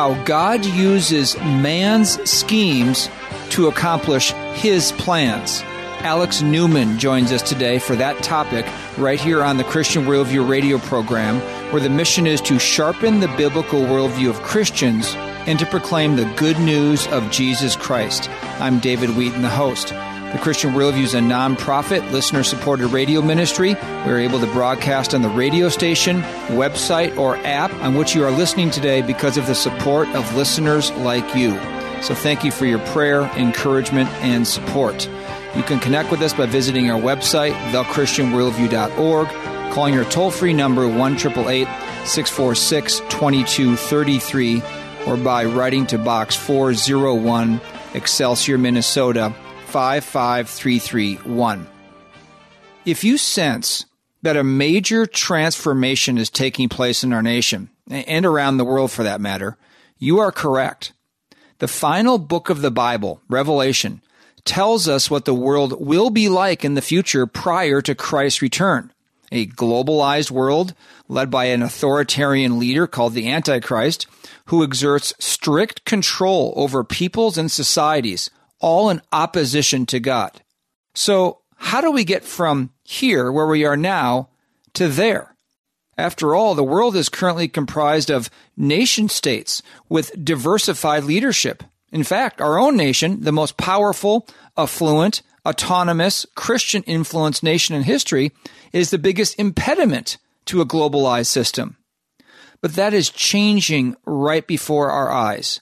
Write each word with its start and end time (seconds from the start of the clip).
how 0.00 0.14
God 0.24 0.64
uses 0.64 1.36
man's 1.36 2.12
schemes 2.26 3.10
to 3.50 3.68
accomplish 3.68 4.32
his 4.54 4.92
plans. 4.92 5.60
Alex 6.00 6.40
Newman 6.40 6.98
joins 6.98 7.32
us 7.32 7.42
today 7.42 7.78
for 7.78 7.94
that 7.96 8.16
topic 8.22 8.64
right 8.96 9.20
here 9.20 9.42
on 9.42 9.58
the 9.58 9.64
Christian 9.64 10.06
Worldview 10.06 10.48
radio 10.48 10.78
program, 10.78 11.38
where 11.70 11.82
the 11.82 11.90
mission 11.90 12.26
is 12.26 12.40
to 12.40 12.58
sharpen 12.58 13.20
the 13.20 13.28
biblical 13.36 13.82
worldview 13.82 14.30
of 14.30 14.40
Christians 14.40 15.12
and 15.46 15.58
to 15.58 15.66
proclaim 15.66 16.16
the 16.16 16.32
good 16.38 16.58
news 16.60 17.06
of 17.08 17.30
Jesus 17.30 17.76
Christ. 17.76 18.30
I'm 18.58 18.78
David 18.78 19.10
Wheaton, 19.10 19.42
the 19.42 19.50
host. 19.50 19.92
The 20.32 20.38
Christian 20.38 20.74
Worldview 20.74 21.02
is 21.02 21.14
a 21.14 21.18
nonprofit, 21.18 22.12
listener 22.12 22.44
supported 22.44 22.86
radio 22.86 23.20
ministry. 23.20 23.74
We're 24.06 24.20
able 24.20 24.38
to 24.38 24.46
broadcast 24.52 25.12
on 25.12 25.22
the 25.22 25.28
radio 25.28 25.68
station, 25.68 26.22
website, 26.50 27.18
or 27.18 27.36
app 27.38 27.74
on 27.82 27.96
which 27.96 28.14
you 28.14 28.24
are 28.24 28.30
listening 28.30 28.70
today 28.70 29.02
because 29.02 29.36
of 29.36 29.48
the 29.48 29.56
support 29.56 30.06
of 30.10 30.36
listeners 30.36 30.92
like 30.92 31.34
you. 31.34 31.58
So 32.00 32.14
thank 32.14 32.44
you 32.44 32.52
for 32.52 32.64
your 32.64 32.78
prayer, 32.78 33.22
encouragement, 33.36 34.08
and 34.22 34.46
support. 34.46 35.08
You 35.56 35.64
can 35.64 35.80
connect 35.80 36.12
with 36.12 36.22
us 36.22 36.32
by 36.32 36.46
visiting 36.46 36.92
our 36.92 37.00
website, 37.00 37.54
thechristianworldview.org, 37.72 39.26
calling 39.72 39.98
our 39.98 40.04
toll 40.04 40.30
free 40.30 40.52
number 40.52 40.86
1 40.86 41.18
646 41.18 43.00
2233, 43.00 44.62
or 45.08 45.16
by 45.16 45.44
writing 45.44 45.88
to 45.88 45.98
Box 45.98 46.36
401, 46.36 47.60
Excelsior, 47.94 48.58
Minnesota 48.58 49.34
55331. 49.70 51.66
If 52.84 53.04
you 53.04 53.16
sense 53.16 53.86
that 54.22 54.36
a 54.36 54.44
major 54.44 55.06
transformation 55.06 56.18
is 56.18 56.28
taking 56.28 56.68
place 56.68 57.04
in 57.04 57.12
our 57.12 57.22
nation, 57.22 57.70
and 57.88 58.26
around 58.26 58.56
the 58.56 58.64
world 58.64 58.90
for 58.90 59.04
that 59.04 59.20
matter, 59.20 59.56
you 59.98 60.18
are 60.18 60.32
correct. 60.32 60.92
The 61.58 61.68
final 61.68 62.18
book 62.18 62.50
of 62.50 62.62
the 62.62 62.70
Bible, 62.70 63.22
Revelation, 63.28 64.02
tells 64.44 64.88
us 64.88 65.10
what 65.10 65.24
the 65.24 65.34
world 65.34 65.84
will 65.84 66.10
be 66.10 66.28
like 66.28 66.64
in 66.64 66.74
the 66.74 66.82
future 66.82 67.26
prior 67.26 67.80
to 67.82 67.94
Christ's 67.94 68.42
return. 68.42 68.92
A 69.30 69.46
globalized 69.46 70.30
world 70.30 70.74
led 71.06 71.30
by 71.30 71.44
an 71.44 71.62
authoritarian 71.62 72.58
leader 72.58 72.86
called 72.86 73.14
the 73.14 73.30
Antichrist, 73.30 74.06
who 74.46 74.64
exerts 74.64 75.14
strict 75.20 75.84
control 75.84 76.52
over 76.56 76.82
peoples 76.82 77.38
and 77.38 77.50
societies, 77.50 78.30
all 78.60 78.90
in 78.90 79.02
opposition 79.12 79.86
to 79.86 80.00
God. 80.00 80.42
So, 80.94 81.40
how 81.56 81.80
do 81.80 81.90
we 81.90 82.04
get 82.04 82.24
from 82.24 82.70
here, 82.84 83.30
where 83.30 83.46
we 83.46 83.64
are 83.64 83.76
now, 83.76 84.28
to 84.74 84.88
there? 84.88 85.34
After 85.98 86.34
all, 86.34 86.54
the 86.54 86.64
world 86.64 86.96
is 86.96 87.10
currently 87.10 87.48
comprised 87.48 88.10
of 88.10 88.30
nation 88.56 89.08
states 89.10 89.62
with 89.88 90.24
diversified 90.24 91.04
leadership. 91.04 91.62
In 91.92 92.04
fact, 92.04 92.40
our 92.40 92.58
own 92.58 92.76
nation, 92.76 93.20
the 93.20 93.32
most 93.32 93.58
powerful, 93.58 94.26
affluent, 94.56 95.20
autonomous, 95.46 96.24
Christian 96.34 96.82
influenced 96.84 97.42
nation 97.42 97.74
in 97.74 97.82
history, 97.82 98.32
is 98.72 98.90
the 98.90 98.98
biggest 98.98 99.38
impediment 99.38 100.16
to 100.46 100.60
a 100.60 100.66
globalized 100.66 101.26
system. 101.26 101.76
But 102.62 102.74
that 102.74 102.94
is 102.94 103.10
changing 103.10 103.96
right 104.06 104.46
before 104.46 104.90
our 104.90 105.10
eyes. 105.10 105.60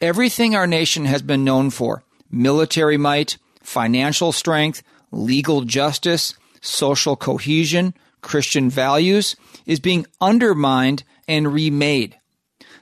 Everything 0.00 0.54
our 0.54 0.66
nation 0.66 1.04
has 1.04 1.22
been 1.22 1.44
known 1.44 1.70
for 1.70 2.02
military 2.36 2.96
might, 2.96 3.38
financial 3.62 4.32
strength, 4.32 4.82
legal 5.10 5.62
justice, 5.62 6.34
social 6.60 7.16
cohesion, 7.16 7.94
Christian 8.20 8.68
values 8.70 9.36
is 9.66 9.80
being 9.80 10.06
undermined 10.20 11.04
and 11.28 11.52
remade. 11.52 12.18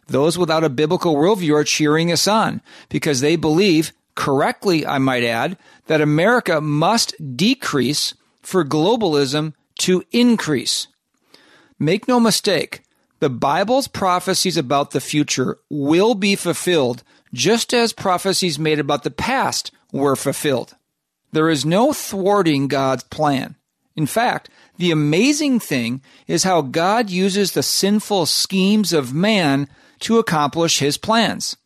Those 0.07 0.39
without 0.39 0.65
a 0.65 0.69
biblical 0.69 1.15
worldview 1.15 1.55
are 1.55 1.65
cheering 1.65 2.13
us 2.13 2.29
on 2.29 2.61
because 2.89 3.21
they 3.21 3.37
believe, 3.37 3.93
correctly, 4.15 4.87
I 4.87 4.99
might 4.99 5.25
add, 5.25 5.57
that 5.87 6.01
America 6.01 6.61
must 6.61 7.15
decrease 7.37 8.15
for 8.43 8.65
globalism 8.65 9.55
to 9.81 10.05
increase. 10.13 10.89
Make 11.79 12.07
no 12.07 12.21
mistake, 12.21 12.83
the 13.21 13.31
Bible's 13.31 13.89
prophecies 13.89 14.57
about 14.57 14.91
the 14.91 15.01
future 15.01 15.59
will 15.71 16.15
be 16.15 16.37
fulfilled 16.37 17.03
just 17.35 17.75
as 17.75 17.93
prophecies 17.93 18.59
made 18.59 18.79
about 18.79 19.03
the 19.03 19.11
past 19.11 19.71
were 19.93 20.17
fulfilled. 20.17 20.75
There 21.33 21.51
is 21.51 21.65
no 21.65 21.93
thwarting 21.93 22.69
God's 22.69 23.03
plan. 23.05 23.57
In 23.97 24.07
fact, 24.07 24.49
the 24.79 24.91
amazing 24.91 25.61
thing 25.61 26.01
is 26.27 26.45
how 26.45 26.63
God 26.63 27.11
uses 27.11 27.53
the 27.53 27.63
sinful 27.63 28.27
schemes 28.27 28.93
of 28.93 29.13
man 29.13 29.69
to 30.01 30.19
accomplish 30.19 30.79
his 30.79 30.97
plans. 30.97 31.57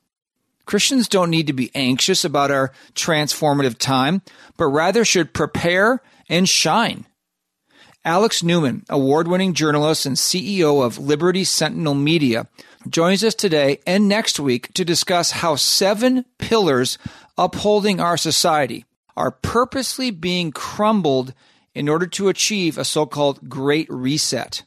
Christians 0.67 1.09
don't 1.09 1.31
need 1.31 1.47
to 1.47 1.55
be 1.55 1.71
anxious 1.75 2.25
about 2.25 2.50
our 2.50 2.73
transformative 2.95 3.79
time, 3.79 4.21
but 4.59 4.67
rather 4.67 5.05
should 5.05 5.33
prepare 5.33 6.03
and 6.29 6.47
shine. 6.47 7.06
Alex 8.05 8.43
Newman, 8.43 8.85
award 8.89 9.29
winning 9.29 9.55
journalist 9.55 10.06
and 10.06 10.17
CEO 10.17 10.85
of 10.85 10.99
Liberty 10.99 11.45
Sentinel 11.45 11.95
Media, 11.95 12.47
joins 12.91 13.25
us 13.25 13.34
today 13.34 13.81
and 13.87 14.09
next 14.09 14.41
week 14.41 14.72
to 14.75 14.84
discuss 14.84 15.31
how 15.31 15.56
seven 15.56 16.25
pillars 16.38 16.99
upholding 17.37 18.00
our 18.00 18.16
society 18.16 18.84
are 19.16 19.31
purposely 19.31 20.10
being 20.10 20.53
crumbled 20.53 21.34
in 21.75 21.88
order 21.88 22.06
to 22.06 22.28
achieve 22.28 22.78
a 22.78 22.84
so 22.84 23.06
called 23.06 23.49
great 23.49 23.88
reset. 23.91 24.62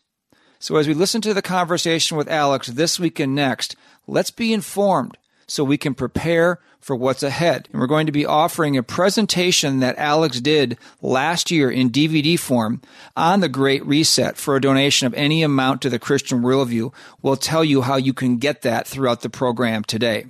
So, 0.59 0.75
as 0.75 0.87
we 0.87 0.93
listen 0.93 1.21
to 1.21 1.33
the 1.33 1.41
conversation 1.41 2.17
with 2.17 2.29
Alex 2.29 2.67
this 2.67 2.99
week 2.99 3.19
and 3.19 3.33
next, 3.33 3.75
let's 4.07 4.31
be 4.31 4.53
informed 4.53 5.17
so 5.47 5.63
we 5.63 5.77
can 5.77 5.93
prepare 5.95 6.59
for 6.81 6.95
what's 6.95 7.23
ahead. 7.23 7.69
And 7.71 7.79
we're 7.79 7.87
going 7.87 8.07
to 8.07 8.11
be 8.11 8.25
offering 8.25 8.75
a 8.75 8.83
presentation 8.83 9.79
that 9.79 9.97
Alex 9.97 10.41
did 10.41 10.77
last 11.01 11.51
year 11.51 11.71
in 11.71 11.91
DVD 11.91 12.37
form 12.37 12.81
on 13.15 13.39
the 13.39 13.49
Great 13.49 13.85
Reset 13.85 14.35
for 14.35 14.55
a 14.55 14.61
donation 14.61 15.07
of 15.07 15.13
any 15.13 15.43
amount 15.43 15.81
to 15.83 15.89
the 15.89 15.99
Christian 15.99 16.41
Worldview. 16.41 16.93
We'll 17.21 17.37
tell 17.37 17.63
you 17.63 17.83
how 17.83 17.95
you 17.95 18.13
can 18.13 18.37
get 18.37 18.63
that 18.63 18.87
throughout 18.87 19.21
the 19.21 19.29
program 19.29 19.83
today. 19.83 20.25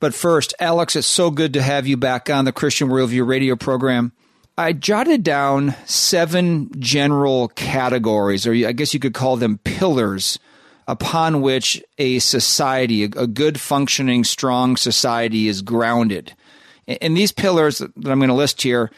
But 0.00 0.14
first, 0.14 0.54
Alex, 0.58 0.96
it's 0.96 1.06
so 1.06 1.30
good 1.30 1.52
to 1.52 1.62
have 1.62 1.86
you 1.86 1.96
back 1.96 2.28
on 2.28 2.44
the 2.44 2.52
Christian 2.52 2.88
Worldview 2.88 3.24
radio 3.24 3.54
program. 3.54 4.12
I 4.58 4.72
jotted 4.72 5.22
down 5.22 5.74
seven 5.86 6.70
general 6.78 7.48
categories, 7.48 8.46
or 8.46 8.52
I 8.52 8.72
guess 8.72 8.92
you 8.92 9.00
could 9.00 9.14
call 9.14 9.36
them 9.36 9.58
pillars, 9.58 10.38
upon 10.88 11.40
which 11.40 11.82
a 11.98 12.18
society, 12.18 13.04
a 13.04 13.26
good 13.26 13.60
functioning, 13.60 14.24
strong 14.24 14.76
society 14.76 15.48
is 15.48 15.62
grounded. 15.62 16.34
And 16.86 17.16
these 17.16 17.32
pillars 17.32 17.78
that 17.78 17.92
I'm 17.96 18.18
going 18.18 18.28
to 18.28 18.34
list 18.34 18.62
here 18.62 18.90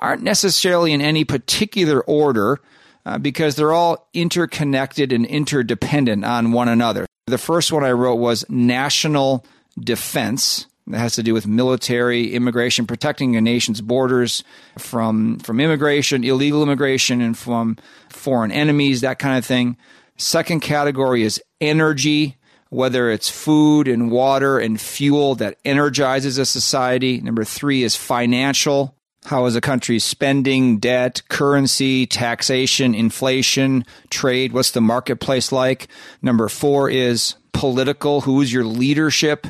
aren't 0.00 0.22
necessarily 0.22 0.92
in 0.92 1.00
any 1.00 1.24
particular 1.24 2.02
order 2.02 2.60
uh, 3.04 3.18
because 3.18 3.56
they're 3.56 3.72
all 3.72 4.08
interconnected 4.14 5.12
and 5.12 5.26
interdependent 5.26 6.24
on 6.24 6.52
one 6.52 6.68
another. 6.68 7.06
The 7.26 7.38
first 7.38 7.72
one 7.72 7.84
I 7.84 7.92
wrote 7.92 8.16
was 8.16 8.48
national 8.48 9.44
defense. 9.78 10.66
That 10.88 10.98
has 10.98 11.14
to 11.14 11.22
do 11.22 11.32
with 11.32 11.46
military, 11.46 12.34
immigration, 12.34 12.86
protecting 12.86 13.36
a 13.36 13.40
nation's 13.40 13.80
borders 13.80 14.42
from 14.78 15.38
from 15.38 15.60
immigration, 15.60 16.24
illegal 16.24 16.62
immigration, 16.62 17.20
and 17.20 17.38
from 17.38 17.78
foreign 18.08 18.50
enemies, 18.50 19.00
that 19.00 19.20
kind 19.20 19.38
of 19.38 19.44
thing. 19.46 19.76
Second 20.16 20.60
category 20.60 21.22
is 21.22 21.42
energy, 21.60 22.36
whether 22.70 23.10
it's 23.10 23.28
food 23.28 23.88
and 23.88 24.10
water 24.10 24.58
and 24.58 24.80
fuel 24.80 25.34
that 25.36 25.58
energizes 25.64 26.38
a 26.38 26.46
society. 26.46 27.20
Number 27.20 27.44
three 27.44 27.82
is 27.82 27.96
financial. 27.96 28.94
How 29.24 29.46
is 29.46 29.54
a 29.54 29.60
country 29.60 29.98
spending, 29.98 30.78
debt, 30.78 31.22
currency, 31.28 32.06
taxation, 32.06 32.94
inflation, 32.94 33.84
trade? 34.10 34.52
What's 34.52 34.72
the 34.72 34.80
marketplace 34.80 35.52
like? 35.52 35.88
Number 36.22 36.48
four 36.48 36.90
is 36.90 37.36
political. 37.52 38.22
Who's 38.22 38.52
your 38.52 38.64
leadership? 38.64 39.46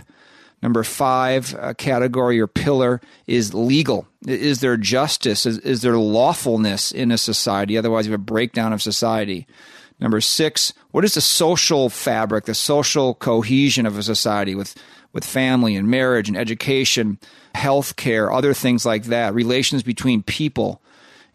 Number 0.63 0.85
five 0.85 1.55
uh, 1.55 1.75
category 1.75 2.39
or 2.39 2.47
pillar 2.47 3.01
is 3.27 3.53
legal. 3.53 4.07
Is 4.27 4.61
there 4.61 4.77
justice? 4.77 5.45
Is, 5.47 5.59
is 5.59 5.83
there 5.83 5.97
lawfulness 5.97 6.93
in 6.93 7.11
a 7.11 7.19
society? 7.19 7.77
Otherwise, 7.77 8.07
you 8.07 8.13
have 8.13 8.21
a 8.21 8.25
breakdown 8.25 8.73
of 8.73 8.83
society. 8.83 9.47
Number 10.03 10.21
six, 10.21 10.75
what 10.91 11.05
is 11.05 11.15
the 11.15 11.21
social 11.21 11.89
fabric, 11.89 12.47
the 12.47 12.55
social 12.55 13.15
cohesion 13.15 13.87
of 13.87 13.97
a 13.97 14.03
society 14.03 14.57
with, 14.57 14.75
with 15.13 15.25
family 15.25 15.77
and 15.77 15.87
marriage 15.87 16.29
and 16.29 16.37
education, 16.37 17.21
health 17.55 17.95
care, 17.95 18.33
other 18.33 18.53
things 18.53 18.85
like 18.85 19.05
that, 19.05 19.33
relations 19.33 19.85
between 19.85 20.25
people. 20.25 20.83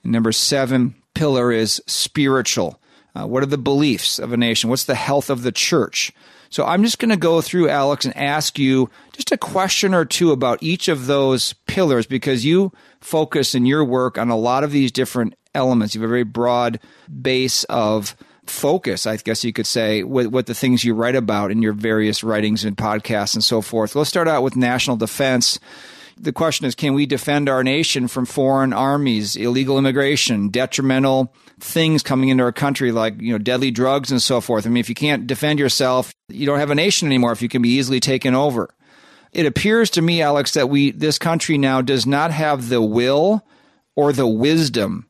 And 0.04 0.12
number 0.12 0.34
seven 0.34 0.96
pillar 1.14 1.50
is 1.54 1.81
spiritual. 1.88 2.81
Uh, 3.16 3.25
what 3.25 3.42
are 3.42 3.48
the 3.48 3.58
beliefs 3.58 4.19
of 4.19 4.34
a 4.34 4.38
nation? 4.38 4.70
What's 4.70 4.84
the 4.84 4.96
health 4.96 5.30
of 5.30 5.44
the 5.44 5.54
church? 5.54 6.12
So 6.50 6.66
I'm 6.66 6.84
just 6.84 7.00
going 7.00 7.10
to 7.10 7.16
go 7.16 7.40
through, 7.40 7.70
Alex, 7.70 8.04
and 8.04 8.18
ask 8.18 8.60
you 8.60 8.90
just 9.13 9.31
a 9.31 9.38
question 9.38 9.94
or 9.94 10.04
two 10.04 10.34
about 10.34 10.62
each 10.62 10.90
of 10.90 11.06
those 11.06 11.54
pillars 11.68 12.06
because 12.06 12.44
you 12.44 12.74
focus 13.00 13.56
in 13.56 13.66
your 13.66 13.86
work 13.86 14.18
on 14.18 14.30
a 14.30 14.38
lot 14.38 14.66
of 14.66 14.72
these 14.72 14.92
different 14.92 15.36
elements. 15.56 15.96
You 15.96 16.02
have 16.02 16.10
a 16.10 16.12
very 16.12 16.24
broad 16.24 16.81
base 17.22 17.63
of 17.66 18.13
focus, 18.50 19.06
I 19.06 19.18
guess 19.18 19.44
you 19.44 19.54
could 19.54 19.68
say, 19.68 20.04
with, 20.04 20.28
with 20.28 20.46
the 20.46 20.54
things 20.54 20.84
you 20.84 20.94
write 20.94 21.16
about 21.16 21.52
in 21.52 21.62
your 21.62 21.74
various 21.74 22.24
writings 22.24 22.66
and 22.66 22.76
podcasts 22.76 23.36
and 23.36 23.44
so 23.44 23.62
forth. 23.62 23.96
Let's 23.96 24.10
start 24.10 24.28
out 24.28 24.44
with 24.44 24.56
national 24.56 24.98
defense. 24.98 25.60
The 26.20 26.34
question 26.34 26.66
is 26.66 26.74
can 26.74 26.94
we 26.94 27.06
defend 27.06 27.48
our 27.48 27.64
nation 27.64 28.08
from 28.08 28.26
foreign 28.26 28.74
armies, 28.74 29.36
illegal 29.36 29.78
immigration, 29.78 30.50
detrimental 30.50 31.34
things 31.60 32.02
coming 32.04 32.30
into 32.30 32.44
our 32.44 32.52
country 32.52 32.92
like, 32.92 33.22
you 33.22 33.32
know, 33.32 33.38
deadly 33.38 33.72
drugs 33.72 34.12
and 34.12 34.22
so 34.22 34.42
forth? 34.42 34.66
I 34.66 34.70
mean, 34.70 34.82
if 34.82 34.90
you 34.90 34.96
can't 34.96 35.28
defend 35.28 35.60
yourself, 35.60 36.12
you 36.30 36.46
don't 36.46 36.60
have 36.60 36.72
a 36.72 36.76
nation 36.76 37.08
anymore 37.08 37.32
if 37.32 37.42
you 37.42 37.50
can 37.50 37.62
be 37.62 37.70
easily 37.70 38.00
taken 38.00 38.34
over. 38.34 38.70
It 39.32 39.46
appears 39.46 39.92
to 39.92 40.02
me, 40.02 40.22
Alex, 40.22 40.54
that 40.54 40.70
we 40.70 40.92
this 40.92 41.20
country 41.20 41.58
now 41.58 41.82
does 41.82 42.08
not 42.08 42.32
have 42.32 42.70
the 42.70 42.82
will 42.82 43.46
or 43.96 44.14
the 44.14 44.28
wisdom 44.28 45.06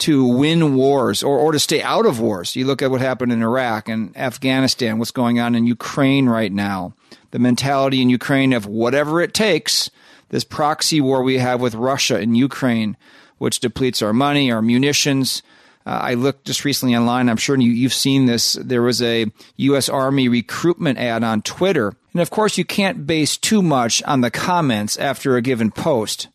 to 0.00 0.24
win 0.24 0.74
wars 0.76 1.22
or, 1.22 1.38
or 1.38 1.52
to 1.52 1.58
stay 1.58 1.82
out 1.82 2.06
of 2.06 2.20
wars. 2.20 2.56
You 2.56 2.66
look 2.66 2.82
at 2.82 2.90
what 2.90 3.00
happened 3.00 3.32
in 3.32 3.42
Iraq 3.42 3.88
and 3.88 4.16
Afghanistan, 4.16 4.98
what's 4.98 5.10
going 5.10 5.38
on 5.38 5.54
in 5.54 5.66
Ukraine 5.66 6.28
right 6.28 6.52
now, 6.52 6.94
the 7.30 7.38
mentality 7.38 8.02
in 8.02 8.10
Ukraine 8.10 8.52
of 8.52 8.66
whatever 8.66 9.20
it 9.20 9.34
takes, 9.34 9.90
this 10.30 10.44
proxy 10.44 11.00
war 11.00 11.22
we 11.22 11.38
have 11.38 11.60
with 11.60 11.74
Russia 11.74 12.18
in 12.18 12.34
Ukraine, 12.34 12.96
which 13.38 13.60
depletes 13.60 14.00
our 14.02 14.12
money, 14.12 14.50
our 14.50 14.62
munitions. 14.62 15.42
Uh, 15.86 15.98
I 16.02 16.14
looked 16.14 16.46
just 16.46 16.64
recently 16.64 16.96
online. 16.96 17.28
I'm 17.28 17.36
sure 17.36 17.58
you, 17.58 17.70
you've 17.70 17.94
seen 17.94 18.26
this. 18.26 18.54
There 18.54 18.82
was 18.82 19.02
a 19.02 19.26
U.S. 19.56 19.88
Army 19.88 20.28
recruitment 20.28 20.98
ad 20.98 21.24
on 21.24 21.42
Twitter. 21.42 21.94
And 22.12 22.20
of 22.22 22.30
course, 22.30 22.58
you 22.58 22.64
can't 22.64 23.06
base 23.06 23.36
too 23.36 23.62
much 23.62 24.02
on 24.04 24.20
the 24.20 24.30
comments 24.30 24.96
after 24.96 25.36
a 25.36 25.42
given 25.42 25.70
post 25.70 26.28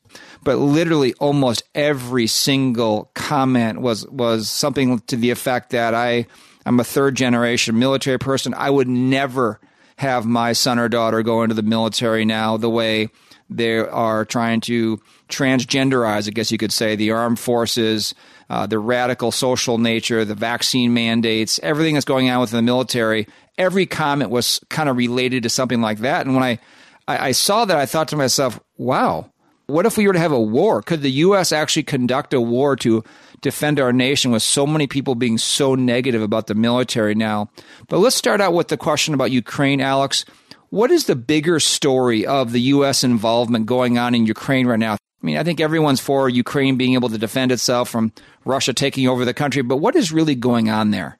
but 0.46 0.58
literally 0.58 1.14
almost 1.16 1.64
every 1.74 2.28
single 2.28 3.12
comment 3.16 3.82
was 3.82 4.08
was 4.08 4.48
something 4.48 5.00
to 5.00 5.18
the 5.18 5.32
effect 5.32 5.72
that 5.72 5.94
I 5.94 6.28
I'm 6.66 6.80
a 6.80 6.86
third 6.86 7.16
generation 7.16 7.78
military 7.78 8.20
person. 8.20 8.54
I 8.54 8.70
would 8.70 8.88
never 8.88 9.60
have 9.98 10.26
my 10.26 10.54
son 10.54 10.80
or 10.80 10.88
daughter 10.88 11.24
go 11.24 11.44
into 11.44 11.56
the 11.56 11.64
military 11.64 12.24
now 12.26 12.58
the 12.58 12.70
way 12.70 13.10
they 13.50 13.78
are 13.78 14.26
trying 14.26 14.60
to 14.62 15.00
transgenderize, 15.30 16.28
I 16.28 16.32
guess 16.32 16.52
you 16.52 16.58
could 16.58 16.72
say, 16.72 16.96
the 16.96 17.12
armed 17.12 17.40
forces, 17.40 18.16
uh, 18.50 18.66
the 18.66 18.80
radical 18.80 19.32
social 19.32 19.78
nature, 19.78 20.26
the 20.26 20.36
vaccine 20.36 20.94
mandates, 20.94 21.60
everything 21.64 21.94
that's 21.94 22.06
going 22.06 22.30
on 22.30 22.42
within 22.42 22.58
the 22.58 22.64
military. 22.64 23.28
Every 23.58 23.86
comment 23.86 24.32
was 24.32 24.60
kind 24.70 24.90
of 24.90 24.98
related 24.98 25.44
to 25.44 25.50
something 25.50 25.82
like 25.82 26.00
that. 26.00 26.26
And 26.26 26.36
when 26.36 26.44
I, 26.44 26.60
I, 27.08 27.28
I 27.30 27.32
saw 27.32 27.66
that, 27.66 27.78
I 27.78 27.86
thought 27.86 28.10
to 28.10 28.18
myself, 28.18 28.60
wow, 28.78 29.32
what 29.68 29.86
if 29.86 29.98
we 29.98 30.08
were 30.08 30.14
to 30.14 30.20
have 30.20 30.32
a 30.32 30.40
war? 30.40 30.82
Could 30.82 31.02
the 31.02 31.12
U.S. 31.12 31.52
actually 31.52 31.84
conduct 31.84 32.34
a 32.34 32.42
war 32.42 32.76
to 32.78 33.04
defend 33.42 33.80
our 33.80 33.94
nation 33.94 34.32
with 34.32 34.44
so 34.44 34.68
many 34.68 34.88
people 34.88 35.16
being 35.16 35.38
so 35.38 35.76
negative 35.76 36.22
about 36.22 36.48
the 36.48 36.56
military 36.56 37.16
now? 37.16 37.50
But 37.88 38.00
let's 38.00 38.16
start 38.16 38.42
out 38.42 38.54
with 38.54 38.68
the 38.68 38.78
question 38.78 39.14
about 39.14 39.32
Ukraine, 39.32 39.82
Alex. 39.82 40.26
What 40.70 40.92
is 40.92 41.06
the 41.06 41.16
bigger 41.16 41.60
story 41.60 42.26
of 42.26 42.52
the 42.52 42.62
U.S. 42.62 43.04
involvement 43.04 43.66
going 43.66 43.98
on 43.98 44.14
in 44.14 44.26
Ukraine 44.26 44.68
right 44.68 44.80
now? 44.80 44.94
I 44.94 45.26
mean, 45.26 45.38
I 45.38 45.44
think 45.44 45.60
everyone's 45.60 46.00
for 46.00 46.30
Ukraine 46.30 46.78
being 46.78 46.94
able 46.94 47.10
to 47.10 47.18
defend 47.18 47.52
itself 47.52 47.90
from 47.90 48.12
Russia 48.44 48.74
taking 48.74 49.08
over 49.08 49.26
the 49.26 49.34
country, 49.34 49.64
but 49.64 49.78
what 49.78 49.96
is 49.96 50.12
really 50.12 50.36
going 50.36 50.70
on 50.70 50.92
there? 50.92 51.18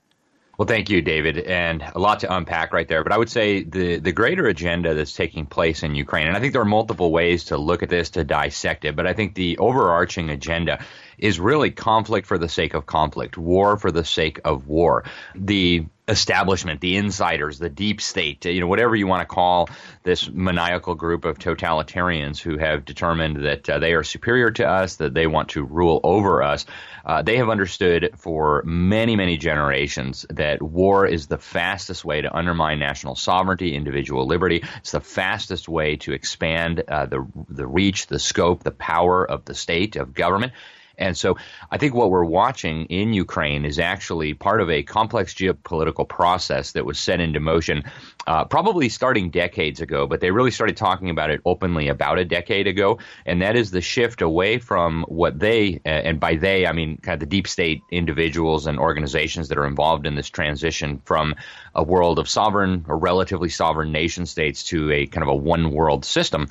Well, 0.58 0.68
thank 0.68 0.90
you, 0.90 1.02
David, 1.02 1.40
and 1.40 1.82
a 1.82 2.00
lot 2.00 2.22
to 2.22 2.34
unpack 2.34 2.72
right 2.72 2.88
there. 2.88 3.04
But 3.04 3.12
I 3.12 3.18
would 3.18 3.30
say 3.30 3.64
the 3.64 4.00
the 4.00 4.14
greater 4.14 4.48
agenda 4.48 4.94
that's 4.94 5.14
taking 5.14 5.46
place 5.46 5.84
in 5.84 5.96
Ukraine, 5.96 6.28
and 6.28 6.38
I 6.38 6.40
think 6.40 6.54
there 6.54 6.62
are 6.62 6.66
multiple 6.66 7.12
ways 7.12 7.46
to 7.46 7.58
look 7.58 7.84
at 7.84 7.90
this 7.90 8.12
to 8.12 8.24
dissect 8.24 8.86
it. 8.86 8.96
But 8.96 9.06
I 9.06 9.14
think 9.14 9.36
the 9.36 9.58
overarching 9.58 10.30
agenda 10.30 10.80
is 11.18 11.40
really 11.40 11.72
conflict 11.72 12.28
for 12.28 12.38
the 12.38 12.50
sake 12.50 12.74
of 12.74 12.86
conflict, 12.86 13.38
war 13.38 13.78
for 13.78 13.92
the 13.92 14.06
sake 14.06 14.40
of 14.46 14.68
war. 14.68 15.04
The 15.36 15.86
establishment, 16.08 16.82
the 16.82 16.98
insiders, 16.98 17.58
the 17.58 17.70
deep 17.70 18.00
state, 18.00 18.46
you 18.46 18.62
know, 18.62 18.68
whatever 18.68 18.96
you 18.96 19.08
want 19.08 19.28
to 19.28 19.34
call 19.34 19.70
this 20.04 20.30
maniacal 20.30 20.94
group 20.94 21.26
of 21.26 21.40
totalitarians 21.40 22.40
who 22.40 22.58
have 22.58 22.86
determined 22.86 23.44
that 23.44 23.68
uh, 23.70 23.80
they 23.80 23.94
are 23.94 24.04
superior 24.04 24.52
to 24.52 24.68
us, 24.68 24.98
that 24.98 25.14
they 25.14 25.26
want 25.26 25.50
to 25.50 25.64
rule 25.64 26.00
over 26.04 26.44
us. 26.44 26.66
Uh, 27.06 27.22
they 27.22 27.38
have 27.38 27.50
understood 27.50 28.12
for 28.18 28.62
many, 28.66 29.16
many 29.16 29.38
generations 29.38 30.26
that 30.30 30.62
war 30.62 31.08
is 31.08 31.28
the 31.28 31.38
fastest 31.38 32.06
way 32.06 32.22
to 32.22 32.36
undermine 32.36 32.80
national 32.80 33.16
sovereignty, 33.16 33.76
individual 33.76 34.28
liberty. 34.28 34.64
It's 34.78 34.92
the 34.92 35.02
fastest 35.02 35.68
way 35.68 35.98
to 35.98 36.14
expand 36.14 36.84
uh, 36.88 37.06
the 37.06 37.28
the 37.50 37.68
reach, 37.68 38.08
the 38.08 38.20
scope, 38.20 38.64
the 38.64 38.72
power 38.72 39.26
of 39.30 39.46
the 39.46 39.56
state, 39.56 39.96
of 39.96 40.14
government. 40.14 40.54
And 40.98 41.18
so 41.18 41.38
I 41.72 41.78
think 41.78 41.94
what 41.94 42.12
we're 42.12 42.24
watching 42.24 42.86
in 42.86 43.14
Ukraine 43.14 43.66
is 43.66 43.80
actually 43.80 44.34
part 44.34 44.62
of 44.62 44.70
a 44.70 44.84
complex 44.84 45.34
geopolitical 45.34 46.08
process 46.08 46.72
that 46.74 46.86
was 46.86 47.00
set 47.00 47.20
into 47.20 47.40
motion 47.40 47.84
uh, 48.28 48.46
probably 48.46 48.90
starting 48.90 49.30
decades 49.30 49.82
ago, 49.82 50.08
but 50.08 50.20
they 50.20 50.32
really 50.32 50.52
started 50.52 50.78
talking 50.78 51.10
about 51.10 51.30
it 51.30 51.42
openly 51.46 51.88
about 51.88 52.20
a 52.20 52.26
decade 52.26 52.68
ago. 52.68 53.00
And 53.26 53.42
that 53.42 53.56
is 53.56 53.72
the 53.72 53.82
shift 53.82 54.22
away 54.22 54.58
from 54.58 55.04
what 55.08 55.40
they, 55.40 55.82
and 55.86 56.20
by 56.20 56.36
they, 56.36 56.66
I 56.66 56.72
mean 56.72 56.98
kind 56.98 57.14
of 57.14 57.20
the 57.20 57.26
deep 57.26 57.48
state 57.48 57.84
individuals 57.92 58.68
and 58.68 58.80
organizations 58.80 59.50
that 59.50 59.58
are 59.58 59.68
involved 59.68 60.08
in 60.08 60.16
this 60.16 60.30
transition 60.30 61.02
from 61.06 61.36
a 61.76 61.84
world 61.84 62.20
of 62.20 62.28
sovereign 62.30 62.86
or 62.88 62.98
relatively 62.98 63.50
sovereign 63.50 63.92
nation 63.92 64.26
states 64.26 64.64
to 64.64 64.92
a 64.92 65.06
kind 65.06 65.24
of 65.24 65.30
a 65.30 65.36
one 65.36 65.72
world 65.72 66.06
system. 66.06 66.48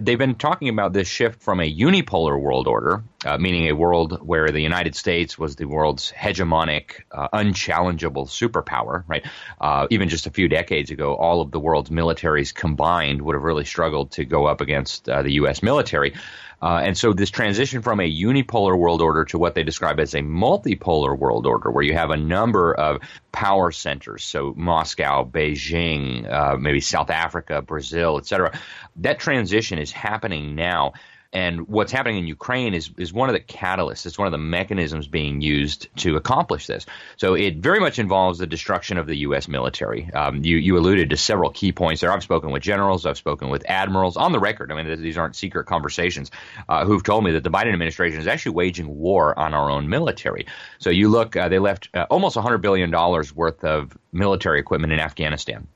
They've 0.00 0.18
been 0.18 0.34
talking 0.34 0.68
about 0.68 0.92
this 0.92 1.08
shift 1.08 1.42
from 1.42 1.60
a 1.60 1.74
unipolar 1.74 2.40
world 2.40 2.66
order, 2.66 3.02
uh, 3.24 3.36
meaning 3.38 3.68
a 3.68 3.74
world 3.74 4.18
where 4.26 4.48
the 4.48 4.60
United 4.60 4.94
States 4.94 5.38
was 5.38 5.56
the 5.56 5.66
world's 5.66 6.10
hegemonic, 6.10 7.02
uh, 7.12 7.28
unchallengeable 7.32 8.26
superpower, 8.26 9.04
right? 9.06 9.26
Uh, 9.60 9.86
even 9.90 10.08
just 10.08 10.26
a 10.26 10.30
few 10.30 10.48
decades 10.48 10.90
ago, 10.90 11.14
all 11.14 11.40
of 11.40 11.50
the 11.50 11.60
world's 11.60 11.90
militaries 11.90 12.54
combined 12.54 13.20
would 13.22 13.34
have 13.34 13.42
really 13.42 13.64
struggled 13.64 14.12
to 14.12 14.24
go 14.24 14.46
up 14.46 14.60
against 14.60 15.08
uh, 15.08 15.22
the 15.22 15.32
U.S. 15.34 15.62
military. 15.62 16.14
Uh, 16.62 16.80
and 16.84 16.96
so 16.96 17.12
this 17.12 17.30
transition 17.30 17.80
from 17.80 18.00
a 18.00 18.10
unipolar 18.10 18.76
world 18.76 19.00
order 19.00 19.24
to 19.24 19.38
what 19.38 19.54
they 19.54 19.62
describe 19.62 19.98
as 19.98 20.14
a 20.14 20.20
multipolar 20.20 21.16
world 21.16 21.46
order, 21.46 21.70
where 21.70 21.82
you 21.82 21.94
have 21.94 22.10
a 22.10 22.16
number 22.16 22.74
of 22.74 23.00
power 23.32 23.70
centers, 23.70 24.24
so 24.24 24.52
Moscow, 24.56 25.24
Beijing, 25.24 26.30
uh, 26.30 26.56
maybe 26.56 26.80
South 26.80 27.10
Africa, 27.10 27.62
Brazil, 27.62 28.18
et 28.18 28.26
cetera, 28.26 28.58
that 28.96 29.18
transition 29.18 29.78
is 29.78 29.90
happening 29.90 30.54
now. 30.54 30.92
And 31.32 31.68
what's 31.68 31.92
happening 31.92 32.18
in 32.18 32.26
Ukraine 32.26 32.74
is, 32.74 32.90
is 32.98 33.12
one 33.12 33.28
of 33.28 33.34
the 33.34 33.40
catalysts. 33.40 34.04
It's 34.04 34.18
one 34.18 34.26
of 34.26 34.32
the 34.32 34.38
mechanisms 34.38 35.06
being 35.06 35.40
used 35.40 35.88
to 35.98 36.16
accomplish 36.16 36.66
this. 36.66 36.86
So 37.16 37.34
it 37.34 37.58
very 37.58 37.78
much 37.78 38.00
involves 38.00 38.40
the 38.40 38.48
destruction 38.48 38.98
of 38.98 39.06
the 39.06 39.16
U.S. 39.18 39.46
military. 39.46 40.12
Um, 40.12 40.44
you, 40.44 40.56
you 40.56 40.76
alluded 40.76 41.10
to 41.10 41.16
several 41.16 41.50
key 41.50 41.70
points 41.70 42.00
there. 42.00 42.12
I've 42.12 42.24
spoken 42.24 42.50
with 42.50 42.62
generals, 42.62 43.06
I've 43.06 43.16
spoken 43.16 43.48
with 43.48 43.64
admirals 43.68 44.16
on 44.16 44.32
the 44.32 44.40
record. 44.40 44.72
I 44.72 44.82
mean, 44.82 45.00
these 45.00 45.18
aren't 45.18 45.36
secret 45.36 45.66
conversations 45.66 46.32
uh, 46.68 46.84
who've 46.84 47.04
told 47.04 47.22
me 47.22 47.32
that 47.32 47.44
the 47.44 47.50
Biden 47.50 47.72
administration 47.72 48.20
is 48.20 48.26
actually 48.26 48.52
waging 48.52 48.98
war 48.98 49.38
on 49.38 49.54
our 49.54 49.70
own 49.70 49.88
military. 49.88 50.46
So 50.78 50.90
you 50.90 51.08
look, 51.08 51.36
uh, 51.36 51.48
they 51.48 51.60
left 51.60 51.90
uh, 51.94 52.06
almost 52.10 52.36
$100 52.36 52.60
billion 52.60 52.90
worth 52.90 53.62
of 53.62 53.96
military 54.12 54.58
equipment 54.58 54.92
in 54.92 54.98
Afghanistan. 54.98 55.68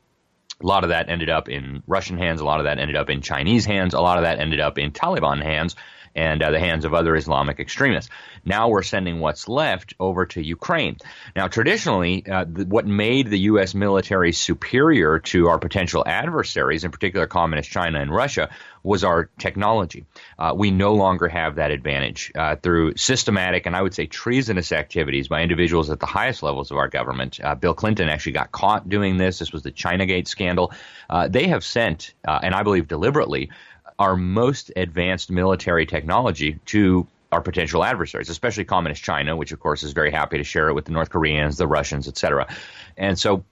A 0.63 0.67
lot 0.67 0.85
of 0.85 0.91
that 0.91 1.09
ended 1.09 1.31
up 1.31 1.49
in 1.49 1.83
Russian 1.87 2.19
hands. 2.19 2.41
A 2.41 2.45
lot 2.45 2.61
of 2.61 2.65
that 2.65 2.79
ended 2.79 2.97
up 2.97 3.11
in 3.11 3.21
Chinese 3.21 3.65
hands. 3.65 3.95
A 3.95 4.01
lot 4.01 4.19
of 4.19 4.25
that 4.25 4.39
ended 4.39 4.61
up 4.61 4.79
in 4.79 4.93
Taliban 4.93 5.43
hands 5.43 5.77
and 6.15 6.43
uh, 6.43 6.51
the 6.51 6.61
hands 6.61 6.85
of 6.85 6.95
other 6.95 7.17
Islamic 7.17 7.59
extremists. 7.59 8.11
Now 8.45 8.69
we're 8.69 8.83
sending 8.83 9.21
what's 9.21 9.49
left 9.49 9.95
over 9.99 10.27
to 10.27 10.43
Ukraine. 10.43 10.97
Now, 11.35 11.49
traditionally, 11.49 12.27
uh, 12.27 12.45
what 12.45 12.87
made 12.87 13.29
the 13.29 13.39
U.S. 13.41 13.75
military 13.75 14.33
superior 14.33 15.19
to 15.21 15.49
our 15.49 15.59
potential 15.59 16.05
adversaries, 16.07 16.85
in 16.85 16.91
particular 16.91 17.27
communist 17.27 17.71
China 17.71 18.01
and 18.01 18.15
Russia, 18.15 18.51
was 18.85 19.03
our 19.03 19.31
technology. 19.39 20.05
Uh, 20.39 20.53
we 20.55 20.71
no 20.71 20.95
longer 20.95 21.27
have 21.27 21.57
that 21.57 21.71
advantage 21.71 22.31
uh, 22.37 22.55
through 22.55 22.97
systematic 22.97 23.67
and 23.67 23.75
I 23.75 23.83
would 23.83 23.95
say 23.95 24.07
treasonous 24.07 24.71
activities 24.71 25.27
by 25.27 25.43
individuals 25.43 25.91
at 25.91 25.99
the 25.99 26.07
highest 26.07 26.43
levels 26.43 26.71
of 26.71 26.77
our 26.77 26.89
government. 26.89 27.41
Uh, 27.43 27.55
Bill 27.55 27.75
Clinton 27.75 28.09
actually 28.09 28.33
got 28.33 28.53
caught 28.53 28.89
doing 28.89 29.17
this. 29.17 29.39
This 29.39 29.53
was 29.53 29.63
the 29.63 29.73
Chinagate 29.73 30.29
scandal. 30.29 30.73
Uh, 31.09 31.29
they 31.29 31.49
have 31.49 31.65
sent, 31.65 32.13
uh, 32.29 32.39
and 32.43 32.55
I 32.55 32.63
believe 32.63 32.87
deliberately, 32.87 33.51
our 33.99 34.17
most 34.17 34.71
advanced 34.77 35.31
military 35.31 35.87
technology 35.87 36.61
to 36.67 37.07
our 37.33 37.41
potential 37.41 37.83
adversaries, 37.83 38.29
especially 38.29 38.65
communist 38.65 39.03
China, 39.03 39.35
which 39.35 39.53
of 39.53 39.61
course 39.61 39.83
is 39.83 39.93
very 39.93 40.11
happy 40.11 40.39
to 40.39 40.45
share 40.45 40.69
it 40.69 40.75
with 40.75 40.85
the 40.85 40.93
North 40.93 41.11
Koreans, 41.11 41.57
the 41.57 41.67
Russians, 41.67 42.07
etc. 42.07 42.55
And 42.97 43.19
so 43.19 43.45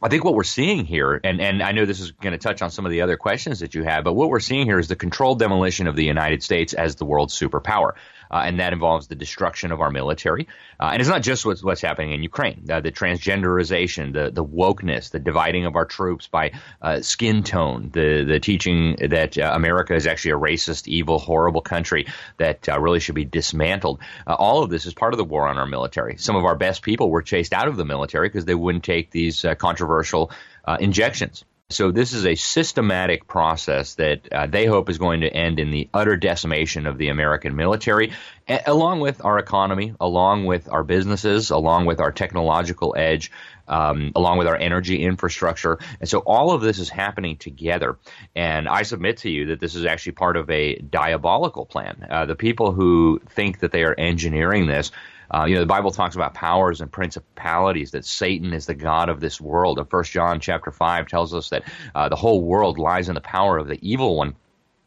I 0.00 0.08
think 0.08 0.24
what 0.24 0.34
we're 0.34 0.44
seeing 0.44 0.84
here, 0.84 1.20
and, 1.24 1.40
and 1.40 1.60
I 1.60 1.72
know 1.72 1.84
this 1.84 1.98
is 1.98 2.12
going 2.12 2.32
to 2.32 2.38
touch 2.38 2.62
on 2.62 2.70
some 2.70 2.86
of 2.86 2.92
the 2.92 3.00
other 3.00 3.16
questions 3.16 3.60
that 3.60 3.74
you 3.74 3.82
have, 3.82 4.04
but 4.04 4.12
what 4.12 4.28
we're 4.28 4.38
seeing 4.38 4.64
here 4.64 4.78
is 4.78 4.86
the 4.86 4.94
controlled 4.94 5.40
demolition 5.40 5.88
of 5.88 5.96
the 5.96 6.04
United 6.04 6.42
States 6.42 6.72
as 6.72 6.94
the 6.94 7.04
world's 7.04 7.36
superpower. 7.38 7.94
Uh, 8.30 8.42
and 8.44 8.60
that 8.60 8.72
involves 8.72 9.08
the 9.08 9.14
destruction 9.14 9.72
of 9.72 9.80
our 9.80 9.90
military. 9.90 10.48
Uh, 10.80 10.90
and 10.92 11.00
it's 11.00 11.08
not 11.08 11.22
just 11.22 11.44
what's, 11.44 11.62
what's 11.62 11.80
happening 11.80 12.12
in 12.12 12.22
Ukraine. 12.22 12.64
Uh, 12.70 12.80
the 12.80 12.92
transgenderization, 12.92 14.12
the 14.12 14.30
the 14.30 14.44
wokeness, 14.44 15.10
the 15.10 15.18
dividing 15.18 15.66
of 15.66 15.76
our 15.76 15.84
troops 15.84 16.26
by 16.26 16.52
uh, 16.82 17.00
skin 17.00 17.42
tone, 17.42 17.90
the 17.92 18.24
the 18.24 18.40
teaching 18.40 18.96
that 19.08 19.36
uh, 19.38 19.50
America 19.54 19.94
is 19.94 20.06
actually 20.06 20.32
a 20.32 20.38
racist, 20.38 20.86
evil, 20.86 21.18
horrible 21.18 21.60
country 21.60 22.06
that 22.36 22.68
uh, 22.68 22.78
really 22.78 23.00
should 23.00 23.14
be 23.14 23.24
dismantled. 23.24 24.00
all 24.26 24.62
of 24.62 24.70
this 24.70 24.86
is 24.86 24.94
part 24.94 25.12
of 25.12 25.18
the 25.18 25.24
war 25.24 25.48
on 25.48 25.58
our 25.58 25.66
military. 25.66 26.16
Some 26.18 26.36
of 26.36 26.44
our 26.44 26.56
best 26.56 26.82
people 26.82 27.10
were 27.10 27.22
chased 27.22 27.52
out 27.52 27.68
of 27.68 27.76
the 27.76 27.84
military 27.84 28.28
because 28.28 28.44
they 28.44 28.54
wouldn't 28.54 28.84
take 28.84 29.10
these 29.10 29.44
controversial 29.58 30.30
injections. 30.78 31.44
So 31.70 31.90
this 31.92 32.14
is 32.14 32.24
a 32.24 32.34
systematic 32.34 33.26
process 33.26 33.96
that 33.96 34.32
uh, 34.32 34.46
they 34.46 34.64
hope 34.64 34.88
is 34.88 34.96
going 34.96 35.20
to 35.20 35.28
end 35.28 35.60
in 35.60 35.70
the 35.70 35.90
utter 35.92 36.16
decimation 36.16 36.86
of 36.86 36.96
the 36.96 37.10
American 37.10 37.56
military, 37.56 38.14
a- 38.48 38.62
along 38.64 39.00
with 39.00 39.22
our 39.22 39.38
economy, 39.38 39.92
along 40.00 40.46
with 40.46 40.72
our 40.72 40.82
businesses, 40.82 41.50
along 41.50 41.84
with 41.84 42.00
our 42.00 42.10
technological 42.10 42.94
edge, 42.96 43.30
um, 43.68 44.12
along 44.16 44.38
with 44.38 44.46
our 44.46 44.56
energy 44.56 45.04
infrastructure. 45.04 45.78
And 46.00 46.08
so 46.08 46.20
all 46.20 46.52
of 46.52 46.62
this 46.62 46.78
is 46.78 46.88
happening 46.88 47.36
together. 47.36 47.98
And 48.34 48.66
I 48.66 48.80
submit 48.80 49.18
to 49.18 49.30
you 49.30 49.48
that 49.48 49.60
this 49.60 49.74
is 49.74 49.84
actually 49.84 50.12
part 50.12 50.38
of 50.38 50.48
a 50.48 50.76
diabolical 50.76 51.66
plan. 51.66 52.06
Uh, 52.08 52.24
the 52.24 52.34
people 52.34 52.72
who 52.72 53.20
think 53.28 53.58
that 53.58 53.72
they 53.72 53.84
are 53.84 53.94
engineering 53.98 54.68
this 54.68 54.90
uh, 55.30 55.44
you 55.46 55.54
know, 55.54 55.60
the 55.60 55.66
Bible 55.66 55.90
talks 55.90 56.14
about 56.14 56.34
powers 56.34 56.80
and 56.80 56.90
principalities 56.90 57.90
that 57.90 58.04
Satan 58.04 58.52
is 58.52 58.66
the 58.66 58.74
god 58.74 59.08
of 59.08 59.20
this 59.20 59.40
world. 59.40 59.78
And 59.78 59.88
First 59.88 60.12
John 60.12 60.40
chapter 60.40 60.70
five 60.70 61.06
tells 61.06 61.34
us 61.34 61.50
that 61.50 61.64
uh, 61.94 62.08
the 62.08 62.16
whole 62.16 62.42
world 62.42 62.78
lies 62.78 63.08
in 63.08 63.14
the 63.14 63.20
power 63.20 63.58
of 63.58 63.68
the 63.68 63.78
evil 63.88 64.16
one. 64.16 64.34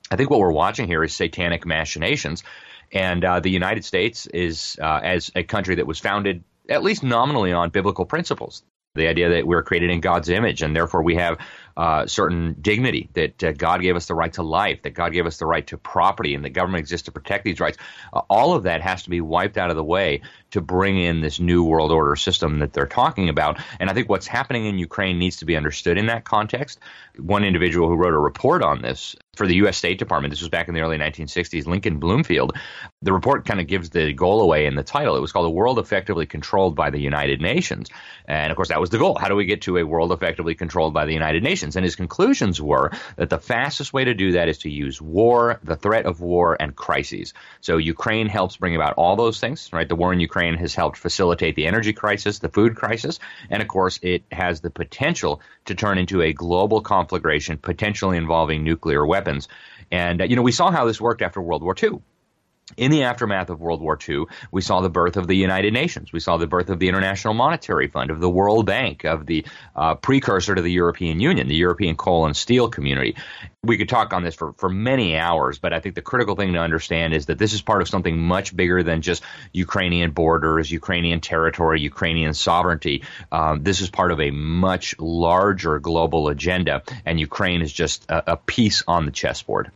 I 0.09 0.15
think 0.15 0.29
what 0.29 0.39
we're 0.39 0.51
watching 0.51 0.87
here 0.87 1.03
is 1.03 1.15
satanic 1.15 1.65
machinations, 1.65 2.43
and 2.91 3.23
uh, 3.23 3.39
the 3.39 3.49
United 3.49 3.85
States 3.85 4.25
is 4.27 4.77
uh, 4.81 4.99
as 5.01 5.31
a 5.35 5.43
country 5.43 5.75
that 5.75 5.87
was 5.87 5.99
founded 5.99 6.43
at 6.69 6.83
least 6.83 7.03
nominally 7.03 7.53
on 7.53 7.69
biblical 7.69 8.05
principles. 8.05 8.63
The 8.95 9.07
idea 9.07 9.29
that 9.29 9.47
we're 9.47 9.63
created 9.63 9.89
in 9.89 10.01
God's 10.01 10.27
image, 10.27 10.61
and 10.61 10.75
therefore 10.75 11.01
we 11.01 11.15
have 11.15 11.37
uh, 11.77 12.05
certain 12.05 12.55
dignity, 12.61 13.09
that 13.13 13.43
uh, 13.43 13.51
God 13.51 13.81
gave 13.81 13.95
us 13.95 14.07
the 14.07 14.15
right 14.15 14.33
to 14.33 14.43
life, 14.43 14.83
that 14.83 14.93
God 14.93 15.13
gave 15.13 15.25
us 15.25 15.37
the 15.37 15.45
right 15.45 15.65
to 15.67 15.77
property, 15.77 16.35
and 16.35 16.43
the 16.43 16.49
government 16.49 16.79
exists 16.79 17.05
to 17.05 17.11
protect 17.11 17.43
these 17.43 17.59
rights. 17.59 17.77
Uh, 18.13 18.21
all 18.29 18.53
of 18.53 18.63
that 18.63 18.81
has 18.81 19.03
to 19.03 19.09
be 19.09 19.21
wiped 19.21 19.57
out 19.57 19.69
of 19.69 19.75
the 19.75 19.83
way 19.83 20.21
to 20.51 20.61
bring 20.61 20.97
in 20.99 21.21
this 21.21 21.39
new 21.39 21.63
world 21.63 21.91
order 21.91 22.15
system 22.15 22.59
that 22.59 22.73
they're 22.73 22.85
talking 22.85 23.29
about. 23.29 23.59
And 23.79 23.89
I 23.89 23.93
think 23.93 24.09
what's 24.09 24.27
happening 24.27 24.65
in 24.65 24.77
Ukraine 24.77 25.17
needs 25.17 25.37
to 25.37 25.45
be 25.45 25.55
understood 25.55 25.97
in 25.97 26.07
that 26.07 26.25
context. 26.25 26.79
One 27.17 27.43
individual 27.43 27.87
who 27.87 27.95
wrote 27.95 28.13
a 28.13 28.19
report 28.19 28.63
on 28.63 28.81
this 28.81 29.15
for 29.37 29.47
the 29.47 29.55
U.S. 29.55 29.77
State 29.77 29.97
Department, 29.97 30.29
this 30.29 30.41
was 30.41 30.49
back 30.49 30.67
in 30.67 30.73
the 30.73 30.81
early 30.81 30.97
1960s, 30.97 31.65
Lincoln 31.65 31.99
Bloomfield, 31.99 32.51
the 33.01 33.13
report 33.13 33.45
kind 33.45 33.61
of 33.61 33.67
gives 33.67 33.89
the 33.89 34.11
goal 34.11 34.41
away 34.41 34.65
in 34.65 34.75
the 34.75 34.83
title. 34.83 35.15
It 35.15 35.21
was 35.21 35.31
called 35.31 35.45
A 35.45 35.49
World 35.49 35.79
Effectively 35.79 36.25
Controlled 36.25 36.75
by 36.75 36.89
the 36.89 36.99
United 36.99 37.39
Nations. 37.39 37.89
And 38.25 38.51
of 38.51 38.57
course, 38.57 38.67
that 38.67 38.81
was 38.81 38.89
the 38.89 38.97
goal. 38.97 39.17
How 39.17 39.29
do 39.29 39.37
we 39.37 39.45
get 39.45 39.61
to 39.63 39.77
a 39.77 39.85
world 39.85 40.11
effectively 40.11 40.53
controlled 40.53 40.93
by 40.93 41.05
the 41.05 41.13
United 41.13 41.43
Nations? 41.43 41.77
And 41.77 41.85
his 41.85 41.95
conclusions 41.95 42.61
were 42.61 42.91
that 43.15 43.29
the 43.29 43.39
fastest 43.39 43.93
way 43.93 44.03
to 44.03 44.13
do 44.13 44.33
that 44.33 44.49
is 44.49 44.59
to 44.59 44.69
use 44.69 45.01
war, 45.01 45.61
the 45.63 45.77
threat 45.77 46.05
of 46.05 46.19
war, 46.19 46.57
and 46.59 46.75
crises. 46.75 47.33
So 47.61 47.77
Ukraine 47.77 48.27
helps 48.27 48.57
bring 48.57 48.75
about 48.75 48.95
all 48.95 49.15
those 49.15 49.39
things, 49.39 49.69
right? 49.71 49.87
The 49.87 49.95
war 49.95 50.11
in 50.11 50.19
Ukraine 50.19 50.55
has 50.55 50.75
helped 50.75 50.97
facilitate 50.97 51.55
the 51.55 51.67
energy 51.67 51.93
crisis, 51.93 52.39
the 52.39 52.49
food 52.49 52.75
crisis, 52.75 53.19
and 53.49 53.61
of 53.61 53.69
course, 53.69 53.97
it 54.01 54.23
has 54.29 54.59
the 54.59 54.71
potential 54.71 55.39
to 55.65 55.75
turn 55.75 55.97
into 55.97 56.21
a 56.21 56.33
global 56.33 56.81
conflagration, 56.81 57.57
potentially 57.57 58.17
involving 58.17 58.63
nuclear 58.63 59.05
weapons. 59.05 59.47
And, 59.91 60.21
uh, 60.21 60.25
you 60.25 60.35
know, 60.35 60.41
we 60.41 60.51
saw 60.51 60.71
how 60.71 60.85
this 60.85 61.01
worked 61.01 61.21
after 61.21 61.41
World 61.41 61.63
War 61.63 61.75
II 61.81 62.01
in 62.77 62.91
the 62.91 63.03
aftermath 63.03 63.49
of 63.49 63.59
World 63.59 63.81
War 63.81 63.97
II, 64.07 64.25
we 64.51 64.61
saw 64.61 64.81
the 64.81 64.89
birth 64.89 65.17
of 65.17 65.27
the 65.27 65.35
United 65.35 65.73
Nations. 65.73 66.11
We 66.11 66.19
saw 66.19 66.37
the 66.37 66.47
birth 66.47 66.69
of 66.69 66.79
the 66.79 66.87
International 66.87 67.33
Monetary 67.33 67.87
Fund, 67.87 68.11
of 68.11 68.19
the 68.19 68.29
World 68.29 68.65
Bank, 68.65 69.03
of 69.05 69.25
the 69.25 69.45
uh, 69.75 69.95
precursor 69.95 70.55
to 70.55 70.61
the 70.61 70.71
European 70.71 71.19
Union, 71.19 71.47
the 71.47 71.55
European 71.55 71.95
Coal 71.95 72.25
and 72.25 72.35
Steel 72.35 72.69
Community. 72.69 73.15
We 73.63 73.77
could 73.77 73.89
talk 73.89 74.11
on 74.13 74.23
this 74.23 74.33
for, 74.33 74.53
for 74.53 74.69
many 74.69 75.17
hours, 75.17 75.59
but 75.59 75.71
I 75.71 75.79
think 75.79 75.93
the 75.93 76.01
critical 76.01 76.35
thing 76.35 76.53
to 76.53 76.59
understand 76.59 77.13
is 77.13 77.27
that 77.27 77.37
this 77.37 77.53
is 77.53 77.61
part 77.61 77.83
of 77.83 77.89
something 77.89 78.17
much 78.17 78.55
bigger 78.55 78.81
than 78.81 79.03
just 79.03 79.21
Ukrainian 79.53 80.11
borders, 80.11 80.71
Ukrainian 80.71 81.21
territory, 81.21 81.79
Ukrainian 81.81 82.33
sovereignty. 82.33 83.03
Um, 83.31 83.61
this 83.63 83.81
is 83.81 83.89
part 83.89 84.11
of 84.11 84.19
a 84.19 84.31
much 84.31 84.95
larger 84.97 85.77
global 85.79 86.27
agenda, 86.29 86.81
and 87.05 87.19
Ukraine 87.19 87.61
is 87.61 87.71
just 87.71 88.09
a, 88.09 88.33
a 88.33 88.37
piece 88.37 88.83
on 88.87 89.05
the 89.05 89.11
chessboard. 89.11 89.71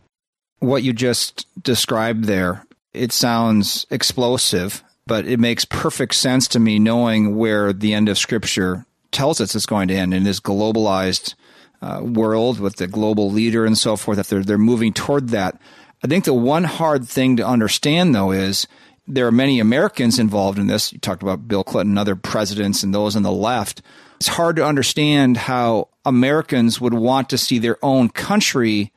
What 0.58 0.82
you 0.82 0.92
just 0.92 1.46
described 1.62 2.24
there 2.24 2.65
it 2.96 3.12
sounds 3.12 3.86
explosive, 3.90 4.82
but 5.06 5.26
it 5.26 5.38
makes 5.38 5.64
perfect 5.64 6.14
sense 6.14 6.48
to 6.48 6.60
me 6.60 6.78
knowing 6.78 7.36
where 7.36 7.72
the 7.72 7.94
end 7.94 8.08
of 8.08 8.18
Scripture 8.18 8.86
tells 9.12 9.40
us 9.40 9.54
it's 9.54 9.66
going 9.66 9.88
to 9.88 9.94
end 9.94 10.12
in 10.12 10.24
this 10.24 10.40
globalized 10.40 11.34
uh, 11.82 12.00
world 12.02 12.58
with 12.58 12.76
the 12.76 12.86
global 12.86 13.30
leader 13.30 13.64
and 13.64 13.78
so 13.78 13.96
forth. 13.96 14.18
If 14.18 14.28
they're 14.28 14.42
they're 14.42 14.58
moving 14.58 14.92
toward 14.92 15.28
that, 15.28 15.60
I 16.02 16.06
think 16.06 16.24
the 16.24 16.34
one 16.34 16.64
hard 16.64 17.06
thing 17.06 17.36
to 17.36 17.46
understand 17.46 18.14
though 18.14 18.32
is 18.32 18.66
there 19.06 19.26
are 19.26 19.32
many 19.32 19.60
Americans 19.60 20.18
involved 20.18 20.58
in 20.58 20.66
this. 20.66 20.92
You 20.92 20.98
talked 20.98 21.22
about 21.22 21.46
Bill 21.46 21.62
Clinton, 21.62 21.96
other 21.96 22.16
presidents, 22.16 22.82
and 22.82 22.92
those 22.92 23.14
on 23.14 23.22
the 23.22 23.32
left. 23.32 23.82
It's 24.16 24.28
hard 24.28 24.56
to 24.56 24.64
understand 24.64 25.36
how 25.36 25.88
Americans 26.04 26.80
would 26.80 26.94
want 26.94 27.28
to 27.30 27.38
see 27.38 27.58
their 27.58 27.78
own 27.84 28.08
country 28.08 28.92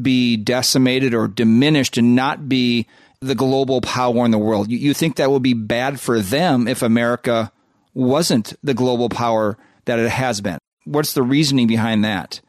be 0.00 0.36
decimated 0.36 1.12
or 1.12 1.28
diminished 1.28 1.98
and 1.98 2.16
not 2.16 2.48
be 2.48 2.86
the 3.22 3.34
global 3.34 3.80
power 3.80 4.24
in 4.24 4.32
the 4.32 4.38
world. 4.38 4.70
You, 4.70 4.78
you 4.78 4.94
think 4.94 5.16
that 5.16 5.30
would 5.30 5.42
be 5.42 5.54
bad 5.54 6.00
for 6.00 6.20
them 6.20 6.66
if 6.66 6.82
America 6.82 7.52
wasn't 7.94 8.54
the 8.62 8.74
global 8.74 9.08
power 9.08 9.56
that 9.84 9.98
it 9.98 10.10
has 10.10 10.40
been? 10.40 10.58
What's 10.84 11.14
the 11.14 11.22
reasoning 11.22 11.68
behind 11.68 12.04
that? 12.04 12.40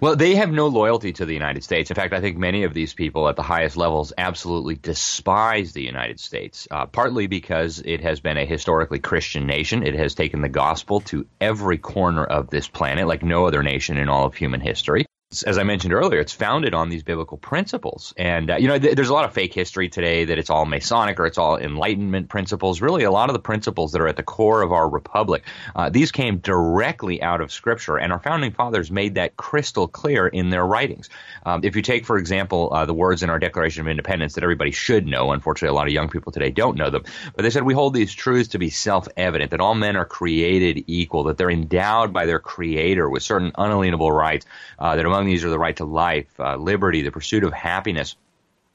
Well, 0.00 0.16
they 0.16 0.36
have 0.36 0.50
no 0.50 0.68
loyalty 0.68 1.12
to 1.14 1.26
the 1.26 1.34
United 1.34 1.62
States. 1.62 1.90
In 1.90 1.94
fact, 1.94 2.14
I 2.14 2.20
think 2.20 2.36
many 2.36 2.64
of 2.64 2.74
these 2.74 2.94
people 2.94 3.28
at 3.28 3.36
the 3.36 3.42
highest 3.42 3.76
levels 3.76 4.12
absolutely 4.16 4.76
despise 4.76 5.72
the 5.72 5.82
United 5.82 6.20
States, 6.20 6.66
uh, 6.70 6.86
partly 6.86 7.26
because 7.26 7.82
it 7.84 8.00
has 8.00 8.20
been 8.20 8.36
a 8.36 8.46
historically 8.46 8.98
Christian 8.98 9.46
nation. 9.46 9.84
It 9.84 9.94
has 9.94 10.14
taken 10.14 10.42
the 10.42 10.48
gospel 10.48 11.00
to 11.02 11.26
every 11.40 11.78
corner 11.78 12.24
of 12.24 12.50
this 12.50 12.68
planet 12.68 13.06
like 13.06 13.22
no 13.22 13.46
other 13.46 13.62
nation 13.62 13.96
in 13.96 14.08
all 14.08 14.26
of 14.26 14.34
human 14.34 14.60
history 14.60 15.06
as 15.42 15.58
I 15.58 15.64
mentioned 15.64 15.92
earlier, 15.92 16.20
it's 16.20 16.32
founded 16.32 16.74
on 16.74 16.88
these 16.88 17.02
biblical 17.02 17.36
principles. 17.36 18.14
And, 18.16 18.50
uh, 18.50 18.56
you 18.56 18.68
know, 18.68 18.78
th- 18.78 18.94
there's 18.94 19.08
a 19.08 19.12
lot 19.12 19.24
of 19.24 19.32
fake 19.32 19.52
history 19.52 19.88
today 19.88 20.24
that 20.26 20.38
it's 20.38 20.50
all 20.50 20.64
Masonic 20.64 21.18
or 21.18 21.26
it's 21.26 21.38
all 21.38 21.56
Enlightenment 21.58 22.28
principles. 22.28 22.80
Really, 22.80 23.04
a 23.04 23.10
lot 23.10 23.28
of 23.28 23.34
the 23.34 23.40
principles 23.40 23.92
that 23.92 24.00
are 24.00 24.08
at 24.08 24.16
the 24.16 24.22
core 24.22 24.62
of 24.62 24.72
our 24.72 24.88
republic, 24.88 25.44
uh, 25.74 25.90
these 25.90 26.12
came 26.12 26.38
directly 26.38 27.20
out 27.20 27.40
of 27.40 27.50
Scripture. 27.52 27.96
And 27.96 28.12
our 28.12 28.20
founding 28.20 28.52
fathers 28.52 28.90
made 28.90 29.16
that 29.16 29.36
crystal 29.36 29.88
clear 29.88 30.26
in 30.26 30.50
their 30.50 30.64
writings. 30.64 31.10
Um, 31.44 31.60
if 31.64 31.76
you 31.76 31.82
take, 31.82 32.06
for 32.06 32.16
example, 32.16 32.70
uh, 32.72 32.86
the 32.86 32.94
words 32.94 33.22
in 33.22 33.30
our 33.30 33.38
Declaration 33.38 33.80
of 33.80 33.88
Independence 33.88 34.34
that 34.34 34.44
everybody 34.44 34.70
should 34.70 35.06
know, 35.06 35.32
unfortunately, 35.32 35.74
a 35.74 35.76
lot 35.76 35.86
of 35.86 35.92
young 35.92 36.08
people 36.08 36.32
today 36.32 36.50
don't 36.50 36.76
know 36.76 36.90
them, 36.90 37.02
but 37.34 37.42
they 37.42 37.50
said, 37.50 37.64
We 37.64 37.74
hold 37.74 37.94
these 37.94 38.12
truths 38.14 38.50
to 38.50 38.58
be 38.58 38.70
self 38.70 39.08
evident, 39.16 39.50
that 39.50 39.60
all 39.60 39.74
men 39.74 39.96
are 39.96 40.04
created 40.04 40.84
equal, 40.86 41.24
that 41.24 41.36
they're 41.36 41.50
endowed 41.50 42.12
by 42.12 42.26
their 42.26 42.38
Creator 42.38 43.08
with 43.10 43.22
certain 43.22 43.52
unalienable 43.56 44.12
rights, 44.12 44.46
uh, 44.78 44.96
that 44.96 45.04
among 45.04 45.23
among 45.24 45.32
these 45.32 45.44
are 45.44 45.50
the 45.50 45.58
right 45.58 45.76
to 45.76 45.84
life, 45.84 46.28
uh, 46.38 46.56
liberty, 46.56 47.02
the 47.02 47.10
pursuit 47.10 47.44
of 47.44 47.52
happiness. 47.52 48.16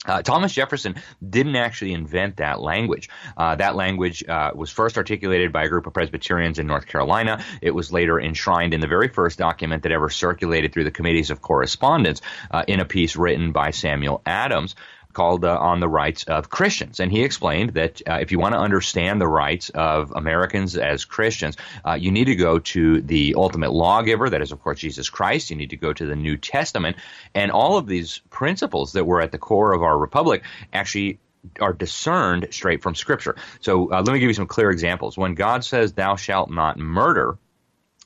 Uh, 0.05 0.21
Thomas 0.21 0.53
Jefferson 0.53 0.95
didn't 1.27 1.57
actually 1.57 1.93
invent 1.93 2.37
that 2.37 2.59
language. 2.59 3.09
Uh, 3.37 3.55
that 3.55 3.75
language 3.75 4.23
uh, 4.27 4.51
was 4.55 4.71
first 4.71 4.97
articulated 4.97 5.51
by 5.51 5.65
a 5.65 5.67
group 5.67 5.85
of 5.85 5.93
Presbyterians 5.93 6.57
in 6.57 6.65
North 6.67 6.87
Carolina. 6.87 7.43
It 7.61 7.71
was 7.71 7.91
later 7.91 8.19
enshrined 8.19 8.73
in 8.73 8.79
the 8.79 8.87
very 8.87 9.09
first 9.09 9.37
document 9.37 9.83
that 9.83 9.91
ever 9.91 10.09
circulated 10.09 10.73
through 10.73 10.85
the 10.85 10.91
committees 10.91 11.29
of 11.31 11.41
correspondence 11.41 12.21
uh, 12.49 12.63
in 12.67 12.79
a 12.79 12.85
piece 12.85 13.15
written 13.15 13.51
by 13.51 13.71
Samuel 13.71 14.21
Adams 14.25 14.73
called 15.19 15.43
uh, 15.43 15.57
On 15.59 15.81
the 15.81 15.89
Rights 15.89 16.23
of 16.23 16.49
Christians. 16.49 17.01
And 17.01 17.11
he 17.11 17.23
explained 17.23 17.71
that 17.71 18.01
uh, 18.07 18.19
if 18.21 18.31
you 18.31 18.39
want 18.39 18.53
to 18.53 18.59
understand 18.59 19.19
the 19.19 19.27
rights 19.27 19.69
of 19.69 20.13
Americans 20.15 20.77
as 20.77 21.03
Christians, 21.03 21.57
uh, 21.85 21.95
you 21.95 22.09
need 22.09 22.25
to 22.25 22.37
go 22.37 22.59
to 22.59 23.01
the 23.01 23.35
ultimate 23.35 23.73
lawgiver, 23.73 24.29
that 24.29 24.41
is, 24.41 24.53
of 24.53 24.61
course, 24.61 24.79
Jesus 24.79 25.09
Christ. 25.09 25.49
You 25.49 25.57
need 25.57 25.71
to 25.71 25.75
go 25.75 25.91
to 25.91 26.05
the 26.05 26.15
New 26.15 26.37
Testament. 26.37 26.95
And 27.35 27.51
all 27.51 27.75
of 27.75 27.85
these 27.85 28.21
principles 28.29 28.93
that 28.93 29.03
were 29.03 29.19
at 29.19 29.33
the 29.33 29.37
core 29.37 29.73
of 29.73 29.83
our 29.83 29.97
republic 29.97 30.43
actually 30.71 31.19
are 31.59 31.73
discerned 31.73 32.47
straight 32.51 32.81
from 32.81 32.95
Scripture. 32.95 33.35
So 33.59 33.91
uh, 33.91 34.01
let 34.01 34.13
me 34.13 34.19
give 34.19 34.29
you 34.29 34.33
some 34.33 34.47
clear 34.47 34.71
examples. 34.71 35.17
When 35.17 35.33
God 35.33 35.65
says, 35.65 35.91
Thou 35.91 36.15
shalt 36.15 36.49
not 36.49 36.79
murder, 36.79 37.37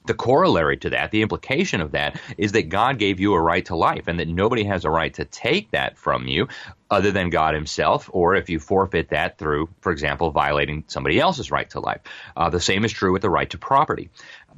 the 0.06 0.14
corollary 0.14 0.78
to 0.78 0.90
that, 0.92 1.12
the 1.12 1.22
implication 1.22 1.82
of 1.82 1.92
that, 1.92 2.20
is 2.38 2.54
that 2.54 2.70
God 2.70 3.00
gave 3.00 3.20
you 3.20 3.34
a 3.34 3.42
right 3.42 3.66
to 3.66 3.76
life 3.76 4.08
and 4.08 4.20
that 4.20 4.28
nobody 4.28 4.64
has 4.66 4.86
a 4.86 4.90
right 4.90 5.14
to 5.16 5.26
take 5.26 5.72
that 5.72 5.98
from 5.98 6.28
you 6.28 6.48
other 6.90 7.12
than 7.12 7.30
God 7.30 7.56
Himself, 7.56 8.10
or 8.14 8.36
if 8.36 8.50
you 8.50 8.60
forfeit 8.60 9.10
that 9.10 9.38
through, 9.40 9.70
for 9.82 9.92
example, 9.92 10.30
violating 10.32 10.84
somebody 10.88 11.20
else's 11.20 11.50
right 11.50 11.70
to 11.72 11.80
life. 11.80 12.02
Uh, 12.38 12.50
the 12.50 12.60
same 12.60 12.86
is 12.86 12.92
true 12.92 13.12
with 13.12 13.24
the 13.24 13.30
right 13.30 13.50
to 13.50 13.58
property. 13.58 14.10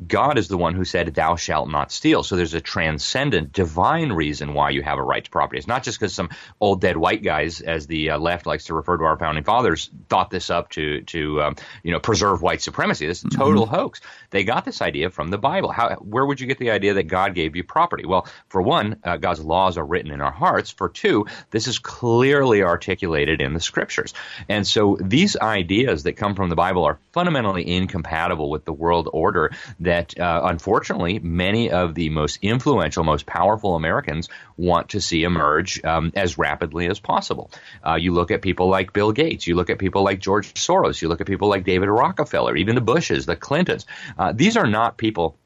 God 0.08 0.38
is 0.38 0.48
the 0.48 0.58
one 0.58 0.76
who 0.76 0.86
said, 0.86 1.14
Thou 1.14 1.36
shalt 1.36 1.70
not 1.70 1.92
steal. 1.92 2.24
So 2.24 2.36
there's 2.36 2.54
a 2.54 2.62
transcendent, 2.62 3.54
divine 3.54 4.12
reason 4.12 4.54
why 4.54 4.72
you 4.72 4.82
have 4.82 4.98
a 4.98 5.04
right 5.04 5.24
to 5.24 5.30
property. 5.30 5.58
It's 5.58 5.68
not 5.68 5.84
just 5.84 6.00
because 6.00 6.14
some 6.14 6.30
old 6.60 6.82
dead 6.82 6.98
white 6.98 7.24
guys, 7.24 7.62
as 7.62 7.88
the 7.88 8.12
uh, 8.12 8.20
left 8.20 8.46
likes 8.46 8.66
to 8.66 8.74
refer 8.74 8.98
to 8.98 9.04
our 9.04 9.18
founding 9.18 9.44
fathers, 9.44 9.90
thought 10.10 10.30
this 10.30 10.50
up 10.50 10.70
to, 10.72 11.02
to 11.04 11.42
um, 11.42 11.56
you 11.84 11.92
know, 11.92 12.00
preserve 12.00 12.42
white 12.42 12.62
supremacy. 12.62 13.08
This 13.08 13.20
is 13.20 13.26
a 13.26 13.38
total 13.38 13.66
mm-hmm. 13.66 13.76
hoax. 13.76 14.02
They 14.30 14.44
got 14.44 14.66
this 14.66 14.82
idea 14.82 15.10
from 15.10 15.30
the 15.30 15.38
Bible. 15.38 15.72
How, 15.72 15.96
where 15.96 16.26
would 16.26 16.40
you 16.40 16.48
get 16.48 16.58
the 16.58 16.72
idea 16.72 16.96
that 16.96 17.04
God 17.04 17.36
gave 17.36 17.56
you 17.56 17.64
property? 17.64 18.06
Well, 18.06 18.28
for 18.50 18.62
one, 18.62 18.98
uh, 19.04 19.18
God's 19.18 19.44
laws 19.44 19.78
are 19.78 19.86
written 19.86 20.12
in 20.12 20.22
our 20.22 20.32
hearts. 20.32 20.72
For 20.72 20.90
two, 20.90 21.26
this 21.52 21.68
is 21.68 21.80
clearly 21.80 22.64
articulated 22.64 23.42
in 23.42 23.54
the 23.54 23.60
scriptures. 23.60 24.14
And 24.50 24.66
so 24.66 24.98
these 25.00 25.38
ideas 25.38 26.04
that 26.04 26.14
come 26.14 26.36
from 26.36 26.50
the 26.50 26.56
Bible 26.56 26.84
are 26.84 27.00
fundamentally 27.14 27.68
incompatible 27.68 28.50
with 28.50 28.66
the 28.66 28.74
world 28.74 29.10
order 29.12 29.52
that 29.86 30.20
uh, 30.20 30.42
unfortunately 30.44 31.20
many 31.20 31.72
of 31.72 31.96
the 31.96 32.10
most 32.10 32.40
influential, 32.42 33.04
most 33.04 33.26
powerful 33.26 33.76
Americans 33.76 34.30
want 34.58 34.90
to 34.90 35.02
see 35.02 35.24
emerge 35.24 35.84
um, 35.84 36.12
as 36.16 36.38
rapidly 36.38 36.88
as 36.88 37.00
possible. 37.00 37.52
Uh, 37.86 37.96
you 37.96 38.14
look 38.14 38.32
at 38.32 38.42
people 38.42 38.70
like 38.70 38.94
Bill 38.94 39.12
Gates, 39.12 39.48
you 39.48 39.56
look 39.56 39.70
at 39.70 39.80
people 39.80 40.04
like 40.04 40.20
George 40.20 40.54
Soros, 40.54 41.02
you 41.02 41.08
look 41.08 41.22
at 41.22 41.28
people 41.28 41.48
like 41.48 41.64
David 41.64 41.90
Rockefeller, 41.90 42.56
even 42.56 42.76
the 42.76 42.82
Bushes, 42.82 43.26
the 43.26 43.36
Clintons. 43.36 43.86
Uh, 44.18 44.32
these 44.34 44.58
are 44.58 44.68
not 44.68 44.98
people 44.98 45.38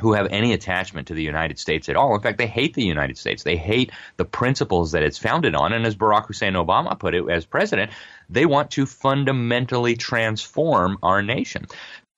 who 0.00 0.12
have 0.12 0.28
any 0.30 0.52
attachment 0.52 1.08
to 1.08 1.14
the 1.14 1.22
United 1.22 1.58
States 1.58 1.88
at 1.88 1.96
all. 1.96 2.14
In 2.14 2.20
fact, 2.20 2.38
they 2.38 2.46
hate 2.46 2.74
the 2.74 2.84
United 2.84 3.18
States. 3.18 3.42
They 3.42 3.56
hate 3.56 3.90
the 4.16 4.24
principles 4.24 4.92
that 4.92 5.02
it's 5.02 5.18
founded 5.18 5.54
on. 5.54 5.72
And 5.72 5.84
as 5.84 5.96
Barack 5.96 6.26
Hussein 6.26 6.54
Obama 6.54 6.98
put 6.98 7.14
it 7.14 7.28
as 7.28 7.44
president, 7.44 7.90
they 8.28 8.46
want 8.46 8.72
to 8.72 8.86
fundamentally 8.86 9.96
transform 9.96 10.98
our 11.02 11.22
nation 11.22 11.66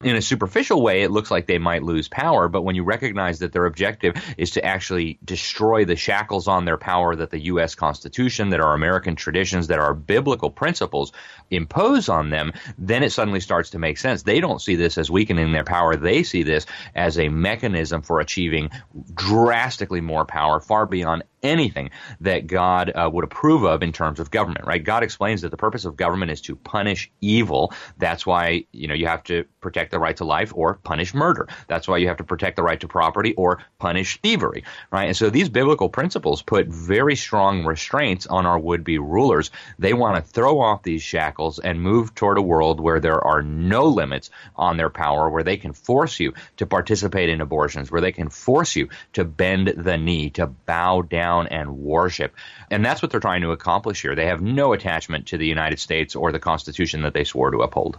in 0.03 0.17
a 0.17 0.23
superficial 0.23 0.81
way, 0.81 1.03
it 1.03 1.11
looks 1.11 1.31
like 1.31 1.47
they 1.47 1.59
might 1.59 1.83
lose 1.83 2.09
power, 2.09 2.49
but 2.49 2.63
when 2.63 2.75
you 2.75 2.83
recognize 2.83 3.41
that 3.41 3.53
their 3.53 3.67
objective 3.67 4.15
is 4.39 4.53
to 4.53 4.65
actually 4.65 5.19
destroy 5.23 5.85
the 5.85 5.97
shackles 5.97 6.49
on 6.49 6.65
their 6.65 6.79
power 6.79 7.15
that 7.15 7.31
the 7.31 7.41
U.S. 7.41 7.75
Constitution, 7.75 8.49
that 8.51 8.61
our 8.61 8.73
American 8.73 9.15
traditions, 9.15 9.67
that 9.67 9.79
our 9.79 9.93
biblical 9.93 10.51
principles 10.51 11.13
impose 11.51 12.09
on 12.09 12.31
them, 12.31 12.53
then 12.79 13.03
it 13.03 13.13
suddenly 13.13 13.41
starts 13.41 13.71
to 13.71 13.79
make 13.79 13.99
sense. 13.99 14.23
They 14.23 14.41
don't 14.41 14.63
see 14.63 14.75
this 14.75 14.97
as 14.97 15.11
weakening 15.11 15.53
their 15.53 15.65
power. 15.65 15.97
They 15.97 16.23
see 16.23 16.45
this 16.45 16.65
as 16.95 17.19
a 17.19 17.29
mechanism 17.29 18.01
for 18.01 18.21
achieving 18.21 18.71
drastically 19.13 20.01
more 20.01 20.25
power, 20.25 20.61
far 20.61 20.87
beyond 20.87 21.25
anything 21.43 21.91
that 22.21 22.47
God 22.47 22.91
uh, 22.95 23.09
would 23.13 23.25
approve 23.25 23.65
of 23.65 23.83
in 23.83 23.93
terms 23.93 24.21
of 24.21 24.31
government, 24.31 24.67
right? 24.67 24.83
God 24.83 25.03
explains 25.03 25.43
that 25.43 25.51
the 25.51 25.57
purpose 25.57 25.85
of 25.85 25.97
government 25.97 26.31
is 26.31 26.41
to 26.43 26.57
punish 26.57 27.11
evil. 27.21 27.73
That's 27.99 28.27
why, 28.27 28.67
you 28.73 28.89
know, 28.89 28.95
you 28.95 29.07
have 29.07 29.23
to 29.25 29.45
protect 29.61 29.91
the 29.91 29.99
right 29.99 30.17
to 30.19 30.25
life 30.25 30.53
or 30.55 30.75
punish 30.75 31.15
murder. 31.15 31.49
That's 31.67 31.89
why 31.89 31.99
you 31.99 32.09
have 32.09 32.19
to 32.19 32.25
protect 32.25 32.57
the 32.57 32.63
right 32.63 32.81
to 32.81 32.89
property 32.89 33.35
or 33.35 33.61
punish 33.79 34.21
thievery, 34.21 34.65
right? 34.91 35.07
And 35.07 35.17
so 35.17 35.31
these 35.31 35.49
biblical 35.49 35.89
principles 35.89 36.43
put 36.43 36.67
very 36.69 37.17
strong 37.17 37.65
restraints 37.65 38.27
on 38.27 38.47
our 38.47 38.59
would-be 38.59 38.99
rulers. 38.99 39.51
They 39.79 39.95
want 39.95 40.17
to 40.17 40.31
throw 40.31 40.61
off 40.61 40.83
these 40.83 41.03
shackles 41.03 41.59
and 41.59 41.81
move 41.81 42.15
toward 42.15 42.39
a 42.39 42.43
world 42.43 42.81
where 42.81 43.01
there 43.01 43.23
are 43.25 43.43
no 43.43 43.87
limits 43.87 44.31
on 44.57 44.77
their 44.77 44.91
power, 44.91 45.31
where 45.31 45.43
they 45.43 45.57
can 45.57 45.73
force 45.73 46.21
you 46.21 46.35
to 46.59 46.67
participate 46.67 47.29
in 47.29 47.41
abortions, 47.41 47.91
where 47.91 48.01
they 48.01 48.13
can 48.13 48.29
force 48.29 48.77
you 48.77 48.89
to 49.15 49.25
bend 49.25 49.69
the 49.69 49.97
knee, 49.97 50.31
to 50.31 50.47
bow 50.47 51.03
down 51.03 51.30
down 51.31 51.47
and 51.49 51.79
worship. 51.79 52.35
And 52.71 52.85
that's 52.85 53.03
what 53.03 53.11
they're 53.11 53.21
trying 53.21 53.43
to 53.43 53.53
accomplish 53.53 54.03
here. 54.03 54.15
They 54.15 54.27
have 54.27 54.41
no 54.41 54.73
attachment 54.73 55.29
to 55.29 55.39
the 55.39 55.47
United 55.47 55.79
States 55.79 56.17
or 56.17 56.33
the 56.33 56.41
Constitution 56.41 57.03
that 57.03 57.15
they 57.15 57.25
swore 57.25 57.51
to 57.51 57.59
uphold 57.59 57.97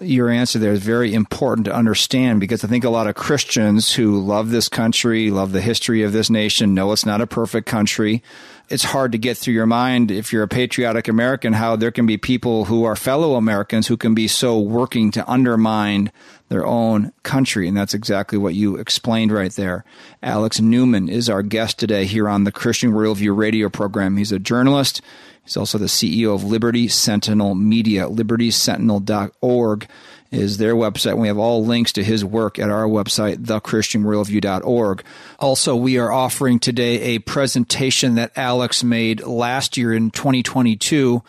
your 0.00 0.28
answer 0.28 0.58
there 0.58 0.72
is 0.72 0.82
very 0.82 1.14
important 1.14 1.66
to 1.66 1.72
understand 1.72 2.40
because 2.40 2.64
I 2.64 2.66
think 2.66 2.82
a 2.82 2.90
lot 2.90 3.06
of 3.06 3.14
Christians 3.14 3.94
who 3.94 4.20
love 4.20 4.50
this 4.50 4.68
country, 4.68 5.30
love 5.30 5.52
the 5.52 5.60
history 5.60 6.02
of 6.02 6.12
this 6.12 6.28
nation, 6.28 6.74
know 6.74 6.90
it's 6.90 7.06
not 7.06 7.20
a 7.20 7.28
perfect 7.28 7.68
country 7.68 8.20
it's 8.68 8.84
hard 8.84 9.12
to 9.12 9.18
get 9.18 9.36
through 9.36 9.54
your 9.54 9.66
mind 9.66 10.10
if 10.10 10.32
you're 10.32 10.42
a 10.42 10.48
patriotic 10.48 11.08
American 11.08 11.52
how 11.52 11.76
there 11.76 11.90
can 11.90 12.06
be 12.06 12.16
people 12.16 12.64
who 12.64 12.84
are 12.84 12.96
fellow 12.96 13.34
Americans 13.34 13.86
who 13.86 13.96
can 13.96 14.14
be 14.14 14.26
so 14.26 14.58
working 14.58 15.10
to 15.10 15.30
undermine 15.30 16.10
their 16.48 16.66
own 16.66 17.12
country. 17.22 17.66
And 17.68 17.76
that's 17.76 17.94
exactly 17.94 18.38
what 18.38 18.54
you 18.54 18.76
explained 18.76 19.32
right 19.32 19.52
there. 19.52 19.84
Alex 20.22 20.60
Newman 20.60 21.08
is 21.08 21.28
our 21.28 21.42
guest 21.42 21.78
today 21.78 22.04
here 22.04 22.28
on 22.28 22.44
the 22.44 22.52
Christian 22.52 22.92
Worldview 22.92 23.36
radio 23.36 23.68
program. 23.68 24.16
He's 24.16 24.32
a 24.32 24.38
journalist. 24.38 25.00
He's 25.42 25.56
also 25.56 25.78
the 25.78 25.86
CEO 25.86 26.34
of 26.34 26.44
Liberty 26.44 26.88
Sentinel 26.88 27.54
Media, 27.54 28.08
libertysentinel.org 28.08 29.88
is 30.34 30.58
their 30.58 30.74
website. 30.74 31.16
We 31.16 31.28
have 31.28 31.38
all 31.38 31.64
links 31.64 31.92
to 31.92 32.04
his 32.04 32.24
work 32.24 32.58
at 32.58 32.70
our 32.70 32.86
website, 32.86 33.36
thechristianworldview.org. 33.44 35.04
Also, 35.38 35.76
we 35.76 35.98
are 35.98 36.12
offering 36.12 36.58
today 36.58 37.00
a 37.14 37.18
presentation 37.20 38.16
that 38.16 38.32
Alex 38.36 38.82
made 38.84 39.22
last 39.22 39.76
year 39.76 39.92
in 39.92 40.10
2022 40.10 41.22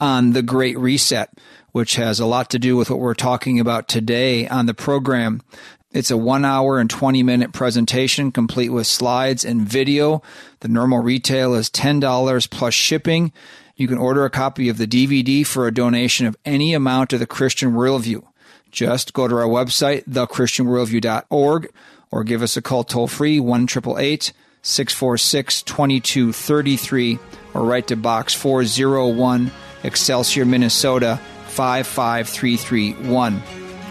on 0.00 0.32
the 0.32 0.42
Great 0.42 0.78
Reset, 0.78 1.30
which 1.74 1.96
has 1.96 2.20
a 2.20 2.24
lot 2.24 2.48
to 2.50 2.56
do 2.56 2.76
with 2.76 2.88
what 2.88 3.00
we're 3.00 3.14
talking 3.14 3.58
about 3.58 3.88
today 3.88 4.46
on 4.46 4.66
the 4.66 4.72
program. 4.72 5.42
It's 5.90 6.12
a 6.12 6.16
one 6.16 6.44
hour 6.44 6.78
and 6.78 6.88
20 6.88 7.24
minute 7.24 7.52
presentation 7.52 8.30
complete 8.30 8.68
with 8.68 8.86
slides 8.86 9.44
and 9.44 9.68
video. 9.68 10.22
The 10.60 10.68
normal 10.68 11.00
retail 11.00 11.52
is 11.52 11.68
$10 11.70 12.48
plus 12.48 12.74
shipping. 12.74 13.32
You 13.74 13.88
can 13.88 13.98
order 13.98 14.24
a 14.24 14.30
copy 14.30 14.68
of 14.68 14.78
the 14.78 14.86
DVD 14.86 15.44
for 15.44 15.66
a 15.66 15.74
donation 15.74 16.28
of 16.28 16.36
any 16.44 16.74
amount 16.74 17.10
to 17.10 17.18
the 17.18 17.26
Christian 17.26 17.72
Worldview. 17.72 18.22
Just 18.70 19.12
go 19.12 19.26
to 19.26 19.34
our 19.34 19.48
website, 19.48 20.04
thechristianworldview.org, 20.04 21.72
or 22.12 22.22
give 22.22 22.42
us 22.42 22.56
a 22.56 22.62
call 22.62 22.84
toll 22.84 23.08
free, 23.08 23.40
1 23.40 23.66
646 23.66 25.62
2233, 25.62 27.18
or 27.52 27.64
write 27.64 27.88
to 27.88 27.96
Box 27.96 28.32
401, 28.32 29.50
Excelsior, 29.82 30.44
Minnesota 30.44 31.18
55331. 31.54 33.42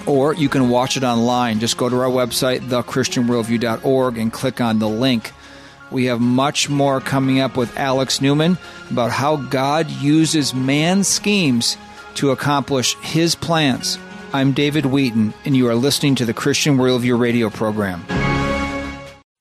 Or 0.05 0.33
you 0.33 0.49
can 0.49 0.69
watch 0.69 0.97
it 0.97 1.03
online. 1.03 1.59
Just 1.59 1.77
go 1.77 1.87
to 1.89 1.95
our 2.01 2.09
website, 2.09 2.59
thechristianworldview.org, 2.59 4.17
and 4.17 4.33
click 4.33 4.59
on 4.59 4.79
the 4.79 4.89
link. 4.89 5.31
We 5.91 6.05
have 6.05 6.19
much 6.19 6.69
more 6.69 6.99
coming 6.99 7.39
up 7.39 7.55
with 7.55 7.77
Alex 7.77 8.19
Newman 8.19 8.57
about 8.89 9.11
how 9.11 9.35
God 9.37 9.89
uses 9.89 10.53
man's 10.53 11.07
schemes 11.07 11.77
to 12.15 12.31
accomplish 12.31 12.95
his 12.97 13.35
plans. 13.35 13.97
I'm 14.33 14.51
David 14.51 14.87
Wheaton, 14.87 15.33
and 15.45 15.55
you 15.55 15.69
are 15.69 15.75
listening 15.75 16.15
to 16.15 16.25
the 16.25 16.33
Christian 16.33 16.77
Worldview 16.77 17.19
radio 17.19 17.49
program. 17.49 18.03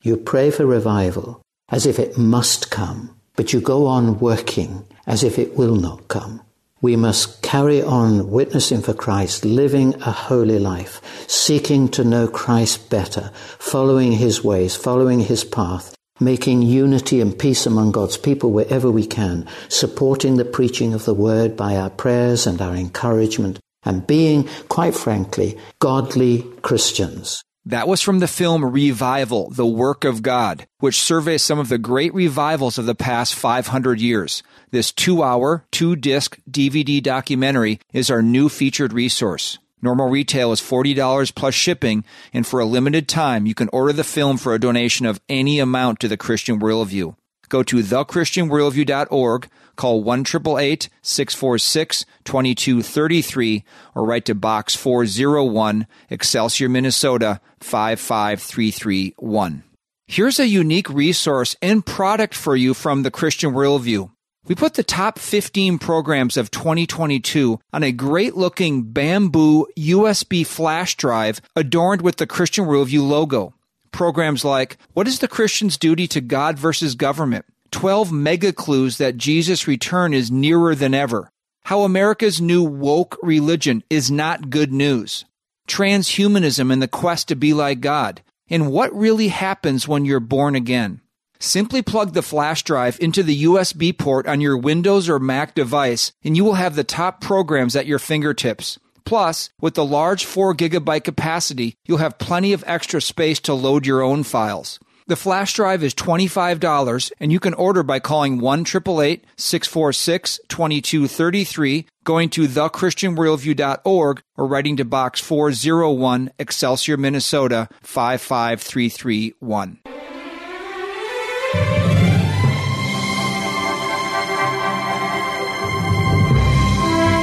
You 0.03 0.17
pray 0.17 0.51
for 0.51 0.67
revival 0.67 1.41
as 1.71 1.87
if 1.87 1.99
it 1.99 2.19
must 2.19 2.71
come, 2.71 3.17
but 3.35 3.53
you 3.53 3.61
go 3.61 3.87
on 3.87 4.19
working 4.19 4.85
as 5.07 5.25
if 5.25 5.39
it 5.39 5.57
will 5.57 5.77
not 5.77 6.09
come. 6.09 6.43
We 6.83 6.97
must 6.97 7.43
carry 7.43 7.81
on 7.81 8.29
witnessing 8.29 8.83
for 8.83 8.93
Christ, 8.93 9.45
living 9.45 9.95
a 10.03 10.11
holy 10.11 10.59
life, 10.59 11.01
seeking 11.29 11.87
to 11.91 12.03
know 12.03 12.27
Christ 12.27 12.91
better, 12.91 13.31
following 13.61 14.11
his 14.11 14.43
ways, 14.43 14.75
following 14.75 15.21
his 15.21 15.45
path, 15.45 15.95
making 16.19 16.63
unity 16.63 17.21
and 17.21 17.39
peace 17.39 17.67
among 17.67 17.93
God's 17.93 18.17
people 18.17 18.51
wherever 18.51 18.91
we 18.91 19.07
can, 19.07 19.47
supporting 19.69 20.39
the 20.39 20.45
preaching 20.45 20.93
of 20.93 21.05
the 21.05 21.15
word 21.15 21.57
by 21.57 21.77
our 21.77 21.91
prayers 21.91 22.49
and 22.49 22.61
our 22.61 22.75
encouragement, 22.75 23.61
and 23.85 24.05
being, 24.05 24.49
quite 24.69 24.97
frankly, 24.97 25.57
godly 25.79 26.43
Christians. 26.63 27.45
That 27.65 27.87
was 27.87 28.01
from 28.01 28.19
the 28.19 28.27
film 28.27 28.65
Revival, 28.65 29.51
The 29.51 29.67
Work 29.67 30.05
of 30.05 30.21
God, 30.21 30.67
which 30.81 31.01
surveys 31.01 31.43
some 31.43 31.61
of 31.61 31.69
the 31.69 31.79
great 31.79 32.13
revivals 32.13 32.77
of 32.77 32.87
the 32.87 32.95
past 32.95 33.37
500 33.37 34.01
years. 34.01 34.43
This 34.73 34.91
two 34.91 35.23
hour, 35.23 35.65
two 35.71 35.95
disc 35.95 36.41
DVD 36.51 37.01
documentary 37.01 37.79
is 37.93 38.11
our 38.11 38.21
new 38.21 38.49
featured 38.49 38.93
resource. 38.93 39.59
Normal 39.81 40.09
retail 40.09 40.51
is 40.51 40.61
$40 40.61 41.33
plus 41.37 41.55
shipping, 41.55 42.05
and 42.33 42.45
for 42.45 42.59
a 42.59 42.65
limited 42.65 43.09
time, 43.09 43.47
you 43.47 43.55
can 43.55 43.69
order 43.73 43.93
the 43.93 44.03
film 44.03 44.39
for 44.39 44.55
a 44.55 44.61
donation 44.61 45.07
of 45.07 45.21
any 45.29 45.61
amount 45.61 46.01
to 46.01 46.09
the 46.09 46.17
Christian 46.17 46.59
Worldview. 46.59 47.15
Go 47.49 47.63
to 47.63 47.77
thechristianworldview.org 47.77 49.49
Call 49.77 50.03
1 50.03 50.25
646 50.25 52.05
2233 52.25 53.65
or 53.95 54.05
write 54.05 54.25
to 54.27 54.35
Box 54.35 54.77
401, 54.77 55.87
Excelsior, 56.11 56.69
Minnesota 56.69 57.41
55331. 57.61 59.63
Here's 60.07 60.39
a 60.39 60.47
unique 60.47 60.91
resource 60.91 61.57
and 61.63 61.87
product 61.87 62.35
for 62.35 62.55
you 62.55 62.75
from 62.75 63.03
the 63.03 63.11
Christian 63.11 63.53
Worldview. 63.53 64.11
We 64.45 64.57
put 64.57 64.75
the 64.75 64.83
top 64.83 65.21
15 65.21 65.79
programs 65.79 66.37
of 66.37 66.51
2022 66.51 67.61
on 67.73 67.85
a 67.85 67.93
great 67.93 68.35
looking 68.35 68.83
bamboo 68.83 69.69
USB 69.79 70.45
flash 70.45 70.97
drive 70.97 71.41
adorned 71.55 72.03
with 72.03 72.17
the 72.17 72.27
Christian 72.27 72.67
Worldview 72.67 73.07
logo. 73.07 73.55
Programs 73.93 74.45
like 74.45 74.79
What 74.95 75.07
is 75.07 75.21
the 75.21 75.29
Christian's 75.29 75.79
Duty 75.79 76.09
to 76.09 76.21
God 76.21 76.59
versus 76.59 76.97
Government? 76.97 77.45
12 77.73 78.13
mega 78.13 78.53
clues 78.53 78.99
that 78.99 79.17
Jesus' 79.17 79.67
return 79.67 80.15
is 80.15 80.31
nearer 80.31 80.75
than 80.75 80.95
ever. 80.95 81.31
How 81.65 81.83
America's 81.83 82.41
new 82.41 82.63
woke 82.63 83.19
religion 83.23 83.83
is 83.91 84.11
not 84.11 84.51
good 84.51 84.73
news. 84.73 85.25
Transhumanism 85.67 86.73
and 86.73 86.81
the 86.81 86.89
quest 86.89 87.29
to 87.29 87.37
be 87.37 87.53
like 87.55 87.81
God. 87.81 88.23
And 88.49 88.71
what 88.71 88.95
really 88.95 89.29
happens 89.29 89.89
when 89.89 90.05
you're 90.05 90.21
born 90.21 90.55
again. 90.55 91.01
Simply 91.39 91.83
plug 91.83 92.13
the 92.13 92.23
flash 92.23 92.63
drive 92.63 93.01
into 93.01 93.23
the 93.23 93.45
USB 93.45 93.97
port 93.97 94.29
on 94.29 94.41
your 94.41 94.57
Windows 94.57 95.09
or 95.09 95.19
Mac 95.19 95.55
device, 95.55 96.13
and 96.23 96.37
you 96.37 96.45
will 96.45 96.55
have 96.55 96.77
the 96.77 96.85
top 96.85 97.21
programs 97.21 97.75
at 97.75 97.87
your 97.87 97.99
fingertips. 97.99 98.79
Plus, 99.05 99.51
with 99.61 99.75
the 99.75 99.85
large 99.85 100.25
4 100.25 100.55
gigabyte 100.55 101.03
capacity, 101.03 101.75
you'll 101.87 101.99
have 101.99 102.19
plenty 102.19 102.53
of 102.53 102.63
extra 102.67 103.01
space 103.01 103.41
to 103.41 103.55
load 103.55 103.87
your 103.87 104.03
own 104.03 104.23
files. 104.23 104.79
The 105.07 105.17
flash 105.17 105.55
drive 105.55 105.83
is 105.83 105.95
$25 105.95 107.13
and 107.19 107.33
you 107.33 107.41
can 107.41 107.55
order 107.55 107.83
by 107.83 107.99
calling 107.99 108.39
1 108.39 108.65
646 108.65 110.41
2233, 110.49 111.87
going 112.05 112.31
to 112.31 112.49
thechristianworldview.org 112.49 114.23
or 114.37 114.47
writing 114.47 114.77
to 114.77 114.85
box 114.85 115.21
401 115.21 116.31
Excelsior, 116.39 116.97
Minnesota 116.97 117.69
55331. 117.83 120.02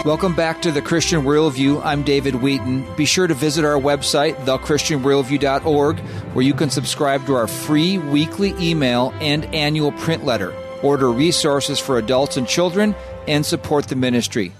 Welcome 0.06 0.34
back 0.34 0.62
to 0.62 0.72
the 0.72 0.82
Christian 0.82 1.24
Worldview. 1.24 1.82
I'm 1.84 2.04
David 2.04 2.36
Wheaton. 2.36 2.86
Be 2.96 3.04
sure 3.04 3.28
to 3.28 3.34
visit 3.34 3.66
our 3.66 3.80
website, 3.80 4.36
thechristianworldview.org, 4.46 6.00
where 6.00 6.46
you 6.46 6.54
can 6.54 6.70
subscribe 6.70 7.26
to 7.26 7.36
our 7.36 7.48
free 7.48 7.98
weekly 7.98 8.56
email 8.62 9.14
and 9.20 9.44
annual 9.54 9.92
print 9.92 10.24
letter, 10.24 10.54
order 10.82 11.12
resources 11.12 11.80
for 11.80 11.98
adults 11.98 12.38
and 12.38 12.48
children, 12.48 12.96
and 13.28 13.46
support 13.46 13.90
the 13.90 13.98
ministry. 13.98 14.54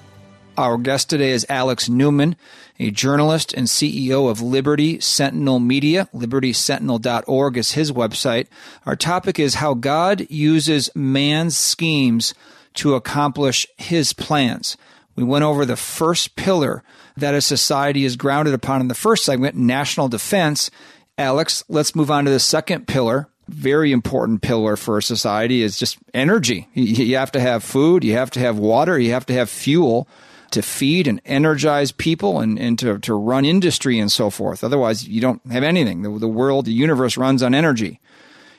Our 0.58 0.78
guest 0.78 1.10
today 1.10 1.32
is 1.32 1.46
Alex 1.48 1.88
Newman, 1.88 2.36
a 2.78 2.92
journalist 2.92 3.54
and 3.54 3.68
CEO 3.68 4.30
of 4.30 4.42
Liberty 4.42 5.00
Sentinel 5.00 5.62
Media. 5.62 6.10
LibertySentinel.org 6.14 7.58
is 7.58 7.72
his 7.72 7.94
website. 7.94 8.48
Our 8.86 8.98
topic 8.98 9.40
is 9.40 9.56
how 9.56 9.74
God 9.74 10.30
uses 10.30 10.94
man's 10.96 11.56
schemes 11.58 12.34
to 12.74 12.96
accomplish 12.96 13.66
his 13.78 14.12
plans. 14.12 14.76
We 15.16 15.24
went 15.24 15.44
over 15.44 15.66
the 15.66 15.76
first 15.76 16.36
pillar 16.36 16.84
that 17.18 17.36
a 17.36 17.42
society 17.42 18.06
is 18.06 18.16
grounded 18.16 18.54
upon 18.54 18.82
in 18.82 18.88
the 18.88 18.96
first 18.96 19.26
segment, 19.26 19.56
national 19.56 20.08
defense. 20.08 20.72
Alex, 21.18 21.64
let's 21.68 21.96
move 21.96 22.10
on 22.10 22.26
to 22.26 22.32
the 22.32 22.40
second 22.40 22.88
pillar. 22.88 23.28
Very 23.48 23.92
important 23.92 24.42
pillar 24.42 24.76
for 24.76 24.98
a 24.98 25.04
society 25.04 25.62
is 25.62 25.78
just 25.78 25.98
energy. 26.14 26.68
You 26.74 27.18
have 27.18 27.32
to 27.34 27.40
have 27.40 27.64
food, 27.64 28.04
you 28.04 28.14
have 28.14 28.32
to 28.32 28.40
have 28.40 28.60
water, 28.60 29.00
you 29.00 29.12
have 29.12 29.26
to 29.26 29.34
have 29.34 29.50
fuel 29.50 30.08
to 30.52 30.62
feed 30.62 31.08
and 31.08 31.22
energize 31.26 31.92
people 31.92 32.40
and, 32.40 32.58
and 32.58 32.78
to, 32.80 32.98
to 33.00 33.14
run 33.14 33.46
industry 33.46 34.00
and 34.00 34.12
so 34.12 34.30
forth. 34.30 34.64
Otherwise, 34.64 35.08
you 35.08 35.22
don't 35.22 35.42
have 35.52 35.64
anything. 35.64 36.02
The, 36.02 36.20
the 36.20 36.28
world, 36.28 36.66
the 36.66 36.74
universe 36.74 37.18
runs 37.18 37.44
on 37.44 37.54
energy. 37.54 38.00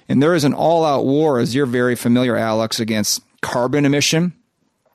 And 0.09 0.23
there 0.23 0.35
is 0.35 0.45
an 0.45 0.55
all 0.55 0.85
out 0.85 1.05
war, 1.05 1.39
as 1.39 1.55
you're 1.55 1.67
very 1.67 1.95
familiar, 1.95 2.37
Alex, 2.37 2.81
against 2.81 3.23
carbon 3.41 3.85
emission 3.85 4.35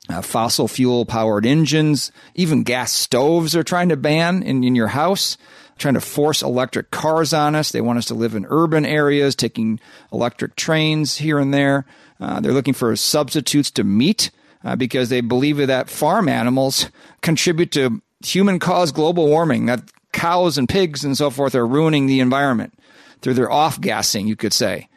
uh, 0.10 0.22
fossil 0.22 0.68
fuel 0.68 1.06
powered 1.06 1.46
engines, 1.46 2.12
even 2.36 2.64
gas 2.64 2.92
stoves 2.92 3.56
are 3.56 3.64
trying 3.64 3.90
to 3.90 3.98
ban 3.98 4.44
in, 4.44 4.64
in 4.64 4.76
your 4.76 4.88
house, 4.88 5.38
trying 5.78 5.96
to 5.96 6.02
force 6.02 6.42
electric 6.42 6.92
cars 6.92 7.34
on 7.34 7.56
us. 7.56 7.72
They 7.72 7.82
want 7.82 7.98
us 7.98 8.06
to 8.06 8.14
live 8.14 8.36
in 8.36 8.46
urban 8.50 8.86
areas, 8.86 9.36
taking 9.36 9.80
electric 10.12 10.56
trains 10.56 11.18
here 11.18 11.40
and 11.40 11.54
there. 11.54 11.86
Uh, 12.20 12.40
they're 12.40 12.54
looking 12.54 12.74
for 12.74 12.96
substitutes 12.96 13.72
to 13.72 13.84
meat 13.84 14.32
uh, 14.64 14.76
because 14.76 15.10
they 15.10 15.22
believe 15.22 15.58
that 15.58 15.90
farm 15.90 16.30
animals 16.30 16.90
contribute 17.22 17.72
to 17.74 18.02
human 18.24 18.60
caused 18.60 18.96
global 18.96 19.28
warming, 19.28 19.66
that 19.66 19.84
cows 20.12 20.58
and 20.58 20.70
pigs 20.70 21.04
and 21.04 21.18
so 21.18 21.30
forth 21.30 21.54
are 21.56 21.68
ruining 21.68 22.08
the 22.08 22.20
environment 22.20 22.74
through 23.22 23.34
their 23.34 23.52
off 23.52 23.80
gassing, 23.82 24.28
you 24.28 24.36
could 24.36 24.54
say. 24.54 24.88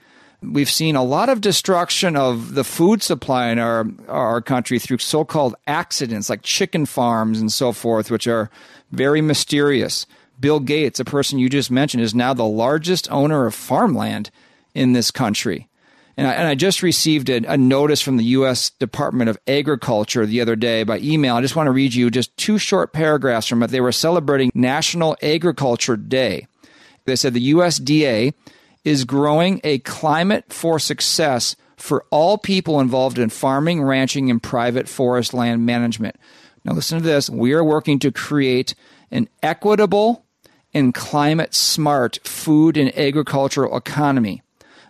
We've 0.40 0.70
seen 0.70 0.94
a 0.94 1.02
lot 1.02 1.28
of 1.28 1.40
destruction 1.40 2.14
of 2.14 2.54
the 2.54 2.62
food 2.62 3.02
supply 3.02 3.48
in 3.48 3.58
our, 3.58 3.86
our 4.06 4.40
country 4.40 4.78
through 4.78 4.98
so 4.98 5.24
called 5.24 5.56
accidents 5.66 6.30
like 6.30 6.42
chicken 6.42 6.86
farms 6.86 7.40
and 7.40 7.52
so 7.52 7.72
forth, 7.72 8.10
which 8.10 8.28
are 8.28 8.48
very 8.92 9.20
mysterious. 9.20 10.06
Bill 10.38 10.60
Gates, 10.60 11.00
a 11.00 11.04
person 11.04 11.40
you 11.40 11.48
just 11.48 11.72
mentioned, 11.72 12.04
is 12.04 12.14
now 12.14 12.34
the 12.34 12.44
largest 12.44 13.10
owner 13.10 13.46
of 13.46 13.54
farmland 13.54 14.30
in 14.74 14.92
this 14.92 15.10
country. 15.10 15.68
And 16.16 16.26
I, 16.26 16.34
and 16.34 16.46
I 16.48 16.54
just 16.54 16.82
received 16.82 17.30
a, 17.30 17.44
a, 17.52 17.56
notice 17.56 18.00
from 18.00 18.16
the 18.16 18.24
U.S. 18.24 18.70
Department 18.70 19.30
of 19.30 19.38
Agriculture 19.46 20.26
the 20.26 20.40
other 20.40 20.56
day 20.56 20.84
by 20.84 20.98
email. 20.98 21.36
I 21.36 21.40
just 21.40 21.56
want 21.56 21.66
to 21.68 21.72
read 21.72 21.94
you 21.94 22.10
just 22.10 22.36
two 22.36 22.58
short 22.58 22.92
paragraphs 22.92 23.46
from 23.46 23.62
it. 23.62 23.68
They 23.68 23.80
were 23.80 23.92
celebrating 23.92 24.50
National 24.54 25.16
Agriculture 25.22 25.96
Day. 25.96 26.46
They 27.04 27.16
said 27.16 27.34
the 27.34 27.52
USDA 27.52 28.34
is 28.88 29.04
growing 29.04 29.60
a 29.64 29.78
climate 29.80 30.50
for 30.50 30.78
success 30.78 31.54
for 31.76 32.06
all 32.10 32.38
people 32.38 32.80
involved 32.80 33.18
in 33.18 33.28
farming, 33.28 33.82
ranching, 33.82 34.30
and 34.30 34.42
private 34.42 34.88
forest 34.88 35.34
land 35.34 35.66
management. 35.66 36.16
Now, 36.64 36.72
listen 36.72 36.98
to 36.98 37.04
this. 37.04 37.28
We 37.28 37.52
are 37.52 37.62
working 37.62 37.98
to 37.98 38.10
create 38.10 38.74
an 39.10 39.28
equitable 39.42 40.24
and 40.72 40.94
climate 40.94 41.54
smart 41.54 42.18
food 42.24 42.78
and 42.78 42.96
agricultural 42.98 43.76
economy 43.76 44.42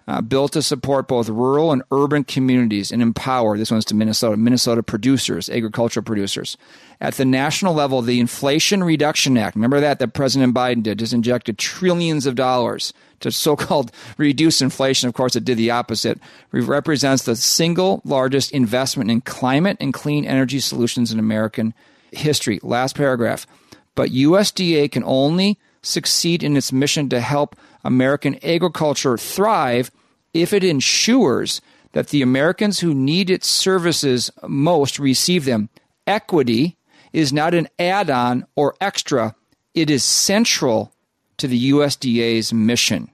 uh, 0.08 0.22
built 0.22 0.52
to 0.52 0.62
support 0.62 1.06
both 1.06 1.28
rural 1.28 1.70
and 1.70 1.82
urban 1.92 2.24
communities 2.24 2.90
and 2.90 3.02
empower, 3.02 3.58
this 3.58 3.70
one's 3.70 3.84
to 3.84 3.94
Minnesota, 3.94 4.38
Minnesota 4.38 4.82
producers, 4.82 5.50
agricultural 5.50 6.02
producers. 6.02 6.56
At 6.98 7.14
the 7.14 7.26
national 7.26 7.74
level, 7.74 8.00
the 8.00 8.18
Inflation 8.18 8.82
Reduction 8.82 9.36
Act, 9.36 9.54
remember 9.54 9.80
that, 9.80 9.98
that 9.98 10.14
President 10.14 10.54
Biden 10.54 10.82
did, 10.82 10.98
just 10.98 11.12
injected 11.12 11.58
trillions 11.58 12.24
of 12.24 12.36
dollars 12.36 12.94
to 13.20 13.30
so 13.30 13.54
called 13.54 13.92
reduce 14.16 14.62
inflation. 14.62 15.08
Of 15.08 15.14
course, 15.14 15.36
it 15.36 15.44
did 15.44 15.58
the 15.58 15.70
opposite. 15.70 16.18
It 16.54 16.64
represents 16.64 17.24
the 17.24 17.36
single 17.36 18.00
largest 18.02 18.50
investment 18.52 19.10
in 19.10 19.20
climate 19.20 19.76
and 19.78 19.92
clean 19.92 20.24
energy 20.24 20.60
solutions 20.60 21.12
in 21.12 21.18
American 21.18 21.74
history. 22.12 22.60
Last 22.62 22.96
paragraph. 22.96 23.46
But 23.94 24.10
USDA 24.10 24.90
can 24.90 25.04
only 25.04 25.58
succeed 25.82 26.42
in 26.42 26.56
its 26.56 26.72
mission 26.72 27.08
to 27.08 27.20
help 27.20 27.56
American 27.84 28.38
agriculture 28.44 29.16
thrive 29.16 29.90
if 30.34 30.52
it 30.52 30.64
ensures 30.64 31.60
that 31.92 32.08
the 32.08 32.22
Americans 32.22 32.80
who 32.80 32.94
need 32.94 33.30
its 33.30 33.48
services 33.48 34.30
most 34.46 34.98
receive 34.98 35.44
them. 35.44 35.68
Equity 36.06 36.76
is 37.12 37.32
not 37.32 37.54
an 37.54 37.68
add 37.78 38.10
on 38.10 38.46
or 38.54 38.74
extra, 38.80 39.34
it 39.74 39.90
is 39.90 40.04
central 40.04 40.92
to 41.38 41.46
the 41.46 41.70
USDA's 41.70 42.52
mission. 42.52 43.10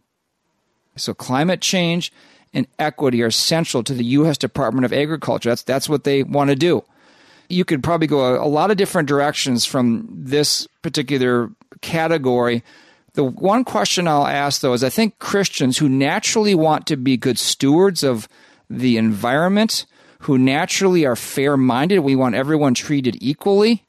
So, 0.97 1.15
climate 1.15 1.61
change 1.61 2.13
and 2.53 2.67
equity 2.79 3.23
are 3.23 3.31
central 3.31 3.83
to 3.83 3.95
the 3.95 4.05
U.S. 4.05 4.39
Department 4.39 4.85
of 4.85 4.93
Agriculture. 4.93 5.51
That's, 5.51 5.63
that's 5.63 5.89
what 5.89 6.05
they 6.05 6.23
want 6.23 6.51
to 6.51 6.57
do. 6.57 6.85
You 7.49 7.65
could 7.65 7.83
probably 7.83 8.07
go 8.07 8.21
a, 8.37 8.47
a 8.47 8.49
lot 8.49 8.71
of 8.71 8.77
different 8.77 9.09
directions 9.09 9.65
from 9.65 10.09
this 10.11 10.67
particular 10.83 11.51
category 11.81 12.63
the 13.15 13.25
one 13.25 13.65
question 13.65 14.09
I'll 14.09 14.27
ask, 14.27 14.61
though, 14.61 14.73
is 14.73 14.83
I 14.83 14.91
think 14.91 15.19
Christians 15.21 15.79
who 15.79 15.89
naturally 15.89 16.55
want 16.55 16.89
to 16.89 16.97
be 16.97 17.17
good 17.17 17.39
stewards 17.39 18.03
of 18.03 18.29
the 18.69 18.97
environment, 18.97 19.87
who 20.21 20.37
naturally 20.37 21.07
are 21.07 21.17
fair 21.17 21.57
minded, 21.57 22.01
we 22.01 22.17
want 22.17 22.35
everyone 22.35 22.75
treated 22.75 23.17
equally. 23.21 23.87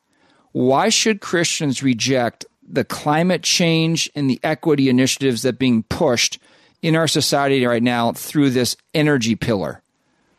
Why 0.51 0.89
should 0.89 1.21
Christians 1.21 1.81
reject 1.81 2.45
the 2.67 2.83
climate 2.83 3.41
change 3.41 4.09
and 4.15 4.29
the 4.29 4.39
equity 4.43 4.89
initiatives 4.89 5.41
that 5.41 5.55
are 5.55 5.57
being 5.57 5.83
pushed 5.83 6.37
in 6.83 6.95
our 6.95 7.07
society 7.07 7.65
right 7.65 7.83
now 7.83 8.11
through 8.11 8.51
this 8.51 8.77
energy 8.93 9.35
pillar? 9.35 9.81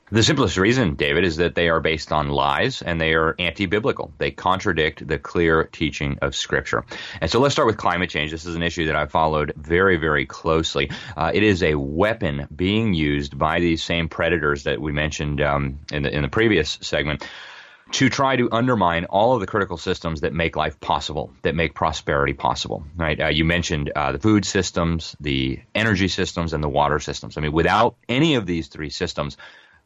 The 0.09 0.23
simplest 0.23 0.57
reason, 0.57 0.95
David, 0.95 1.25
is 1.25 1.39
that 1.39 1.57
they 1.57 1.69
are 1.69 1.81
based 1.81 2.13
on 2.13 2.29
lies 2.29 2.81
and 2.81 3.01
they 3.01 3.15
are 3.15 3.35
anti 3.41 3.67
biblical. 3.67 4.13
They 4.19 4.31
contradict 4.31 5.07
the 5.07 5.19
clear 5.19 5.65
teaching 5.65 6.19
of 6.23 6.37
Scripture. 6.37 6.85
And 7.21 7.29
so 7.29 7.41
let's 7.41 7.57
start 7.57 7.67
with 7.67 7.77
climate 7.77 8.09
change. 8.09 8.31
This 8.31 8.47
is 8.47 8.55
an 8.55 8.63
issue 8.63 8.87
that 8.87 8.95
I've 8.95 9.11
followed 9.11 9.53
very, 9.57 9.97
very 9.97 10.25
closely. 10.25 10.93
Uh, 11.17 11.33
it 11.35 11.43
is 11.43 11.65
a 11.65 11.75
weapon 11.75 12.47
being 12.55 12.95
used 12.95 13.37
by 13.37 13.59
these 13.59 13.83
same 13.83 14.09
predators 14.09 14.63
that 14.63 14.81
we 14.81 14.93
mentioned 14.93 15.41
um, 15.41 15.81
in, 15.91 16.05
the, 16.05 16.15
in 16.15 16.23
the 16.23 16.29
previous 16.29 16.79
segment 16.83 17.27
to 17.93 18.09
try 18.09 18.37
to 18.37 18.49
undermine 18.53 19.07
all 19.07 19.35
of 19.35 19.41
the 19.41 19.47
critical 19.47 19.77
systems 19.77 20.21
that 20.21 20.33
make 20.33 20.55
life 20.55 20.79
possible, 20.79 21.33
that 21.43 21.57
make 21.57 21.75
prosperity 21.75 22.33
possible. 22.33 22.85
Right? 22.97 23.21
Uh, 23.21 23.29
you 23.29 23.45
mentioned 23.45 23.91
uh, 23.95 24.13
the 24.13 24.21
food 24.21 24.45
systems, 24.45 25.17
the 25.19 25.61
energy 25.75 26.07
systems, 26.07 26.53
and 26.53 26.63
the 26.63 26.69
water 26.69 27.01
systems. 27.01 27.37
I 27.37 27.41
mean, 27.41 27.53
without 27.53 27.97
any 28.09 28.37
of 28.37 28.47
these 28.47 28.69
three 28.69 28.91
systems, 28.91 29.37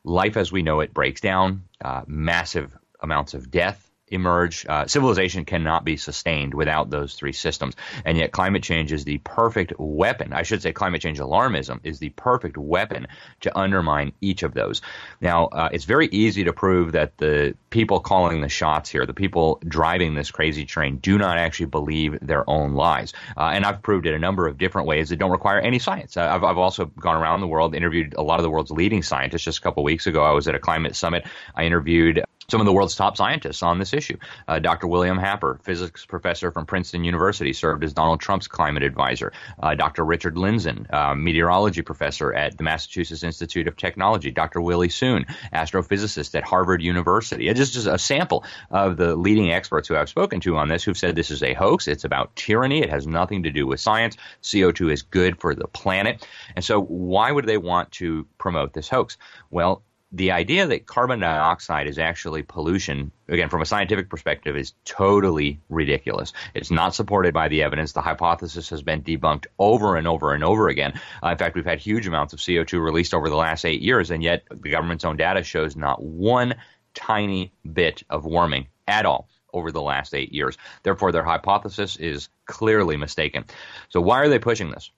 life 0.05 0.37
as 0.37 0.53
we 0.53 0.63
know 0.63 0.81
it 0.81 0.95
breaks 0.95 1.21
down, 1.21 1.65
uh, 1.85 2.03
massive 2.07 2.77
amounts 3.03 3.35
of 3.35 3.51
death 3.51 3.90
emerge. 4.11 4.67
Uh, 4.69 4.87
civilization 4.87 5.45
cannot 5.45 5.85
be 5.85 5.97
sustained 5.97 6.55
without 6.55 6.91
those 6.91 7.15
three 7.15 7.33
systems. 7.33 7.75
And 8.05 8.19
yet, 8.19 8.33
climate 8.33 8.63
change 8.63 8.93
is 8.93 9.05
the 9.05 9.19
perfect 9.19 9.73
weapon. 9.79 10.33
I 10.33 10.43
should 10.43 10.63
say, 10.63 10.73
climate 10.73 11.01
change 11.01 11.19
alarmism 11.19 11.81
is 11.85 11.99
the 11.99 12.11
perfect 12.11 12.57
weapon 12.57 13.07
to 13.41 13.59
undermine 13.59 14.13
each 14.21 14.43
of 14.43 14.55
those. 14.55 14.83
Now, 15.21 15.47
uh, 15.47 15.69
it's 15.73 15.85
very 15.85 16.09
easy 16.09 16.45
to 16.45 16.53
prove 16.53 16.93
that 16.93 17.17
the 17.19 17.55
people 17.71 18.01
calling 18.01 18.41
the 18.41 18.49
shots 18.49 18.91
here, 18.91 19.07
the 19.07 19.15
people 19.15 19.61
driving 19.67 20.15
this 20.15 20.31
crazy 20.31 20.65
train, 20.65 20.99
do 20.99 21.19
not 21.19 21.39
actually 21.39 21.67
believe 21.67 22.19
their 22.21 22.49
own 22.49 22.75
lies. 22.75 23.13
Uh, 23.37 23.51
and 23.55 23.65
I've 23.65 23.83
proved 23.83 24.07
it 24.07 24.15
a 24.15 24.19
number 24.19 24.47
of 24.47 24.59
different 24.59 24.87
ways 24.87 25.09
that 25.09 25.17
don't 25.17 25.31
require 25.31 25.61
any 25.61 25.79
science. 25.79 26.17
Uh, 26.17 26.29
I've, 26.31 26.45
I've 26.45 26.59
also 26.59 26.87
gone 26.87 27.17
around 27.17 27.41
the 27.41 27.47
world, 27.47 27.75
interviewed 27.75 28.15
a 28.17 28.23
lot 28.23 28.39
of 28.39 28.43
the 28.43 28.51
world's 28.51 28.71
leading 28.71 29.03
scientists. 29.03 29.43
Just 29.43 29.59
a 29.59 29.61
couple 29.63 29.83
weeks 29.85 30.07
ago, 30.07 30.23
I 30.23 30.33
was 30.33 30.49
at 30.49 30.55
a 30.55 30.59
climate 30.59 30.97
summit. 30.97 31.27
I 31.55 31.65
interviewed 31.65 32.25
some 32.51 32.61
of 32.61 32.67
the 32.67 32.73
world's 32.73 32.97
top 32.97 33.17
scientists 33.17 33.63
on 33.63 33.79
this 33.79 33.93
issue. 33.93 34.17
Uh, 34.49 34.59
Dr. 34.59 34.87
William 34.87 35.19
Happer, 35.19 35.61
physics 35.63 36.05
professor 36.05 36.51
from 36.51 36.67
Princeton 36.67 37.05
University, 37.05 37.53
served 37.53 37.85
as 37.85 37.93
Donald 37.93 38.21
Trump's 38.21 38.49
climate 38.49 38.83
advisor. 38.83 39.33
Uh, 39.63 39.75
Dr. 39.75 40.05
Richard 40.05 40.37
Lindzen, 40.37 40.93
uh, 40.93 41.15
meteorology 41.15 41.83
professor 41.83 42.33
at 42.33 42.57
the 42.57 42.65
Massachusetts 42.65 43.23
Institute 43.23 43.69
of 43.69 43.77
Technology. 43.77 44.31
Dr. 44.31 44.61
Willie 44.61 44.89
Soon, 44.89 45.27
astrophysicist 45.53 46.35
at 46.35 46.45
Harvard 46.45 46.83
University. 46.83 47.49
It's 47.49 47.59
just, 47.59 47.75
just 47.75 47.87
a 47.87 47.99
sample 47.99 48.45
of 48.71 48.97
the 48.97 49.17
leading 49.17 49.53
experts 49.53 49.89
who 49.89 49.97
I've 49.97 50.09
spoken 50.09 50.41
to 50.41 50.57
on 50.57 50.69
this 50.69 50.85
who've 50.85 50.99
said 50.99 51.17
this 51.17 51.31
is 51.31 51.43
a 51.43 51.55
hoax. 51.55 51.89
It's 51.89 52.05
about 52.05 52.35
tyranny. 52.37 52.81
It 52.83 52.91
has 52.91 53.07
nothing 53.07 53.45
to 53.45 53.51
do 53.51 53.67
with 53.67 53.81
science. 53.81 54.17
CO2 54.43 54.93
is 54.93 55.03
good 55.03 55.41
for 55.41 55.55
the 55.55 55.69
planet. 55.69 56.27
And 56.57 56.65
so 56.65 56.81
why 56.83 57.31
would 57.31 57.47
they 57.47 57.59
want 57.59 57.93
to 57.93 58.27
promote 58.39 58.73
this 58.73 58.89
hoax? 58.89 59.17
Well, 59.51 59.83
the 60.13 60.33
idea 60.33 60.67
that 60.67 60.87
carbon 60.87 61.21
dioxide 61.21 61.87
is 61.87 61.99
actually 61.99 62.43
pollution, 62.43 63.13
again, 63.29 63.49
from 63.49 63.63
a 63.63 63.67
scientific 63.67 64.11
perspective, 64.11 64.57
is 64.57 64.75
totally 64.85 65.61
ridiculous. 65.69 66.33
It's 66.53 66.71
not 66.71 66.95
supported 66.95 67.33
by 67.33 67.49
the 67.49 67.63
evidence. 67.63 67.93
The 67.93 68.01
hypothesis 68.01 68.71
has 68.71 68.83
been 68.83 69.03
debunked 69.03 69.47
over 69.59 69.97
and 69.97 70.09
over 70.09 70.35
and 70.35 70.43
over 70.43 70.69
again. 70.69 71.01
Uh, 71.23 71.29
in 71.29 71.39
fact, 71.39 71.55
we've 71.55 71.65
had 71.65 71.79
huge 71.79 72.09
amounts 72.09 72.33
of 72.33 72.41
CO2 72.41 72.83
released 72.83 73.15
over 73.15 73.29
the 73.29 73.37
last 73.37 73.65
eight 73.65 73.83
years, 73.83 74.11
and 74.11 74.23
yet 74.23 74.43
the 74.51 74.71
government's 74.71 75.05
own 75.05 75.17
data 75.17 75.45
shows 75.45 75.77
not 75.77 76.03
one 76.03 76.57
tiny 76.93 77.53
bit 77.73 78.03
of 78.11 78.25
warming 78.25 78.67
at 78.89 79.07
all 79.07 79.29
over 79.53 79.71
the 79.71 79.83
last 79.83 80.15
eight 80.15 80.33
years. 80.33 80.59
Therefore, 80.83 81.13
their 81.13 81.25
hypothesis 81.25 81.97
is 81.97 82.29
clearly 82.47 82.97
mistaken. 82.97 83.45
So, 83.91 84.01
why 84.01 84.19
are 84.19 84.29
they 84.29 84.41
pushing 84.41 84.71
this? 84.71 84.91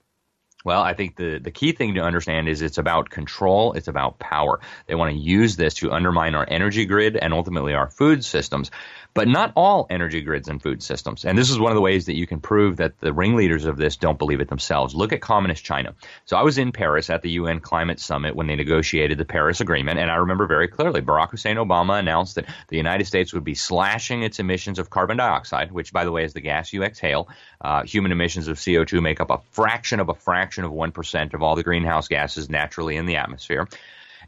Well, 0.64 0.82
I 0.82 0.94
think 0.94 1.16
the, 1.16 1.38
the 1.38 1.50
key 1.50 1.72
thing 1.72 1.94
to 1.94 2.00
understand 2.00 2.48
is 2.48 2.62
it's 2.62 2.78
about 2.78 3.10
control, 3.10 3.72
it's 3.72 3.88
about 3.88 4.18
power. 4.18 4.60
They 4.86 4.94
want 4.94 5.12
to 5.12 5.18
use 5.18 5.56
this 5.56 5.74
to 5.74 5.92
undermine 5.92 6.34
our 6.34 6.46
energy 6.48 6.86
grid 6.86 7.16
and 7.16 7.32
ultimately 7.32 7.74
our 7.74 7.90
food 7.90 8.24
systems 8.24 8.70
but 9.14 9.28
not 9.28 9.52
all 9.56 9.86
energy 9.90 10.22
grids 10.22 10.48
and 10.48 10.62
food 10.62 10.82
systems. 10.82 11.24
And 11.24 11.36
this 11.36 11.50
is 11.50 11.58
one 11.58 11.70
of 11.70 11.76
the 11.76 11.82
ways 11.82 12.06
that 12.06 12.14
you 12.14 12.26
can 12.26 12.40
prove 12.40 12.78
that 12.78 12.98
the 13.00 13.12
ringleaders 13.12 13.66
of 13.66 13.76
this 13.76 13.96
don't 13.96 14.18
believe 14.18 14.40
it 14.40 14.48
themselves. 14.48 14.94
Look 14.94 15.12
at 15.12 15.20
communist 15.20 15.64
China. 15.64 15.94
So 16.24 16.36
I 16.36 16.42
was 16.42 16.58
in 16.58 16.72
Paris 16.72 17.10
at 17.10 17.22
the 17.22 17.30
UN 17.32 17.60
Climate 17.60 18.00
Summit 18.00 18.34
when 18.34 18.46
they 18.46 18.56
negotiated 18.56 19.18
the 19.18 19.24
Paris 19.24 19.60
Agreement, 19.60 19.98
and 19.98 20.10
I 20.10 20.16
remember 20.16 20.46
very 20.46 20.68
clearly 20.68 21.02
Barack 21.02 21.30
Hussein 21.30 21.56
Obama 21.56 21.98
announced 21.98 22.36
that 22.36 22.46
the 22.68 22.76
United 22.76 23.06
States 23.06 23.32
would 23.34 23.44
be 23.44 23.54
slashing 23.54 24.22
its 24.22 24.38
emissions 24.38 24.78
of 24.78 24.88
carbon 24.88 25.18
dioxide, 25.18 25.72
which, 25.72 25.92
by 25.92 26.04
the 26.04 26.12
way, 26.12 26.24
is 26.24 26.32
the 26.32 26.40
gas 26.40 26.72
you 26.72 26.82
exhale. 26.82 27.28
Uh, 27.60 27.82
human 27.82 28.12
emissions 28.12 28.48
of 28.48 28.56
CO2 28.56 29.02
make 29.02 29.20
up 29.20 29.30
a 29.30 29.40
fraction 29.50 30.00
of 30.00 30.08
a 30.08 30.14
fraction 30.14 30.51
of 30.58 30.72
1% 30.72 31.34
of 31.34 31.42
all 31.42 31.56
the 31.56 31.62
greenhouse 31.62 32.08
gases 32.08 32.48
naturally 32.48 32.96
in 32.96 33.06
the 33.06 33.16
atmosphere. 33.16 33.66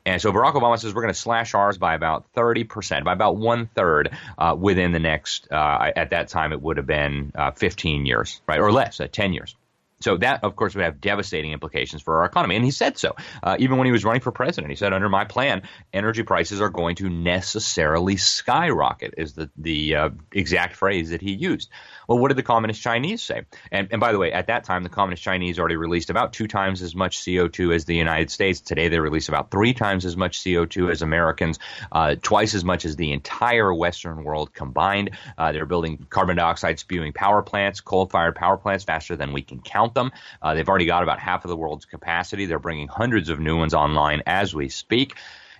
And 0.07 0.21
so 0.21 0.33
Barack 0.33 0.55
Obama 0.55 0.79
says 0.79 0.95
we're 0.95 1.03
going 1.03 1.15
to 1.15 1.19
slash 1.19 1.55
ours 1.55 1.79
by 1.79 1.95
about 1.95 2.33
30%, 2.35 3.05
by 3.05 3.13
about 3.13 3.37
one 3.37 3.67
third 3.75 4.15
uh, 4.37 4.55
within 4.59 4.93
the 4.93 4.99
next, 4.99 5.49
uh, 5.51 5.93
at 5.97 6.11
that 6.11 6.29
time, 6.29 6.53
it 6.53 6.61
would 6.61 6.77
have 6.77 6.87
been 6.87 7.33
uh, 7.35 7.53
15 7.53 8.05
years, 8.05 8.43
right? 8.47 8.61
Or 8.61 8.71
less, 8.71 9.01
uh, 9.01 9.09
10 9.11 9.33
years. 9.33 9.57
So 10.01 10.19
that, 10.19 10.45
of 10.45 10.55
course, 10.55 10.75
would 10.75 10.85
have 10.85 11.01
devastating 11.01 11.53
implications 11.53 12.03
for 12.03 12.19
our 12.19 12.27
economy. 12.27 12.57
And 12.57 12.65
he 12.65 12.71
said 12.71 12.99
so. 12.99 13.15
Uh, 13.43 13.57
even 13.59 13.79
when 13.79 13.87
he 13.87 13.93
was 13.93 14.05
running 14.05 14.21
for 14.21 14.33
president, 14.33 14.71
he 14.71 14.77
said, 14.77 14.93
under 14.93 15.09
my 15.09 15.25
plan, 15.25 15.63
energy 15.95 16.23
prices 16.23 16.61
are 16.61 16.69
going 16.69 16.97
to 16.97 17.09
necessarily 17.09 18.19
skyrocket, 18.19 19.15
is 19.17 19.33
the, 19.33 19.51
the 19.57 19.97
uh, 19.97 20.11
exact 20.31 20.77
phrase 20.77 21.11
that 21.11 21.23
he 21.23 21.33
used. 21.33 21.71
Well, 22.09 22.19
what 22.19 22.29
did 22.29 22.37
the 22.37 22.43
communist 22.43 22.83
Chinese 22.83 23.23
say? 23.23 23.43
And, 23.71 23.89
and 23.91 24.01
by 24.01 24.13
the 24.13 24.19
way, 24.19 24.33
at 24.33 24.49
that 24.49 24.65
time, 24.65 24.83
the 24.83 24.89
communist 24.89 25.23
Chinese 25.23 25.59
already 25.59 25.77
released 25.77 26.11
about 26.11 26.33
two 26.33 26.47
times 26.47 26.83
as 26.83 26.95
much 26.95 27.19
CO2 27.19 27.75
as 27.75 27.85
the 27.85 27.95
United 27.95 28.31
States. 28.31 28.61
Today, 28.61 28.89
they 28.89 29.01
release 29.01 29.29
about 29.29 29.51
three 29.51 29.75
times 29.75 30.05
as 30.05 30.17
much 30.17 30.41
CO2 30.41 30.91
as 30.91 31.03
Americans, 31.03 31.59
uh, 31.93 32.17
twice 32.21 32.55
as 32.55 32.65
much 32.65 32.85
as 32.85 32.97
the 32.97 33.13
entire 33.13 33.73
Western 33.73 34.25
world 34.25 34.53
combined. 34.53 35.11
Uh, 35.39 35.53
they're 35.53 35.67
building 35.67 36.07
carbon 36.11 36.37
dioxide 36.37 36.79
spewing 36.79 37.13
power 37.13 37.43
plants, 37.43 37.81
coal 37.81 38.07
fired 38.07 38.35
power 38.35 38.57
plants 38.57 38.85
faster 38.85 39.17
than 39.17 39.33
we 39.33 39.43
can 39.43 39.61
count 39.61 39.95
them. 39.95 40.13
Uh, 40.43 40.55
they've 40.55 40.69
already 40.69 40.87
got 40.87 41.03
about 41.03 41.19
half 41.19 41.45
of 41.45 41.49
the 41.49 41.57
world's 41.57 41.85
capacity. 41.85 42.47
They're 42.47 42.59
bringing 42.59 42.89
hundreds 42.89 43.29
of 43.29 43.41
new 43.41 43.57
ones 43.57 43.75
online 43.75 44.23
as 44.27 44.55
we 44.55 44.69
speak. 44.69 45.15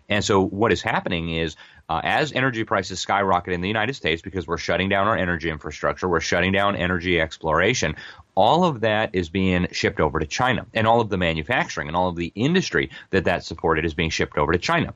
And 0.09 0.25
so 0.25 0.45
what 0.45 0.73
is 0.73 0.83
happening 0.83 1.31
is 1.31 1.57
uh, 1.89 2.01
as 2.03 2.33
energy 2.33 2.65
prices 2.65 3.01
skyrocket 3.01 3.53
in 3.53 3.61
the 3.61 3.69
United 3.69 3.95
States 3.95 4.23
because 4.23 4.47
we're 4.47 4.59
shutting 4.59 4.89
down 4.89 5.07
our 5.07 5.17
energy 5.17 5.51
infrastructure, 5.51 6.09
we're 6.09 6.21
shutting 6.21 6.53
down 6.53 6.77
energy 6.77 7.21
exploration, 7.21 7.97
all 8.35 8.65
of 8.65 8.81
that 8.81 9.11
is 9.15 9.29
being 9.29 9.69
shipped 9.73 10.01
over 10.01 10.19
to 10.19 10.27
China. 10.27 10.67
And 10.73 10.87
all 10.87 11.01
of 11.01 11.09
the 11.09 11.19
manufacturing 11.19 11.89
and 11.89 11.97
all 11.97 12.09
of 12.09 12.17
the 12.17 12.33
industry 12.35 12.91
that 13.11 13.25
that 13.25 13.45
supported 13.45 13.85
is 13.85 13.95
being 13.95 14.11
shipped 14.11 14.39
over 14.39 14.53
to 14.53 14.59
China. 14.59 14.95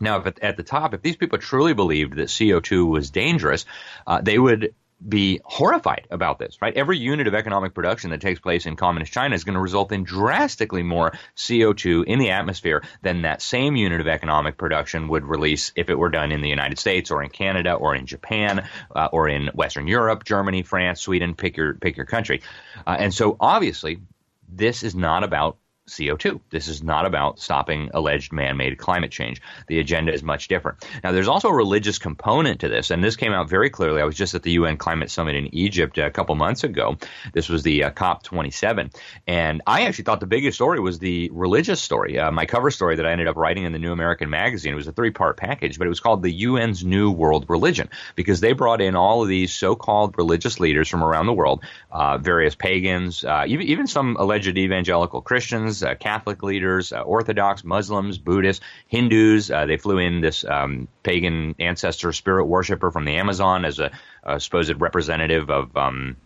Now, 0.00 0.18
if 0.18 0.34
at 0.42 0.56
the 0.56 0.62
top, 0.62 0.94
if 0.94 1.02
these 1.02 1.16
people 1.16 1.38
truly 1.38 1.74
believed 1.74 2.16
that 2.16 2.28
CO2 2.28 2.88
was 2.88 3.10
dangerous, 3.10 3.66
uh, 4.06 4.20
they 4.20 4.38
would 4.38 4.74
be 5.08 5.40
horrified 5.44 6.06
about 6.10 6.38
this, 6.38 6.58
right? 6.60 6.76
Every 6.76 6.98
unit 6.98 7.26
of 7.26 7.34
economic 7.34 7.74
production 7.74 8.10
that 8.10 8.20
takes 8.20 8.40
place 8.40 8.66
in 8.66 8.76
communist 8.76 9.12
China 9.12 9.34
is 9.34 9.44
going 9.44 9.54
to 9.54 9.60
result 9.60 9.92
in 9.92 10.04
drastically 10.04 10.82
more 10.82 11.12
CO2 11.36 12.04
in 12.04 12.18
the 12.18 12.30
atmosphere 12.30 12.82
than 13.02 13.22
that 13.22 13.42
same 13.42 13.76
unit 13.76 14.00
of 14.00 14.06
economic 14.06 14.56
production 14.56 15.08
would 15.08 15.24
release 15.24 15.72
if 15.76 15.90
it 15.90 15.98
were 15.98 16.10
done 16.10 16.32
in 16.32 16.40
the 16.40 16.48
United 16.48 16.78
States 16.78 17.10
or 17.10 17.22
in 17.22 17.30
Canada 17.30 17.74
or 17.74 17.94
in 17.94 18.06
Japan 18.06 18.68
uh, 18.94 19.08
or 19.12 19.28
in 19.28 19.48
Western 19.48 19.88
Europe, 19.88 20.24
Germany, 20.24 20.62
France, 20.62 21.00
Sweden, 21.00 21.34
pick 21.34 21.56
your 21.56 21.74
pick 21.74 21.96
your 21.96 22.06
country. 22.06 22.42
Uh, 22.86 22.96
and 22.98 23.12
so 23.12 23.36
obviously 23.40 24.00
this 24.48 24.82
is 24.82 24.94
not 24.94 25.24
about 25.24 25.56
CO2. 25.88 26.40
This 26.50 26.68
is 26.68 26.82
not 26.82 27.06
about 27.06 27.40
stopping 27.40 27.90
alleged 27.92 28.32
man 28.32 28.56
made 28.56 28.78
climate 28.78 29.10
change. 29.10 29.42
The 29.66 29.80
agenda 29.80 30.12
is 30.12 30.22
much 30.22 30.48
different. 30.48 30.84
Now, 31.02 31.12
there's 31.12 31.28
also 31.28 31.48
a 31.48 31.54
religious 31.54 31.98
component 31.98 32.60
to 32.60 32.68
this, 32.68 32.90
and 32.90 33.02
this 33.02 33.16
came 33.16 33.32
out 33.32 33.48
very 33.48 33.68
clearly. 33.68 34.00
I 34.00 34.04
was 34.04 34.16
just 34.16 34.34
at 34.34 34.42
the 34.42 34.52
UN 34.52 34.76
Climate 34.76 35.10
Summit 35.10 35.34
in 35.34 35.54
Egypt 35.54 35.98
a 35.98 36.10
couple 36.10 36.34
months 36.36 36.62
ago. 36.62 36.96
This 37.32 37.48
was 37.48 37.64
the 37.64 37.84
uh, 37.84 37.90
COP27. 37.90 38.94
And 39.26 39.62
I 39.66 39.82
actually 39.82 40.04
thought 40.04 40.20
the 40.20 40.26
biggest 40.26 40.56
story 40.56 40.78
was 40.78 40.98
the 41.00 41.30
religious 41.32 41.80
story. 41.80 42.18
Uh, 42.18 42.30
my 42.30 42.46
cover 42.46 42.70
story 42.70 42.96
that 42.96 43.06
I 43.06 43.10
ended 43.10 43.26
up 43.26 43.36
writing 43.36 43.64
in 43.64 43.72
the 43.72 43.78
New 43.78 43.92
American 43.92 44.30
Magazine 44.30 44.72
it 44.72 44.76
was 44.76 44.86
a 44.86 44.92
three 44.92 45.10
part 45.10 45.36
package, 45.36 45.78
but 45.78 45.86
it 45.86 45.90
was 45.90 46.00
called 46.00 46.22
The 46.22 46.44
UN's 46.44 46.84
New 46.84 47.10
World 47.10 47.46
Religion 47.48 47.88
because 48.14 48.40
they 48.40 48.52
brought 48.52 48.80
in 48.80 48.94
all 48.94 49.22
of 49.22 49.28
these 49.28 49.52
so 49.52 49.74
called 49.74 50.16
religious 50.16 50.60
leaders 50.60 50.88
from 50.88 51.02
around 51.02 51.26
the 51.26 51.32
world, 51.32 51.64
uh, 51.90 52.18
various 52.18 52.54
pagans, 52.54 53.24
uh, 53.24 53.44
even, 53.48 53.66
even 53.66 53.86
some 53.88 54.16
alleged 54.18 54.56
evangelical 54.56 55.20
Christians 55.20 55.81
uh, 55.82 55.94
Catholic 55.94 56.42
leaders, 56.42 56.92
uh, 56.92 57.00
Orthodox, 57.00 57.64
Muslims, 57.64 58.18
Buddhists, 58.18 58.64
Hindus. 58.88 59.50
Uh, 59.50 59.66
they 59.66 59.76
flew 59.76 59.98
in 59.98 60.20
this 60.20 60.44
um, 60.44 60.88
pagan 61.02 61.54
ancestor 61.58 62.12
spirit 62.12 62.46
worshiper 62.46 62.90
from 62.90 63.04
the 63.04 63.16
Amazon 63.16 63.64
as 63.64 63.78
a, 63.78 63.90
a 64.22 64.40
supposed 64.40 64.80
representative 64.80 65.50
of 65.50 65.76
um, 65.76 66.16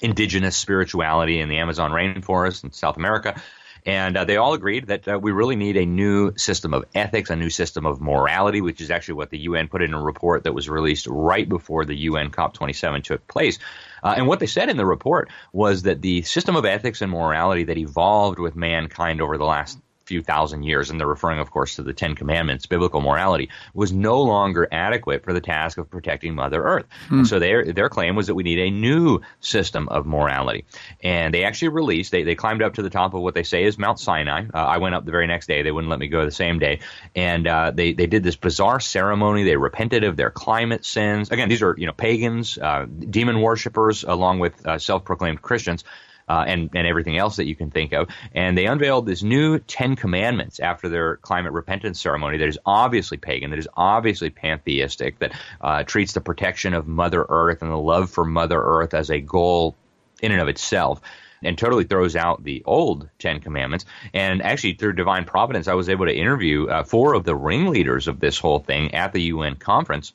indigenous 0.00 0.56
spirituality 0.56 1.40
in 1.40 1.48
the 1.48 1.58
Amazon 1.58 1.90
rainforest 1.90 2.64
in 2.64 2.72
South 2.72 2.96
America. 2.96 3.40
And 3.86 4.16
uh, 4.16 4.24
they 4.24 4.36
all 4.36 4.52
agreed 4.52 4.88
that 4.88 5.08
uh, 5.08 5.18
we 5.18 5.32
really 5.32 5.56
need 5.56 5.76
a 5.76 5.86
new 5.86 6.36
system 6.36 6.74
of 6.74 6.84
ethics, 6.94 7.30
a 7.30 7.36
new 7.36 7.50
system 7.50 7.86
of 7.86 8.00
morality, 8.00 8.60
which 8.60 8.80
is 8.80 8.90
actually 8.90 9.14
what 9.14 9.30
the 9.30 9.38
UN 9.38 9.68
put 9.68 9.82
in 9.82 9.94
a 9.94 10.02
report 10.02 10.44
that 10.44 10.52
was 10.52 10.68
released 10.68 11.06
right 11.06 11.48
before 11.48 11.84
the 11.84 11.94
UN 11.94 12.30
COP27 12.30 13.02
took 13.02 13.26
place. 13.26 13.58
Uh, 14.02 14.14
and 14.16 14.26
what 14.26 14.40
they 14.40 14.46
said 14.46 14.68
in 14.68 14.76
the 14.76 14.86
report 14.86 15.30
was 15.52 15.82
that 15.82 16.02
the 16.02 16.22
system 16.22 16.56
of 16.56 16.64
ethics 16.64 17.02
and 17.02 17.10
morality 17.10 17.64
that 17.64 17.78
evolved 17.78 18.38
with 18.38 18.56
mankind 18.56 19.20
over 19.20 19.38
the 19.38 19.44
last 19.44 19.78
few 20.10 20.22
thousand 20.22 20.64
years, 20.64 20.90
and 20.90 20.98
they're 20.98 21.06
referring, 21.06 21.38
of 21.38 21.50
course, 21.50 21.76
to 21.76 21.82
the 21.82 21.92
Ten 21.92 22.14
Commandments, 22.14 22.66
biblical 22.66 23.00
morality, 23.00 23.48
was 23.74 23.92
no 23.92 24.20
longer 24.20 24.68
adequate 24.70 25.24
for 25.24 25.32
the 25.32 25.40
task 25.40 25.78
of 25.78 25.88
protecting 25.88 26.34
Mother 26.34 26.62
Earth. 26.62 26.86
Hmm. 27.08 27.20
And 27.20 27.26
so 27.26 27.38
their 27.38 27.72
their 27.72 27.88
claim 27.88 28.16
was 28.16 28.26
that 28.26 28.34
we 28.34 28.42
need 28.42 28.58
a 28.58 28.70
new 28.70 29.20
system 29.40 29.88
of 29.88 30.06
morality. 30.06 30.64
And 31.02 31.32
they 31.32 31.44
actually 31.44 31.68
released, 31.68 32.10
they, 32.10 32.24
they 32.24 32.34
climbed 32.34 32.62
up 32.62 32.74
to 32.74 32.82
the 32.82 32.90
top 32.90 33.14
of 33.14 33.22
what 33.22 33.34
they 33.34 33.44
say 33.44 33.64
is 33.64 33.78
Mount 33.78 33.98
Sinai. 34.00 34.46
Uh, 34.52 34.58
I 34.58 34.78
went 34.78 34.94
up 34.94 35.04
the 35.04 35.12
very 35.12 35.26
next 35.26 35.46
day. 35.46 35.62
They 35.62 35.72
wouldn't 35.72 35.90
let 35.90 36.00
me 36.00 36.08
go 36.08 36.24
the 36.24 36.30
same 36.30 36.58
day. 36.58 36.80
And 37.14 37.46
uh, 37.46 37.70
they, 37.70 37.92
they 37.92 38.06
did 38.06 38.22
this 38.22 38.36
bizarre 38.36 38.80
ceremony. 38.80 39.44
They 39.44 39.56
repented 39.56 40.04
of 40.04 40.16
their 40.16 40.30
climate 40.30 40.84
sins. 40.84 41.30
Again, 41.30 41.48
these 41.48 41.62
are, 41.62 41.74
you 41.78 41.86
know, 41.86 41.92
pagans, 41.92 42.58
uh, 42.58 42.86
demon 42.86 43.40
worshippers, 43.40 44.04
along 44.04 44.40
with 44.40 44.66
uh, 44.66 44.78
self 44.78 45.04
proclaimed 45.04 45.40
Christians. 45.40 45.84
Uh, 46.30 46.44
and 46.46 46.70
and 46.74 46.86
everything 46.86 47.18
else 47.18 47.36
that 47.36 47.46
you 47.46 47.56
can 47.56 47.72
think 47.72 47.92
of. 47.92 48.08
And 48.32 48.56
they 48.56 48.66
unveiled 48.66 49.04
this 49.04 49.22
new 49.22 49.58
Ten 49.58 49.96
Commandments 49.96 50.60
after 50.60 50.88
their 50.88 51.16
climate 51.16 51.52
repentance 51.52 52.00
ceremony 52.00 52.38
that 52.38 52.48
is 52.48 52.58
obviously 52.64 53.18
pagan, 53.18 53.50
that 53.50 53.58
is 53.58 53.68
obviously 53.76 54.30
pantheistic, 54.30 55.18
that 55.18 55.32
uh, 55.60 55.82
treats 55.82 56.12
the 56.12 56.20
protection 56.20 56.72
of 56.72 56.86
Mother 56.86 57.26
Earth 57.28 57.62
and 57.62 57.70
the 57.70 57.76
love 57.76 58.10
for 58.10 58.24
Mother 58.24 58.62
Earth 58.62 58.94
as 58.94 59.10
a 59.10 59.18
goal 59.18 59.74
in 60.22 60.30
and 60.30 60.40
of 60.40 60.46
itself 60.46 61.00
and 61.42 61.58
totally 61.58 61.84
throws 61.84 62.14
out 62.14 62.44
the 62.44 62.62
old 62.64 63.08
Ten 63.18 63.40
Commandments. 63.40 63.84
And 64.14 64.40
actually, 64.42 64.74
through 64.74 64.92
divine 64.92 65.24
providence, 65.24 65.66
I 65.66 65.74
was 65.74 65.88
able 65.88 66.06
to 66.06 66.14
interview 66.14 66.68
uh, 66.68 66.84
four 66.84 67.14
of 67.14 67.24
the 67.24 67.34
ringleaders 67.34 68.06
of 68.06 68.20
this 68.20 68.38
whole 68.38 68.60
thing 68.60 68.94
at 68.94 69.12
the 69.12 69.22
UN 69.22 69.56
conference 69.56 70.12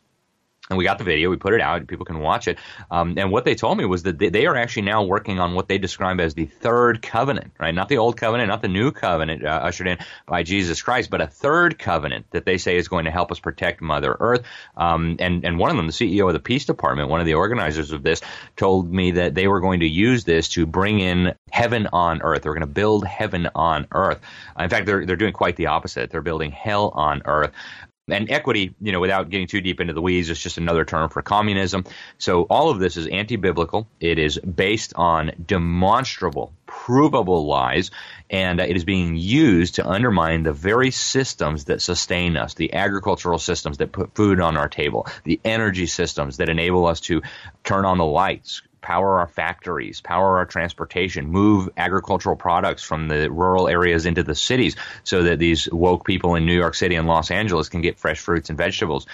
and 0.70 0.78
we 0.78 0.84
got 0.84 0.98
the 0.98 1.04
video, 1.04 1.30
we 1.30 1.38
put 1.38 1.54
it 1.54 1.62
out, 1.62 1.88
people 1.88 2.06
can 2.06 2.20
watch 2.20 2.48
it. 2.48 2.58
Um, 2.90 3.16
and 3.18 3.32
what 3.32 3.46
they 3.46 3.54
told 3.56 3.78
me 3.78 3.86
was 3.86 4.04
that 4.04 4.18
they, 4.18 4.46
are 4.46 4.56
actually 4.56 4.84
now 4.84 5.04
working 5.04 5.40
on 5.40 5.54
what 5.54 5.68
they 5.68 5.78
describe 5.78 6.20
as 6.20 6.34
the 6.34 6.46
third 6.46 7.02
covenant, 7.02 7.54
right? 7.60 7.74
Not 7.74 7.90
the 7.90 7.98
old 7.98 8.18
covenant, 8.18 8.50
not 8.50 8.62
the 8.62 8.68
new 8.68 8.92
covenant 8.92 9.46
uh, 9.46 9.50
ushered 9.50 9.88
in 9.88 9.98
by 10.26 10.44
Jesus 10.44 10.82
Christ, 10.82 11.10
but 11.10 11.22
a 11.22 11.28
third 11.28 11.78
covenant 11.78 12.26
that 12.32 12.46
they 12.46 12.58
say 12.58 12.78
is 12.78 12.88
going 12.88 13.06
to 13.06 13.12
help 13.12 13.32
us 13.32 13.40
protect 13.40 13.82
Mother 13.82 14.16
Earth. 14.20 14.44
Um, 14.76 15.18
and, 15.20 15.46
and 15.46 15.60
one 15.60 15.70
of 15.70 15.78
them, 15.78 15.88
the 15.88 15.94
CEO 15.94 16.28
of 16.28 16.34
the 16.34 16.40
Peace 16.40 16.66
Department, 16.66 17.10
one 17.10 17.20
of 17.20 17.26
the 17.26 17.36
organizers 17.36 17.92
of 17.92 18.02
this, 18.02 18.22
told 18.56 18.92
me 18.92 19.12
that 19.12 19.36
they 19.36 19.48
were 19.48 19.62
going 19.62 19.82
to 19.82 19.88
use 19.88 20.24
this 20.24 20.50
to 20.50 20.66
bring 20.66 21.00
in 21.00 21.36
heaven 21.52 21.88
on 21.94 22.22
earth. 22.22 22.42
They're 22.42 22.54
going 22.54 22.62
to 22.62 22.68
build 22.68 23.06
heaven 23.06 23.50
on 23.54 23.88
earth. 23.92 24.20
In 24.58 24.70
fact, 24.70 24.88
they're, 24.88 25.06
they're 25.06 25.16
doing 25.16 25.34
quite 25.34 25.56
the 25.58 25.68
opposite. 25.68 26.10
They're 26.10 26.22
building 26.22 26.52
hell 26.52 26.90
on 26.94 27.22
earth. 27.26 27.52
And 28.08 28.30
equity, 28.30 28.76
you 28.80 28.92
know, 28.92 29.00
without 29.00 29.32
getting 29.32 29.48
too 29.48 29.62
deep 29.62 29.82
into 29.82 29.94
the 29.94 30.02
weeds, 30.02 30.30
is 30.30 30.38
just 30.38 30.60
another 30.60 30.86
term 30.86 31.10
for 31.10 31.24
communism. 31.24 31.86
So 32.20 32.44
all 32.44 32.70
of 32.70 32.78
this 32.78 32.98
is 32.98 33.08
anti-biblical. 33.08 33.88
It 34.00 34.20
is 34.20 34.38
based 34.38 34.94
on 34.96 35.32
demonstrable, 35.44 36.54
provable 36.68 37.48
lies, 37.48 37.90
and 38.30 38.60
it 38.60 38.76
is 38.76 38.84
being 38.84 39.16
used 39.16 39.76
to 39.76 39.90
undermine 39.90 40.44
the 40.44 40.54
very 40.54 40.92
systems 40.92 41.66
that 41.66 41.82
sustain 41.82 42.38
us, 42.38 42.54
the 42.54 42.76
agricultural 42.76 43.40
systems 43.40 43.80
that 43.80 43.92
put 43.92 44.14
food 44.14 44.40
on 44.40 44.56
our 44.56 44.70
table, 44.70 45.08
the 45.24 45.40
energy 45.44 45.88
systems 45.88 46.38
that 46.38 46.48
enable 46.48 46.86
us 46.86 47.00
to 47.02 47.24
turn 47.64 47.86
on 47.86 47.98
the 47.98 48.06
lights, 48.06 48.62
power 48.86 49.20
our 49.20 49.28
factories, 49.28 50.00
power 50.00 50.38
our 50.38 50.46
transportation, 50.46 51.28
move 51.28 51.70
agricultural 51.76 52.36
products 52.36 52.84
from 52.84 53.08
the 53.08 53.32
rural 53.32 53.68
areas 53.68 54.06
into 54.06 54.22
the 54.22 54.36
cities 54.36 54.76
so 55.04 55.24
that 55.24 55.40
these 55.40 55.68
woke 55.72 56.06
people 56.06 56.36
in 56.36 56.46
New 56.46 56.56
York 56.56 56.76
City 56.76 56.94
and 56.94 57.08
Los 57.08 57.32
Angeles 57.32 57.68
can 57.68 57.82
get 57.82 57.98
fresh 57.98 58.20
fruits 58.20 58.50
and 58.50 58.58
vegetables 58.58 59.08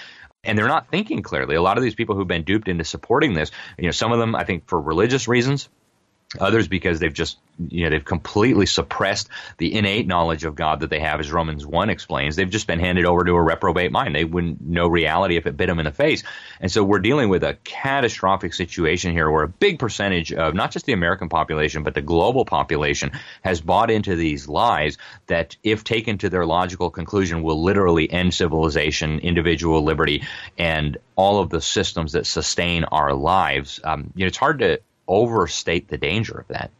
and 0.44 0.58
they're 0.58 0.68
not 0.68 0.90
thinking 0.90 1.22
clearly. 1.22 1.54
A 1.54 1.62
lot 1.62 1.78
of 1.78 1.84
these 1.84 1.94
people 1.94 2.16
who've 2.16 2.26
been 2.26 2.42
duped 2.42 2.68
into 2.68 2.84
supporting 2.84 3.32
this, 3.32 3.50
you 3.78 3.84
know, 3.84 3.92
some 3.92 4.12
of 4.12 4.18
them 4.18 4.34
I 4.34 4.44
think 4.44 4.68
for 4.68 4.80
religious 4.80 5.28
reasons, 5.28 5.68
others 6.38 6.68
because 6.68 6.98
they've 7.00 7.12
just 7.12 7.38
you 7.68 7.84
know 7.84 7.90
they've 7.90 8.04
completely 8.04 8.66
suppressed 8.66 9.28
the 9.58 9.74
innate 9.74 10.06
knowledge 10.06 10.44
of 10.44 10.54
God 10.54 10.80
that 10.80 10.90
they 10.90 11.00
have, 11.00 11.20
as 11.20 11.30
Romans 11.30 11.66
one 11.66 11.90
explains. 11.90 12.36
They've 12.36 12.48
just 12.48 12.66
been 12.66 12.80
handed 12.80 13.04
over 13.04 13.24
to 13.24 13.32
a 13.32 13.42
reprobate 13.42 13.92
mind. 13.92 14.14
They 14.14 14.24
wouldn't 14.24 14.60
know 14.60 14.88
reality 14.88 15.36
if 15.36 15.46
it 15.46 15.56
bit 15.56 15.66
them 15.66 15.78
in 15.78 15.84
the 15.84 15.92
face. 15.92 16.22
And 16.60 16.72
so 16.72 16.82
we're 16.82 17.00
dealing 17.00 17.28
with 17.28 17.44
a 17.44 17.58
catastrophic 17.64 18.54
situation 18.54 19.12
here, 19.12 19.30
where 19.30 19.44
a 19.44 19.48
big 19.48 19.78
percentage 19.78 20.32
of 20.32 20.54
not 20.54 20.70
just 20.70 20.86
the 20.86 20.92
American 20.92 21.28
population 21.28 21.82
but 21.82 21.94
the 21.94 22.02
global 22.02 22.44
population 22.44 23.12
has 23.42 23.60
bought 23.60 23.90
into 23.90 24.16
these 24.16 24.48
lies 24.48 24.96
that, 25.26 25.56
if 25.62 25.84
taken 25.84 26.18
to 26.18 26.30
their 26.30 26.46
logical 26.46 26.90
conclusion, 26.90 27.42
will 27.42 27.62
literally 27.62 28.10
end 28.10 28.32
civilization, 28.32 29.18
individual 29.20 29.84
liberty, 29.84 30.24
and 30.58 30.96
all 31.16 31.40
of 31.40 31.50
the 31.50 31.60
systems 31.60 32.12
that 32.12 32.26
sustain 32.26 32.84
our 32.84 33.12
lives. 33.12 33.80
Um, 33.84 34.12
you 34.14 34.24
know, 34.24 34.28
it's 34.28 34.38
hard 34.38 34.60
to 34.60 34.80
overstate 35.08 35.88
the 35.88 35.98
danger 35.98 36.38
of 36.38 36.48
that. 36.48 36.70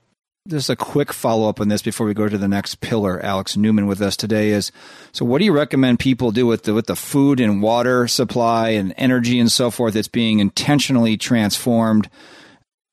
Just 0.48 0.70
a 0.70 0.74
quick 0.74 1.12
follow 1.12 1.48
up 1.48 1.60
on 1.60 1.68
this 1.68 1.82
before 1.82 2.04
we 2.04 2.14
go 2.14 2.28
to 2.28 2.36
the 2.36 2.48
next 2.48 2.80
pillar. 2.80 3.20
Alex 3.20 3.56
Newman 3.56 3.86
with 3.86 4.02
us 4.02 4.16
today 4.16 4.50
is 4.50 4.72
so. 5.12 5.24
What 5.24 5.38
do 5.38 5.44
you 5.44 5.52
recommend 5.52 6.00
people 6.00 6.32
do 6.32 6.46
with 6.46 6.64
the 6.64 6.74
with 6.74 6.86
the 6.86 6.96
food 6.96 7.38
and 7.38 7.62
water 7.62 8.08
supply 8.08 8.70
and 8.70 8.92
energy 8.96 9.38
and 9.38 9.52
so 9.52 9.70
forth 9.70 9.94
that's 9.94 10.08
being 10.08 10.40
intentionally 10.40 11.16
transformed? 11.16 12.10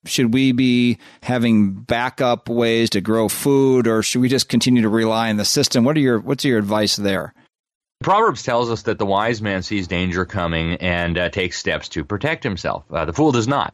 Should 0.05 0.31
we 0.31 0.51
be 0.51 0.99
having 1.23 1.73
backup 1.73 2.49
ways 2.49 2.91
to 2.91 3.01
grow 3.01 3.27
food, 3.27 3.87
or 3.87 4.03
should 4.03 4.21
we 4.21 4.29
just 4.29 4.47
continue 4.47 4.83
to 4.83 4.89
rely 4.89 5.31
on 5.31 5.37
the 5.37 5.45
system? 5.45 5.83
What 5.83 5.97
are 5.97 6.01
your 6.01 6.19
what's 6.19 6.45
your 6.45 6.59
advice 6.59 6.97
there? 6.97 7.33
Proverbs 8.03 8.43
tells 8.43 8.69
us 8.69 8.83
that 8.83 8.99
the 8.99 9.07
wise 9.07 9.41
man 9.41 9.63
sees 9.63 9.87
danger 9.87 10.23
coming 10.23 10.75
and 10.75 11.17
uh, 11.17 11.29
takes 11.29 11.57
steps 11.57 11.89
to 11.89 12.05
protect 12.05 12.43
himself. 12.43 12.83
Uh, 12.91 13.05
the 13.05 13.13
fool 13.13 13.31
does 13.31 13.47
not 13.47 13.73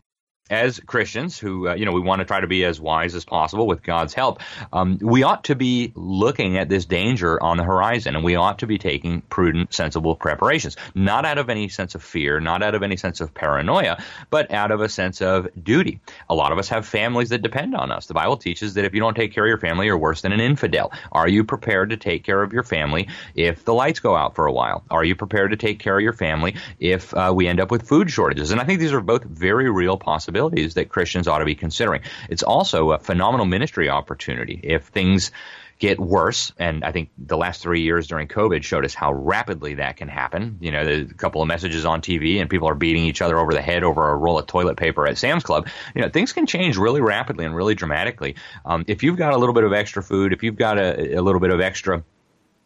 as 0.50 0.80
Christians 0.80 1.40
who, 1.40 1.70
uh, 1.70 1.74
you 1.74 1.86
know, 1.86 1.92
we 1.92 2.02
want 2.02 2.20
to 2.20 2.26
try 2.26 2.40
to 2.40 2.46
be 2.46 2.66
as 2.66 2.80
wise 2.80 3.16
as 3.16 3.26
possible 3.26 3.66
with 3.66 3.82
God's 3.82 4.14
help, 4.14 4.42
um, 4.72 5.00
we 5.02 5.24
ought 5.24 5.46
to 5.46 5.56
be 5.56 5.92
looking 5.96 6.58
at 6.58 6.70
this 6.70 6.86
danger 6.86 7.42
on 7.42 7.58
the 7.58 7.64
horizon 7.64 8.16
and 8.16 8.24
we 8.24 8.36
ought 8.36 8.60
to 8.60 8.68
be 8.68 8.78
taking 8.78 9.22
prudent, 9.22 9.74
sensible 9.74 10.16
preparations. 10.16 10.78
Not 10.94 11.26
out 11.26 11.40
of 11.40 11.50
any 11.50 11.68
sense 11.70 11.96
of 11.96 12.04
fear, 12.04 12.40
not 12.40 12.62
out 12.62 12.76
of 12.76 12.84
any 12.84 12.96
sense 12.96 13.22
of 13.22 13.34
paranoia, 13.34 14.04
but 14.30 14.52
out 14.52 14.70
of 14.70 14.82
a 14.82 14.90
sense 14.90 15.20
of 15.20 15.48
duty. 15.62 16.00
A 16.30 16.36
lot 16.36 16.52
of 16.52 16.60
us 16.60 16.70
have 16.70 16.86
families 16.86 17.30
that 17.30 17.42
depend 17.42 17.74
on 17.74 17.92
us. 17.92 18.06
The 18.06 18.14
Bible 18.14 18.38
teaches 18.38 18.76
that 18.76 18.86
if 18.86 18.94
you 18.94 19.00
don't 19.00 19.16
take 19.16 19.34
care 19.34 19.46
of 19.46 19.50
your 19.50 19.58
family, 19.58 19.88
you're 19.88 19.98
worse 19.98 20.22
than 20.22 20.32
an 20.32 20.42
infidel. 20.42 20.92
Are 21.12 21.28
you 21.28 21.44
prepared 21.44 21.90
to 21.90 21.98
take 21.98 22.24
care 22.24 22.44
of 22.44 22.54
your 22.54 22.64
family 22.64 23.08
if 23.34 23.66
the 23.66 23.74
lights 23.74 24.00
go 24.00 24.16
out 24.16 24.36
for 24.36 24.46
a 24.46 24.52
while? 24.52 24.84
Are 24.92 25.04
you 25.04 25.16
prepared 25.16 25.52
to 25.52 25.58
take 25.58 25.80
care 25.80 25.98
of 25.98 26.04
your 26.04 26.14
family 26.14 26.56
if 26.80 27.16
uh, 27.16 27.34
we 27.36 27.48
end 27.48 27.60
up 27.60 27.72
with 27.72 27.88
food 27.88 28.12
shortages? 28.12 28.52
And 28.52 28.62
I 28.62 28.64
think 28.64 28.80
these 28.80 28.94
are 28.94 29.02
both 29.02 29.24
very 29.24 29.72
real 29.72 29.98
possibilities 29.98 30.35
possibilities 30.36 30.74
that 30.74 30.90
Christians 30.90 31.28
ought 31.28 31.40
to 31.40 31.46
be 31.46 31.56
considering. 31.56 32.02
It's 32.30 32.44
also 32.44 32.92
a 32.92 33.00
phenomenal 33.00 33.46
ministry 33.46 33.90
opportunity 33.90 34.60
if 34.64 34.88
things 34.88 35.32
get 35.78 36.00
worse. 36.00 36.54
And 36.58 36.86
I 36.86 36.92
think 36.94 37.10
the 37.18 37.38
last 37.38 37.62
three 37.62 37.82
years 37.82 38.08
during 38.08 38.30
COVID 38.30 38.64
showed 38.64 38.86
us 38.86 38.94
how 38.94 39.14
rapidly 39.14 39.76
that 39.76 39.98
can 39.98 40.08
happen. 40.08 40.58
You 40.62 40.72
know, 40.72 40.86
there's 40.86 41.12
a 41.12 41.14
couple 41.14 41.42
of 41.42 41.48
messages 41.50 41.84
on 41.84 42.02
TV 42.02 42.40
and 42.40 42.50
people 42.50 42.70
are 42.70 42.76
beating 42.76 43.04
each 43.04 43.22
other 43.22 43.38
over 43.38 43.54
the 43.54 43.62
head 43.62 43.84
over 43.84 44.10
a 44.10 44.16
roll 44.16 44.40
of 44.40 44.48
toilet 44.48 44.78
paper 44.78 45.06
at 45.06 45.18
Sam's 45.18 45.44
Club. 45.44 45.68
You 45.94 46.02
know, 46.02 46.10
things 46.10 46.32
can 46.32 46.46
change 46.46 46.78
really 46.78 47.02
rapidly 47.02 47.46
and 47.46 47.56
really 47.56 47.76
dramatically. 47.76 48.36
Um, 48.66 48.86
if 48.88 49.04
you've 49.04 49.18
got 49.18 49.34
a 49.34 49.38
little 49.38 49.54
bit 49.54 49.66
of 49.66 49.74
extra 49.74 50.02
food, 50.02 50.32
if 50.32 50.44
you've 50.44 50.56
got 50.56 50.78
a, 50.78 51.16
a 51.16 51.22
little 51.22 51.42
bit 51.42 51.52
of 51.52 51.60
extra 51.60 52.04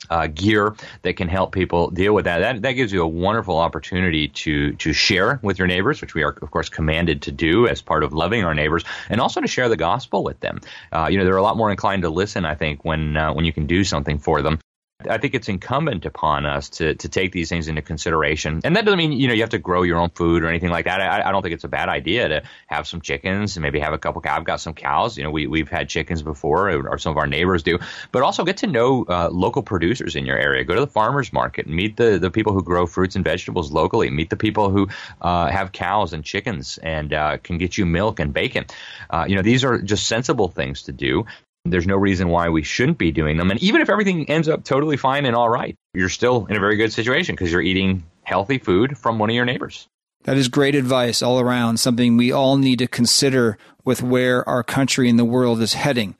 uh, 0.09 0.27
gear 0.27 0.75
that 1.01 1.17
can 1.17 1.27
help 1.27 1.51
people 1.51 1.89
deal 1.89 2.13
with 2.13 2.25
that. 2.25 2.39
That 2.39 2.61
that 2.61 2.71
gives 2.73 2.91
you 2.91 3.03
a 3.03 3.07
wonderful 3.07 3.57
opportunity 3.57 4.29
to 4.29 4.73
to 4.73 4.93
share 4.93 5.39
with 5.41 5.59
your 5.59 5.67
neighbors, 5.67 6.01
which 6.01 6.13
we 6.13 6.23
are 6.23 6.35
of 6.41 6.51
course 6.51 6.69
commanded 6.69 7.23
to 7.23 7.31
do 7.31 7.67
as 7.67 7.81
part 7.81 8.03
of 8.03 8.13
loving 8.13 8.43
our 8.43 8.53
neighbors, 8.53 8.83
and 9.09 9.21
also 9.21 9.41
to 9.41 9.47
share 9.47 9.69
the 9.69 9.77
gospel 9.77 10.23
with 10.23 10.39
them. 10.39 10.61
Uh, 10.91 11.07
you 11.11 11.17
know, 11.17 11.23
they're 11.23 11.37
a 11.37 11.43
lot 11.43 11.57
more 11.57 11.71
inclined 11.71 12.03
to 12.03 12.09
listen, 12.09 12.45
I 12.45 12.55
think, 12.55 12.85
when 12.85 13.17
uh, 13.17 13.33
when 13.33 13.45
you 13.45 13.53
can 13.53 13.67
do 13.67 13.83
something 13.83 14.19
for 14.19 14.41
them. 14.41 14.59
I 15.07 15.17
think 15.17 15.33
it's 15.33 15.47
incumbent 15.47 16.05
upon 16.05 16.45
us 16.45 16.67
to, 16.71 16.93
to 16.93 17.07
take 17.07 17.31
these 17.31 17.47
things 17.47 17.69
into 17.69 17.81
consideration. 17.81 18.59
And 18.65 18.75
that 18.75 18.83
doesn't 18.83 18.97
mean, 18.97 19.13
you 19.13 19.29
know, 19.29 19.33
you 19.33 19.41
have 19.43 19.51
to 19.51 19.57
grow 19.57 19.83
your 19.83 19.97
own 19.97 20.09
food 20.09 20.43
or 20.43 20.49
anything 20.49 20.71
like 20.71 20.85
that. 20.85 20.99
I, 20.99 21.29
I 21.29 21.31
don't 21.31 21.41
think 21.41 21.53
it's 21.53 21.63
a 21.63 21.69
bad 21.69 21.87
idea 21.87 22.27
to 22.27 22.43
have 22.67 22.85
some 22.85 22.99
chickens 22.99 23.55
and 23.55 23.61
maybe 23.61 23.79
have 23.79 23.93
a 23.93 23.97
couple 23.97 24.21
cows. 24.21 24.37
I've 24.37 24.43
got 24.43 24.59
some 24.59 24.73
cows. 24.73 25.17
You 25.17 25.23
know, 25.23 25.31
we, 25.31 25.47
we've 25.47 25.69
had 25.69 25.87
chickens 25.87 26.21
before 26.21 26.69
or, 26.69 26.97
some 26.97 27.11
of 27.11 27.17
our 27.17 27.27
neighbors 27.27 27.63
do. 27.63 27.79
But 28.11 28.23
also 28.23 28.43
get 28.43 28.57
to 28.57 28.67
know 28.67 29.05
uh, 29.07 29.29
local 29.31 29.63
producers 29.63 30.17
in 30.17 30.25
your 30.25 30.37
area. 30.37 30.65
Go 30.65 30.75
to 30.75 30.81
the 30.81 30.87
farmer's 30.87 31.31
market. 31.31 31.65
Meet 31.65 31.95
the, 31.95 32.19
the 32.19 32.29
people 32.29 32.51
who 32.51 32.61
grow 32.61 32.85
fruits 32.85 33.15
and 33.15 33.23
vegetables 33.23 33.71
locally. 33.71 34.09
Meet 34.09 34.29
the 34.29 34.35
people 34.35 34.69
who 34.69 34.89
uh, 35.21 35.47
have 35.47 35.71
cows 35.71 36.11
and 36.11 36.25
chickens 36.25 36.77
and 36.77 37.13
uh, 37.13 37.37
can 37.37 37.57
get 37.57 37.77
you 37.77 37.85
milk 37.85 38.19
and 38.19 38.33
bacon. 38.33 38.65
Uh, 39.09 39.23
you 39.29 39.37
know, 39.37 39.43
these 39.43 39.63
are 39.63 39.81
just 39.81 40.07
sensible 40.07 40.49
things 40.49 40.83
to 40.83 40.91
do. 40.91 41.25
There's 41.69 41.87
no 41.87 41.97
reason 41.97 42.29
why 42.29 42.49
we 42.49 42.63
shouldn't 42.63 42.97
be 42.97 43.11
doing 43.11 43.37
them. 43.37 43.51
And 43.51 43.61
even 43.61 43.81
if 43.81 43.89
everything 43.89 44.29
ends 44.29 44.47
up 44.47 44.63
totally 44.63 44.97
fine 44.97 45.25
and 45.25 45.35
all 45.35 45.49
right, 45.49 45.75
you're 45.93 46.09
still 46.09 46.45
in 46.47 46.55
a 46.55 46.59
very 46.59 46.75
good 46.75 46.93
situation 46.93 47.35
because 47.35 47.51
you're 47.51 47.61
eating 47.61 48.03
healthy 48.23 48.57
food 48.57 48.97
from 48.97 49.19
one 49.19 49.29
of 49.29 49.35
your 49.35 49.45
neighbors. 49.45 49.87
That 50.23 50.37
is 50.37 50.49
great 50.49 50.75
advice 50.75 51.21
all 51.21 51.39
around, 51.39 51.77
something 51.77 52.17
we 52.17 52.31
all 52.31 52.57
need 52.57 52.79
to 52.79 52.87
consider 52.87 53.57
with 53.85 54.03
where 54.03 54.47
our 54.47 54.63
country 54.63 55.09
and 55.09 55.17
the 55.17 55.25
world 55.25 55.61
is 55.61 55.73
heading. 55.73 56.15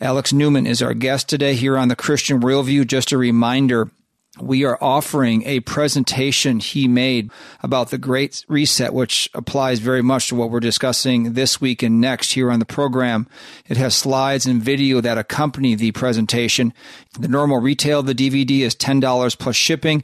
Alex 0.00 0.32
Newman 0.32 0.66
is 0.66 0.82
our 0.82 0.94
guest 0.94 1.28
today 1.28 1.54
here 1.54 1.76
on 1.76 1.88
the 1.88 1.96
Christian 1.96 2.40
Worldview. 2.40 2.86
Just 2.86 3.12
a 3.12 3.18
reminder 3.18 3.90
we 4.40 4.64
are 4.64 4.78
offering 4.80 5.42
a 5.44 5.60
presentation 5.60 6.58
he 6.58 6.88
made 6.88 7.30
about 7.62 7.90
the 7.90 7.98
Great 7.98 8.44
Reset, 8.48 8.94
which 8.94 9.28
applies 9.34 9.78
very 9.78 10.02
much 10.02 10.28
to 10.28 10.34
what 10.34 10.50
we're 10.50 10.60
discussing 10.60 11.34
this 11.34 11.60
week 11.60 11.82
and 11.82 12.00
next 12.00 12.32
here 12.32 12.50
on 12.50 12.58
the 12.58 12.64
program. 12.64 13.28
It 13.68 13.76
has 13.76 13.94
slides 13.94 14.46
and 14.46 14.62
video 14.62 15.02
that 15.02 15.18
accompany 15.18 15.74
the 15.74 15.92
presentation. 15.92 16.72
The 17.18 17.28
normal 17.28 17.58
retail 17.58 18.00
of 18.00 18.06
the 18.06 18.14
DVD 18.14 18.60
is 18.60 18.74
$10 18.74 19.38
plus 19.38 19.56
shipping. 19.56 20.02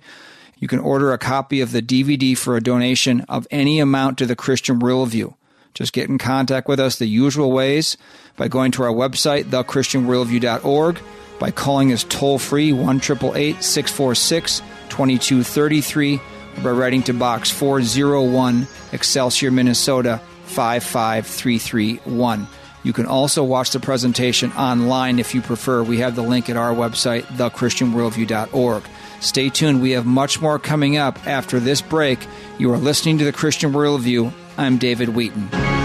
You 0.59 0.69
can 0.69 0.81
order 0.81 1.13
a 1.13 1.19
copy 1.19 1.63
of 1.63 1.73
the 1.73 1.83
DVD 1.83 2.37
for 2.37 2.55
a 2.55 2.63
donation 2.63 3.23
of 3.23 3.47
any 3.51 3.81
amount 3.81 4.19
to 4.19 4.27
the 4.27 4.37
Christian 4.37 4.79
Worldview. 4.79 5.35
Just 5.79 5.93
get 5.93 6.09
in 6.09 6.19
contact 6.19 6.67
with 6.67 6.81
us 6.81 6.99
the 6.99 7.07
usual 7.07 7.53
ways 7.53 7.97
by 8.37 8.49
going 8.49 8.73
to 8.73 8.83
our 8.83 8.91
website, 8.91 9.45
thechristianworldview.org 9.45 10.99
by 11.39 11.53
calling 11.53 11.93
us 11.93 12.05
toll 12.09 12.41
free 12.41 12.73
1 12.73 13.01
646 13.01 14.59
2233 14.89 16.17
or 16.17 16.21
by 16.65 16.71
writing 16.71 17.05
to 17.05 17.15
Box 17.15 17.53
401 17.53 18.67
Excelsior, 18.91 19.53
Minnesota 19.53 20.21
55331. 20.47 22.49
You 22.83 22.93
can 22.93 23.07
also 23.07 23.45
watch 23.45 23.71
the 23.71 23.79
presentation 23.79 24.51
online 24.55 25.21
if 25.21 25.33
you 25.33 25.43
prefer. 25.43 25.85
We 25.85 25.99
have 25.99 26.17
the 26.17 26.23
link 26.23 26.51
at 26.51 26.57
our 26.57 26.75
website, 26.75 27.23
thechristianworldview.org. 27.23 28.83
Stay 29.21 29.49
tuned. 29.49 29.81
We 29.81 29.93
have 29.93 30.07
much 30.07 30.41
more 30.41 30.59
coming 30.59 30.97
up 30.97 31.25
after 31.25 31.61
this 31.61 31.81
break. 31.81 32.19
You 32.59 32.73
are 32.73 32.79
listening 32.79 33.19
to 33.19 33.25
the 33.25 33.33
Christian 33.33 33.73
Worldview. 33.73 34.33
I'm 34.57 34.79
David 34.79 35.11
Wheaton. 35.11 35.78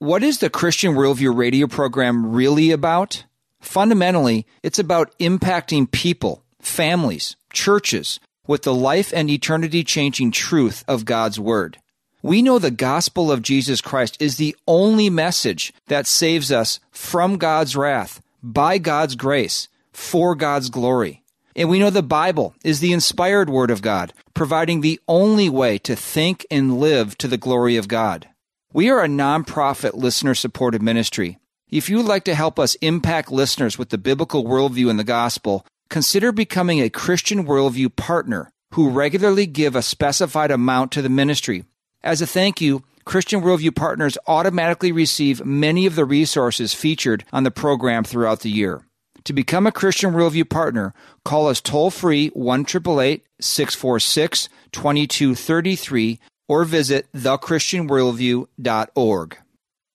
What 0.00 0.22
is 0.22 0.38
the 0.38 0.48
Christian 0.48 0.94
Worldview 0.94 1.36
radio 1.36 1.66
program 1.66 2.30
really 2.30 2.70
about? 2.70 3.24
Fundamentally, 3.58 4.46
it's 4.62 4.78
about 4.78 5.12
impacting 5.18 5.90
people, 5.90 6.44
families, 6.60 7.34
churches 7.52 8.20
with 8.46 8.62
the 8.62 8.72
life 8.72 9.12
and 9.12 9.28
eternity 9.28 9.82
changing 9.82 10.30
truth 10.30 10.84
of 10.86 11.04
God's 11.04 11.40
Word. 11.40 11.78
We 12.22 12.42
know 12.42 12.60
the 12.60 12.70
gospel 12.70 13.32
of 13.32 13.42
Jesus 13.42 13.80
Christ 13.80 14.16
is 14.22 14.36
the 14.36 14.54
only 14.68 15.10
message 15.10 15.72
that 15.88 16.06
saves 16.06 16.52
us 16.52 16.78
from 16.92 17.36
God's 17.36 17.74
wrath, 17.74 18.20
by 18.40 18.78
God's 18.78 19.16
grace, 19.16 19.66
for 19.92 20.36
God's 20.36 20.70
glory. 20.70 21.24
And 21.56 21.68
we 21.68 21.80
know 21.80 21.90
the 21.90 22.04
Bible 22.04 22.54
is 22.62 22.78
the 22.78 22.92
inspired 22.92 23.50
Word 23.50 23.72
of 23.72 23.82
God, 23.82 24.12
providing 24.32 24.80
the 24.80 25.00
only 25.08 25.48
way 25.48 25.76
to 25.78 25.96
think 25.96 26.46
and 26.52 26.78
live 26.78 27.18
to 27.18 27.26
the 27.26 27.36
glory 27.36 27.76
of 27.76 27.88
God. 27.88 28.28
We 28.72 28.90
are 28.90 29.02
a 29.02 29.08
nonprofit 29.08 29.94
listener 29.94 30.34
supported 30.34 30.82
ministry. 30.82 31.38
If 31.70 31.88
you 31.88 31.98
would 31.98 32.06
like 32.06 32.24
to 32.24 32.34
help 32.34 32.58
us 32.58 32.74
impact 32.76 33.32
listeners 33.32 33.78
with 33.78 33.88
the 33.88 33.98
biblical 33.98 34.44
worldview 34.44 34.90
and 34.90 34.98
the 34.98 35.04
gospel, 35.04 35.66
consider 35.90 36.32
becoming 36.32 36.80
a 36.80 36.90
Christian 36.90 37.46
Worldview 37.46 37.96
partner 37.96 38.50
who 38.74 38.90
regularly 38.90 39.46
give 39.46 39.74
a 39.74 39.82
specified 39.82 40.50
amount 40.50 40.92
to 40.92 41.02
the 41.02 41.08
ministry 41.08 41.64
as 42.02 42.22
a 42.22 42.26
thank 42.26 42.60
you, 42.60 42.84
Christian 43.04 43.42
Worldview 43.42 43.74
partners 43.74 44.16
automatically 44.26 44.92
receive 44.92 45.44
many 45.44 45.86
of 45.86 45.96
the 45.96 46.04
resources 46.04 46.74
featured 46.74 47.24
on 47.32 47.42
the 47.42 47.50
program 47.50 48.04
throughout 48.04 48.40
the 48.40 48.50
year. 48.50 48.84
To 49.24 49.32
become 49.32 49.66
a 49.66 49.72
Christian 49.72 50.12
Worldview 50.12 50.48
partner, 50.48 50.94
call 51.24 51.48
us 51.48 51.60
toll 51.60 51.90
free 51.90 52.28
1 52.28 52.66
646 52.66 54.48
2233 54.72 56.20
or 56.48 56.64
visit 56.64 57.06
thechristianworldview.org. 57.14 59.38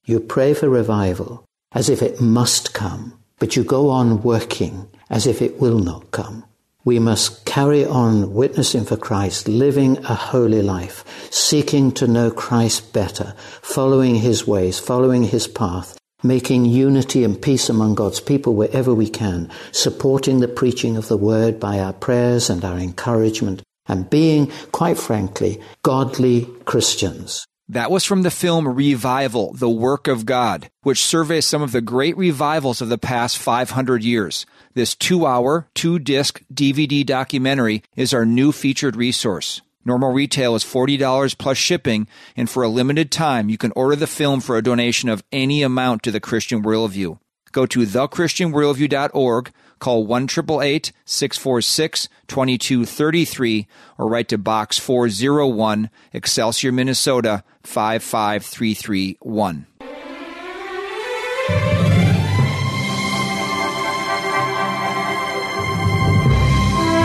You 0.05 0.19
pray 0.19 0.53
for 0.53 0.69
revival 0.69 1.45
as 1.71 1.89
if 1.89 2.01
it 2.01 2.19
must 2.21 2.73
come, 2.73 3.17
but 3.39 3.55
you 3.55 3.63
go 3.63 3.89
on 3.89 4.21
working 4.21 4.89
as 5.09 5.25
if 5.25 5.41
it 5.41 5.59
will 5.59 5.79
not 5.79 6.11
come. 6.11 6.45
We 6.85 6.99
must 6.99 7.45
carry 7.45 7.85
on 7.85 8.33
witnessing 8.33 8.83
for 8.83 8.97
Christ, 8.97 9.47
living 9.47 9.97
a 9.99 10.13
holy 10.13 10.61
life, 10.61 11.05
seeking 11.31 11.93
to 11.93 12.07
know 12.07 12.29
Christ 12.29 12.91
better, 12.91 13.33
following 13.61 14.15
his 14.15 14.45
ways, 14.45 14.79
following 14.79 15.23
his 15.23 15.47
path, 15.47 15.97
making 16.21 16.65
unity 16.65 17.23
and 17.23 17.41
peace 17.41 17.69
among 17.69 17.95
God's 17.95 18.19
people 18.19 18.55
wherever 18.55 18.93
we 18.93 19.09
can, 19.09 19.49
supporting 19.71 20.41
the 20.41 20.49
preaching 20.49 20.97
of 20.97 21.07
the 21.07 21.17
word 21.17 21.57
by 21.57 21.79
our 21.79 21.93
prayers 21.93 22.49
and 22.49 22.65
our 22.65 22.77
encouragement, 22.77 23.63
and 23.87 24.09
being, 24.09 24.51
quite 24.71 24.97
frankly, 24.97 25.61
godly 25.81 26.47
Christians. 26.65 27.45
That 27.69 27.89
was 27.89 28.03
from 28.03 28.23
the 28.23 28.31
film 28.31 28.67
Revival, 28.67 29.53
The 29.53 29.69
Work 29.69 30.07
of 30.07 30.25
God, 30.25 30.69
which 30.81 31.03
surveys 31.03 31.45
some 31.45 31.61
of 31.61 31.71
the 31.71 31.81
great 31.81 32.17
revivals 32.17 32.81
of 32.81 32.89
the 32.89 32.97
past 32.97 33.37
500 33.37 34.03
years. 34.03 34.45
This 34.73 34.95
two 34.95 35.25
hour, 35.25 35.67
two 35.73 35.97
disc 35.97 36.43
DVD 36.53 37.05
documentary 37.05 37.83
is 37.95 38.13
our 38.13 38.25
new 38.25 38.51
featured 38.51 38.95
resource. 38.95 39.61
Normal 39.85 40.11
retail 40.11 40.55
is 40.55 40.63
$40 40.63 41.37
plus 41.37 41.57
shipping, 41.57 42.07
and 42.35 42.49
for 42.49 42.63
a 42.63 42.69
limited 42.69 43.11
time, 43.11 43.49
you 43.49 43.57
can 43.57 43.73
order 43.75 43.95
the 43.95 44.07
film 44.07 44.39
for 44.39 44.57
a 44.57 44.63
donation 44.63 45.09
of 45.09 45.23
any 45.31 45.61
amount 45.61 46.03
to 46.03 46.11
the 46.11 46.19
Christian 46.19 46.63
Worldview. 46.63 47.17
Go 47.51 47.65
to 47.65 47.79
thechristianworldview.org, 47.79 49.51
call 49.79 50.05
1 50.05 50.27
646 50.27 52.09
2233, 52.27 53.67
or 53.97 54.07
write 54.07 54.29
to 54.29 54.37
Box 54.37 54.77
401, 54.79 55.89
Excelsior, 56.13 56.71
Minnesota 56.71 57.43
55331. 57.63 59.65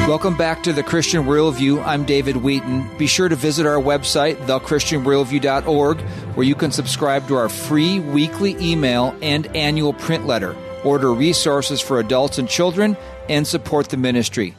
Welcome 0.09 0.39
back 0.39 0.63
to 0.63 0.73
the 0.73 0.83
Christian 0.83 1.25
Worldview. 1.25 1.85
I'm 1.85 2.07
David 2.07 2.39
Wheaton. 2.39 2.97
Be 2.97 3.07
sure 3.07 3.29
to 3.29 3.37
visit 3.37 3.67
our 3.67 3.77
website, 3.77 4.37
thechristianworldview.org, 4.47 6.01
where 6.01 6.47
you 6.47 6.55
can 6.55 6.73
subscribe 6.73 7.29
to 7.29 7.37
our 7.37 7.51
free 7.51 8.01
weekly 8.01 8.57
email 8.59 9.15
and 9.21 9.55
annual 9.55 9.93
print 9.93 10.27
letter, 10.27 10.57
order 10.85 11.13
resources 11.13 11.81
for 11.81 11.99
adults 12.01 12.39
and 12.39 12.49
children, 12.49 12.97
and 13.29 13.47
support 13.47 13.89
the 13.89 13.97
ministry. 13.97 14.55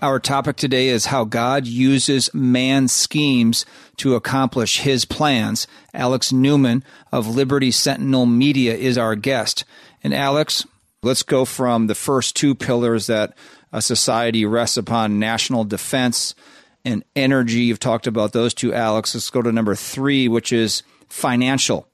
Our 0.00 0.20
topic 0.20 0.56
today 0.56 0.88
is 0.88 1.06
how 1.06 1.24
God 1.24 1.66
uses 1.66 2.32
man's 2.32 2.92
schemes 2.92 3.66
to 3.96 4.14
accomplish 4.14 4.80
his 4.80 5.04
plans. 5.04 5.66
Alex 5.92 6.32
Newman 6.32 6.84
of 7.10 7.26
Liberty 7.26 7.72
Sentinel 7.72 8.24
Media 8.24 8.76
is 8.76 8.96
our 8.96 9.16
guest. 9.16 9.64
And 10.04 10.14
Alex, 10.14 10.64
let's 11.02 11.24
go 11.24 11.44
from 11.44 11.88
the 11.88 11.96
first 11.96 12.36
two 12.36 12.54
pillars 12.54 13.08
that 13.08 13.36
a 13.72 13.82
society 13.82 14.46
rests 14.46 14.76
upon 14.76 15.18
national 15.18 15.64
defense 15.64 16.36
and 16.84 17.04
energy. 17.16 17.62
You've 17.62 17.80
talked 17.80 18.06
about 18.06 18.32
those 18.32 18.54
two, 18.54 18.72
Alex. 18.72 19.16
Let's 19.16 19.30
go 19.30 19.42
to 19.42 19.50
number 19.50 19.74
three, 19.74 20.28
which 20.28 20.52
is 20.52 20.84
financial. 21.08 21.88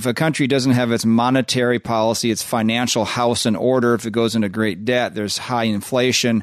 If 0.00 0.06
a 0.06 0.14
country 0.14 0.46
doesn't 0.46 0.72
have 0.72 0.92
its 0.92 1.04
monetary 1.04 1.78
policy, 1.78 2.30
its 2.30 2.42
financial 2.42 3.04
house 3.04 3.44
in 3.44 3.54
order, 3.54 3.92
if 3.92 4.06
it 4.06 4.12
goes 4.12 4.34
into 4.34 4.48
great 4.48 4.86
debt, 4.86 5.14
there's 5.14 5.36
high 5.36 5.64
inflation, 5.64 6.42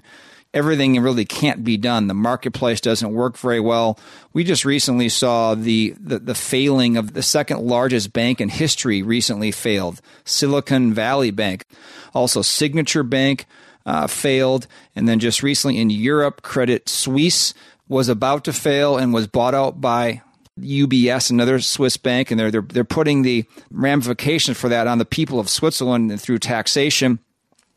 everything 0.54 1.02
really 1.02 1.26
can't 1.26 1.64
be 1.64 1.76
done. 1.76 2.06
The 2.06 2.14
marketplace 2.14 2.80
doesn't 2.80 3.12
work 3.12 3.36
very 3.36 3.60
well. 3.60 3.98
We 4.32 4.44
just 4.44 4.64
recently 4.64 5.10
saw 5.10 5.56
the, 5.56 5.96
the, 6.00 6.20
the, 6.20 6.36
failing 6.36 6.98
of 6.98 7.16
the 7.16 7.24
second 7.24 7.62
largest 7.62 8.14
bank 8.14 8.40
in 8.40 8.50
history 8.50 9.02
recently 9.02 9.52
failed, 9.52 10.02
Silicon 10.24 10.94
Valley 10.94 11.32
Bank. 11.32 11.66
Also, 12.14 12.44
Signature 12.44 13.02
Bank 13.02 13.48
uh, 13.88 14.06
failed. 14.06 14.68
And 14.96 15.10
then 15.10 15.18
just 15.18 15.42
recently 15.42 15.80
in 15.80 15.90
Europe, 15.90 16.44
Credit 16.44 16.88
Suisse 16.88 17.56
was 17.88 18.08
about 18.08 18.44
to 18.44 18.54
fail 18.54 18.98
and 18.98 19.16
was 19.16 19.26
bought 19.26 19.56
out 19.56 19.82
by 19.82 20.22
UBS, 20.60 21.30
another 21.30 21.60
Swiss 21.60 21.98
bank, 21.98 22.32
and 22.32 22.40
they're, 22.40 22.52
they're, 22.52 22.62
they're 22.62 22.84
putting 22.84 23.22
the 23.22 23.46
ramifications 23.72 24.58
for 24.58 24.70
that 24.70 24.88
on 24.88 24.98
the 24.98 25.06
people 25.06 25.40
of 25.40 25.50
Switzerland 25.50 26.20
through 26.20 26.40
taxation. 26.40 27.20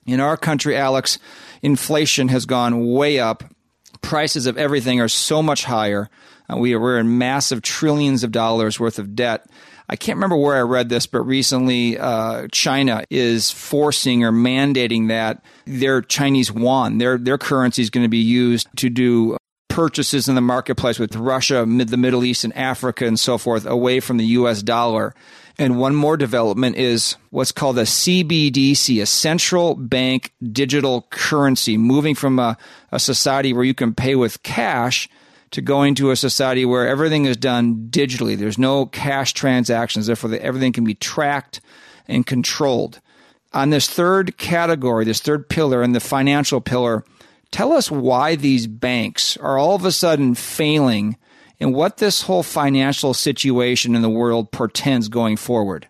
In 0.07 0.21
our 0.21 0.37
country, 0.37 0.77
Alex, 0.77 1.19
inflation 1.63 2.29
has 2.29 2.47
gone 2.47 2.87
way 2.87 3.19
up. 3.19 3.45
Prices 4.03 4.47
of 4.47 4.57
everything 4.57 5.01
are 5.01 5.09
so 5.09 5.43
much 5.43 5.65
higher. 5.65 6.09
Uh, 6.51 6.57
we 6.57 6.75
are, 6.75 6.81
we're 6.81 6.99
in 6.99 7.19
massive 7.19 7.63
trillions 7.63 8.25
of 8.25 8.33
dollars 8.33 8.81
worth 8.81 8.99
of 8.99 9.15
debt. 9.15 9.47
I 9.89 9.97
can't 9.97 10.17
remember 10.17 10.37
where 10.37 10.57
I 10.57 10.61
read 10.61 10.89
this, 10.89 11.07
but 11.07 11.23
recently 11.23 11.99
uh, 11.99 12.47
China 12.53 13.05
is 13.11 13.51
forcing 13.51 14.25
or 14.25 14.31
mandating 14.31 15.09
that 15.09 15.45
their 15.67 16.01
Chinese 16.01 16.51
yuan, 16.51 16.99
their 16.99 17.19
their 17.19 17.39
currency 17.39 17.83
is 17.83 17.91
going 17.91 18.05
to 18.05 18.09
be 18.09 18.19
used 18.19 18.69
to 18.77 18.89
do 18.89 19.37
purchases 19.71 20.29
in 20.29 20.35
the 20.35 20.43
marketplace 20.43 20.99
with 20.99 21.17
Russia, 21.17 21.65
mid, 21.65 21.89
the 21.89 21.97
Middle 21.97 22.25
East, 22.25 22.45
and 22.45 22.55
Africa, 22.55 23.07
and 23.07 23.19
so 23.19 23.39
forth, 23.39 23.65
away 23.65 24.01
from 24.01 24.19
the 24.19 24.27
U.S. 24.27 24.63
dollar. 24.63 25.15
And 25.59 25.79
one 25.79 25.95
more 25.95 26.17
development 26.17 26.77
is 26.77 27.17
what's 27.31 27.53
called 27.53 27.79
a 27.79 27.85
CBDC, 27.85 29.01
a 29.01 29.07
central 29.07 29.75
bank 29.75 30.33
digital 30.53 31.07
currency, 31.11 31.79
moving 31.79 32.15
from 32.15 32.39
a, 32.39 32.59
a 32.93 32.99
society 33.01 33.53
where 33.53 33.65
you 33.65 33.75
can 33.75 33.95
pay 33.95 34.15
with 34.15 34.43
cash 34.43 35.09
to 35.53 35.61
going 35.61 35.95
to 35.97 36.11
a 36.11 36.17
society 36.17 36.65
where 36.65 36.87
everything 36.87 37.25
is 37.25 37.37
done 37.37 37.89
digitally. 37.91 38.39
There's 38.39 38.59
no 38.59 38.87
cash 38.87 39.33
transactions, 39.33 40.07
therefore, 40.07 40.35
everything 40.35 40.73
can 40.73 40.85
be 40.85 40.95
tracked 40.95 41.61
and 42.07 42.27
controlled. 42.27 43.01
On 43.53 43.71
this 43.71 43.89
third 43.89 44.37
category, 44.39 45.05
this 45.05 45.21
third 45.21 45.49
pillar, 45.49 45.83
and 45.83 45.95
the 45.95 46.01
financial 46.01 46.61
pillar, 46.61 47.05
tell 47.51 47.73
us 47.73 47.91
why 47.91 48.37
these 48.37 48.67
banks 48.67 49.37
are 49.37 49.59
all 49.59 49.75
of 49.75 49.85
a 49.85 49.93
sudden 49.93 50.35
failing 50.35 51.17
and 51.61 51.75
what 51.75 51.99
this 51.99 52.23
whole 52.23 52.43
financial 52.43 53.13
situation 53.13 53.95
in 53.95 54.03
the 54.03 54.09
world 54.09 54.51
portends 54.51 55.09
going 55.09 55.37
forward. 55.37 55.89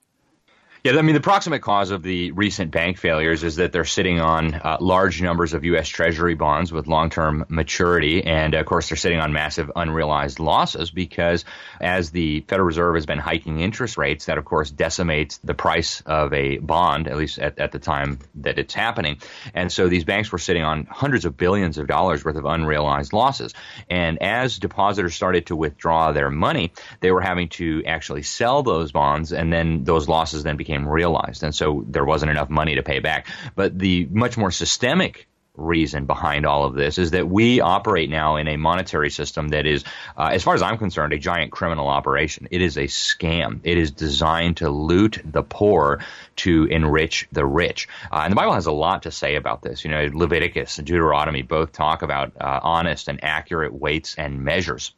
Yeah, 0.83 0.97
I 0.97 1.03
mean, 1.03 1.15
the 1.15 1.21
proximate 1.21 1.61
cause 1.61 1.91
of 1.91 2.03
the 2.03 2.31
recent 2.31 2.71
bank 2.71 2.97
failures 2.97 3.45
is 3.45 3.57
that 3.57 3.71
they're 3.71 3.85
sitting 3.85 4.19
on 4.19 4.55
uh, 4.55 4.79
large 4.81 5.21
numbers 5.21 5.53
of 5.53 5.63
U.S. 5.65 5.87
Treasury 5.89 6.35
bonds 6.35 6.73
with 6.73 6.87
long 6.87 7.11
term 7.11 7.45
maturity. 7.51 8.25
And 8.25 8.55
of 8.55 8.65
course, 8.65 8.89
they're 8.89 8.97
sitting 8.97 9.21
on 9.21 9.35
massive 9.35 9.71
unrealized 9.77 10.41
losses 10.41 10.91
because 10.91 11.45
as 11.83 12.13
the 12.13 12.41
Federal 12.49 12.67
Reserve 12.67 12.95
has 12.95 13.05
been 13.05 13.19
hiking 13.19 13.61
interest 13.61 13.99
rates, 13.99 14.25
that 14.25 14.39
of 14.39 14.47
course 14.47 14.71
decimates 14.71 15.37
the 15.45 15.53
price 15.53 16.01
of 16.07 16.33
a 16.33 16.57
bond, 16.57 17.09
at 17.09 17.19
least 17.19 17.39
at, 17.39 17.59
at 17.59 17.73
the 17.73 17.79
time 17.79 18.19
that 18.37 18.59
it's 18.59 18.73
happening. 18.73 19.19
And 19.53 19.71
so 19.71 19.87
these 19.87 20.05
banks 20.05 20.33
were 20.33 20.39
sitting 20.39 20.63
on 20.63 20.87
hundreds 20.87 21.27
of 21.27 21.37
billions 21.37 21.77
of 21.77 21.89
dollars 21.89 22.25
worth 22.25 22.37
of 22.37 22.47
unrealized 22.47 23.13
losses. 23.13 23.53
And 23.91 24.23
as 24.23 24.59
depositors 24.59 25.15
started 25.15 25.45
to 25.49 25.57
withdraw 25.57 26.13
their 26.13 26.31
money, 26.31 26.73
they 27.01 27.11
were 27.11 27.21
having 27.21 27.51
to 27.51 27.83
actually 27.85 28.23
sell 28.23 28.63
those 28.63 28.93
bonds, 28.93 29.35
and 29.35 29.53
then 29.53 29.85
those 29.85 30.09
losses 30.09 30.43
then 30.43 30.57
became 30.57 30.70
became 30.71 30.89
realized. 30.89 31.43
And 31.43 31.55
so 31.55 31.85
there 31.87 32.05
wasn't 32.05 32.31
enough 32.31 32.49
money 32.49 32.77
to 32.77 32.83
pay 32.83 33.01
back. 33.01 33.27
But 33.57 33.79
the 33.79 34.07
much 34.11 34.37
more 34.37 34.51
systemic 34.51 35.27
reason 35.57 36.07
behind 36.07 36.47
all 36.47 36.65
of 36.65 36.75
this 36.75 36.97
is 36.97 37.11
that 37.11 37.29
we 37.29 37.61
operate 37.61 38.09
now 38.09 38.37
in 38.37 38.47
a 38.49 38.57
monetary 38.57 39.11
system 39.11 39.49
that 39.49 39.67
is, 39.67 39.85
uh, 40.17 40.31
as 40.33 40.43
far 40.43 40.55
as 40.55 40.63
I'm 40.63 40.79
concerned, 40.79 41.13
a 41.13 41.19
giant 41.19 41.51
criminal 41.51 41.89
operation. 41.89 42.47
It 42.51 42.63
is 42.63 42.79
a 42.79 42.85
scam. 42.85 43.61
It 43.65 43.77
is 43.77 43.91
designed 43.91 44.59
to 44.59 44.71
loot 44.71 45.19
the 45.25 45.43
poor 45.43 46.01
to 46.37 46.65
enrich 46.65 47.27
the 47.33 47.45
rich. 47.45 47.89
Uh, 48.11 48.21
and 48.25 48.33
the 48.33 48.37
Bible 48.37 48.55
has 48.55 48.67
a 48.67 48.73
lot 48.73 49.03
to 49.03 49.11
say 49.11 49.35
about 49.35 49.61
this. 49.61 49.85
You 49.85 49.91
know, 49.91 50.09
Leviticus 50.13 50.79
and 50.79 50.87
Deuteronomy 50.87 51.43
both 51.43 51.73
talk 51.73 52.03
about 52.03 52.33
uh, 52.41 52.61
honest 52.63 53.09
and 53.09 53.23
accurate 53.25 53.75
weights 53.75 54.15
and 54.17 54.45
measures. 54.45 54.95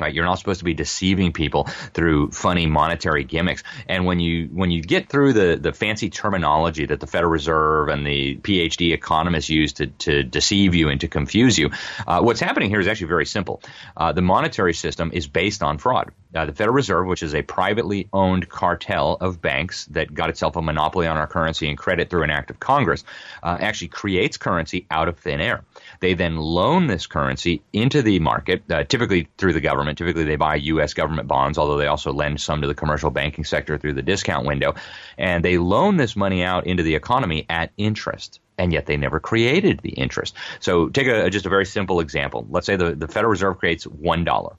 Right, 0.00 0.14
you're 0.14 0.24
not 0.24 0.38
supposed 0.38 0.60
to 0.60 0.64
be 0.64 0.74
deceiving 0.74 1.32
people 1.32 1.64
through 1.64 2.30
funny 2.30 2.66
monetary 2.66 3.24
gimmicks. 3.24 3.64
And 3.88 4.06
when 4.06 4.20
you 4.20 4.46
when 4.46 4.70
you 4.70 4.80
get 4.80 5.08
through 5.08 5.32
the, 5.32 5.58
the 5.60 5.72
fancy 5.72 6.08
terminology 6.08 6.86
that 6.86 7.00
the 7.00 7.08
Federal 7.08 7.32
Reserve 7.32 7.88
and 7.88 8.06
the 8.06 8.36
PhD 8.36 8.92
economists 8.92 9.48
use 9.48 9.72
to, 9.72 9.88
to 9.88 10.22
deceive 10.22 10.76
you 10.76 10.88
and 10.88 11.00
to 11.00 11.08
confuse 11.08 11.58
you, 11.58 11.70
uh, 12.06 12.20
what's 12.20 12.38
happening 12.38 12.70
here 12.70 12.78
is 12.78 12.86
actually 12.86 13.08
very 13.08 13.26
simple. 13.26 13.60
Uh, 13.96 14.12
the 14.12 14.22
monetary 14.22 14.72
system 14.72 15.10
is 15.12 15.26
based 15.26 15.64
on 15.64 15.78
fraud. 15.78 16.12
Uh, 16.32 16.46
the 16.46 16.52
Federal 16.52 16.76
Reserve, 16.76 17.08
which 17.08 17.24
is 17.24 17.34
a 17.34 17.42
privately 17.42 18.08
owned 18.12 18.48
cartel 18.48 19.16
of 19.20 19.42
banks 19.42 19.86
that 19.86 20.14
got 20.14 20.30
itself 20.30 20.54
a 20.54 20.62
monopoly 20.62 21.08
on 21.08 21.16
our 21.16 21.26
currency 21.26 21.68
and 21.68 21.76
credit 21.76 22.08
through 22.08 22.22
an 22.22 22.30
act 22.30 22.50
of 22.50 22.60
Congress, 22.60 23.02
uh, 23.42 23.56
actually 23.58 23.88
creates 23.88 24.36
currency 24.36 24.86
out 24.92 25.08
of 25.08 25.18
thin 25.18 25.40
air. 25.40 25.64
They 26.00 26.14
then 26.14 26.36
loan 26.36 26.86
this 26.86 27.06
currency 27.06 27.62
into 27.72 28.02
the 28.02 28.18
market, 28.20 28.62
uh, 28.70 28.84
typically 28.84 29.28
through 29.38 29.52
the 29.52 29.60
government. 29.60 29.98
Typically, 29.98 30.24
they 30.24 30.36
buy 30.36 30.56
U.S. 30.56 30.94
government 30.94 31.28
bonds, 31.28 31.58
although 31.58 31.78
they 31.78 31.86
also 31.86 32.12
lend 32.12 32.40
some 32.40 32.62
to 32.62 32.68
the 32.68 32.74
commercial 32.74 33.10
banking 33.10 33.44
sector 33.44 33.78
through 33.78 33.94
the 33.94 34.02
discount 34.02 34.46
window. 34.46 34.74
And 35.16 35.44
they 35.44 35.58
loan 35.58 35.96
this 35.96 36.16
money 36.16 36.42
out 36.42 36.66
into 36.66 36.82
the 36.82 36.94
economy 36.94 37.46
at 37.48 37.70
interest 37.76 38.40
and 38.58 38.72
yet 38.72 38.86
they 38.86 38.96
never 38.96 39.20
created 39.20 39.80
the 39.80 39.90
interest. 39.90 40.34
So 40.60 40.88
take 40.88 41.06
a, 41.06 41.30
just 41.30 41.46
a 41.46 41.48
very 41.48 41.64
simple 41.64 42.00
example. 42.00 42.44
Let's 42.50 42.66
say 42.66 42.74
the, 42.76 42.94
the 42.94 43.06
Federal 43.06 43.30
Reserve 43.30 43.58
creates 43.58 43.84
one 43.84 44.24
dollar. 44.24 44.56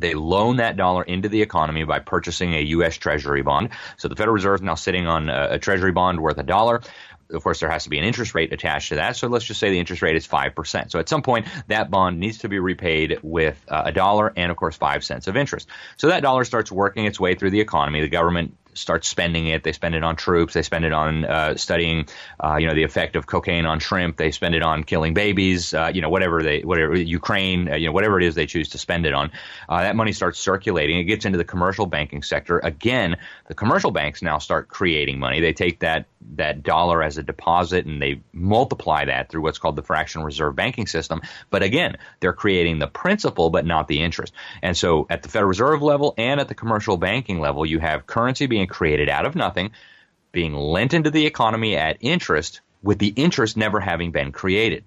They 0.00 0.14
loan 0.14 0.56
that 0.56 0.76
dollar 0.76 1.02
into 1.04 1.28
the 1.28 1.40
economy 1.40 1.84
by 1.84 2.00
purchasing 2.00 2.52
a 2.54 2.60
U.S. 2.60 2.96
Treasury 2.96 3.42
bond. 3.42 3.70
So 3.96 4.08
the 4.08 4.16
Federal 4.16 4.34
Reserve 4.34 4.56
is 4.56 4.62
now 4.62 4.74
sitting 4.74 5.06
on 5.06 5.28
a, 5.28 5.50
a 5.52 5.58
Treasury 5.58 5.92
bond 5.92 6.20
worth 6.20 6.36
a 6.38 6.42
dollar 6.42 6.82
of 7.30 7.42
course, 7.42 7.60
there 7.60 7.70
has 7.70 7.84
to 7.84 7.90
be 7.90 7.98
an 7.98 8.04
interest 8.04 8.34
rate 8.34 8.52
attached 8.52 8.90
to 8.90 8.96
that. 8.96 9.16
So 9.16 9.28
let's 9.28 9.44
just 9.44 9.60
say 9.60 9.70
the 9.70 9.78
interest 9.78 10.02
rate 10.02 10.16
is 10.16 10.26
5%. 10.26 10.90
So 10.90 10.98
at 10.98 11.08
some 11.08 11.22
point, 11.22 11.46
that 11.68 11.90
bond 11.90 12.20
needs 12.20 12.38
to 12.38 12.48
be 12.48 12.58
repaid 12.58 13.20
with 13.22 13.62
uh, 13.68 13.82
a 13.86 13.92
dollar 13.92 14.32
and, 14.36 14.50
of 14.50 14.56
course, 14.56 14.76
five 14.76 15.04
cents 15.04 15.26
of 15.26 15.36
interest. 15.36 15.68
So 15.96 16.08
that 16.08 16.22
dollar 16.22 16.44
starts 16.44 16.70
working 16.70 17.04
its 17.06 17.18
way 17.18 17.34
through 17.34 17.50
the 17.50 17.60
economy. 17.60 18.00
The 18.00 18.08
government 18.08 18.56
start 18.74 19.04
spending 19.04 19.46
it. 19.46 19.62
They 19.62 19.72
spend 19.72 19.94
it 19.94 20.02
on 20.02 20.16
troops. 20.16 20.54
They 20.54 20.62
spend 20.62 20.84
it 20.84 20.92
on 20.92 21.24
uh, 21.24 21.56
studying, 21.56 22.06
uh, 22.42 22.56
you 22.56 22.66
know, 22.66 22.74
the 22.74 22.82
effect 22.82 23.16
of 23.16 23.26
cocaine 23.26 23.66
on 23.66 23.78
shrimp. 23.80 24.16
They 24.16 24.30
spend 24.30 24.54
it 24.54 24.62
on 24.62 24.84
killing 24.84 25.14
babies. 25.14 25.72
Uh, 25.72 25.90
you 25.94 26.00
know, 26.00 26.08
whatever 26.08 26.42
they, 26.42 26.60
whatever 26.60 26.96
Ukraine, 26.96 27.70
uh, 27.70 27.76
you 27.76 27.86
know, 27.86 27.92
whatever 27.92 28.18
it 28.20 28.26
is 28.26 28.34
they 28.34 28.46
choose 28.46 28.70
to 28.70 28.78
spend 28.78 29.06
it 29.06 29.14
on. 29.14 29.30
Uh, 29.68 29.82
that 29.82 29.96
money 29.96 30.12
starts 30.12 30.38
circulating. 30.38 30.98
It 30.98 31.04
gets 31.04 31.24
into 31.24 31.38
the 31.38 31.44
commercial 31.44 31.86
banking 31.86 32.22
sector. 32.22 32.58
Again, 32.58 33.16
the 33.48 33.54
commercial 33.54 33.90
banks 33.90 34.22
now 34.22 34.38
start 34.38 34.68
creating 34.68 35.18
money. 35.18 35.40
They 35.40 35.52
take 35.52 35.80
that 35.80 36.06
that 36.36 36.62
dollar 36.62 37.02
as 37.02 37.18
a 37.18 37.22
deposit 37.22 37.86
and 37.86 38.00
they 38.00 38.20
multiply 38.32 39.04
that 39.04 39.28
through 39.28 39.42
what's 39.42 39.58
called 39.58 39.76
the 39.76 39.82
fractional 39.82 40.24
reserve 40.24 40.56
banking 40.56 40.86
system. 40.86 41.20
But 41.50 41.62
again, 41.62 41.98
they're 42.20 42.32
creating 42.32 42.78
the 42.78 42.86
principal 42.86 43.50
but 43.50 43.66
not 43.66 43.88
the 43.88 44.02
interest. 44.02 44.32
And 44.62 44.76
so 44.76 45.06
at 45.10 45.22
the 45.22 45.28
Federal 45.28 45.48
Reserve 45.48 45.82
level 45.82 46.14
and 46.16 46.40
at 46.40 46.48
the 46.48 46.54
commercial 46.54 46.96
banking 46.96 47.40
level, 47.40 47.66
you 47.66 47.78
have 47.78 48.06
currency 48.06 48.46
being 48.46 48.63
created 48.66 49.08
out 49.08 49.26
of 49.26 49.34
nothing, 49.34 49.72
being 50.32 50.54
lent 50.54 50.94
into 50.94 51.10
the 51.10 51.26
economy 51.26 51.76
at 51.76 51.98
interest, 52.00 52.60
with 52.82 52.98
the 52.98 53.12
interest 53.16 53.56
never 53.56 53.80
having 53.80 54.12
been 54.12 54.32
created. 54.32 54.84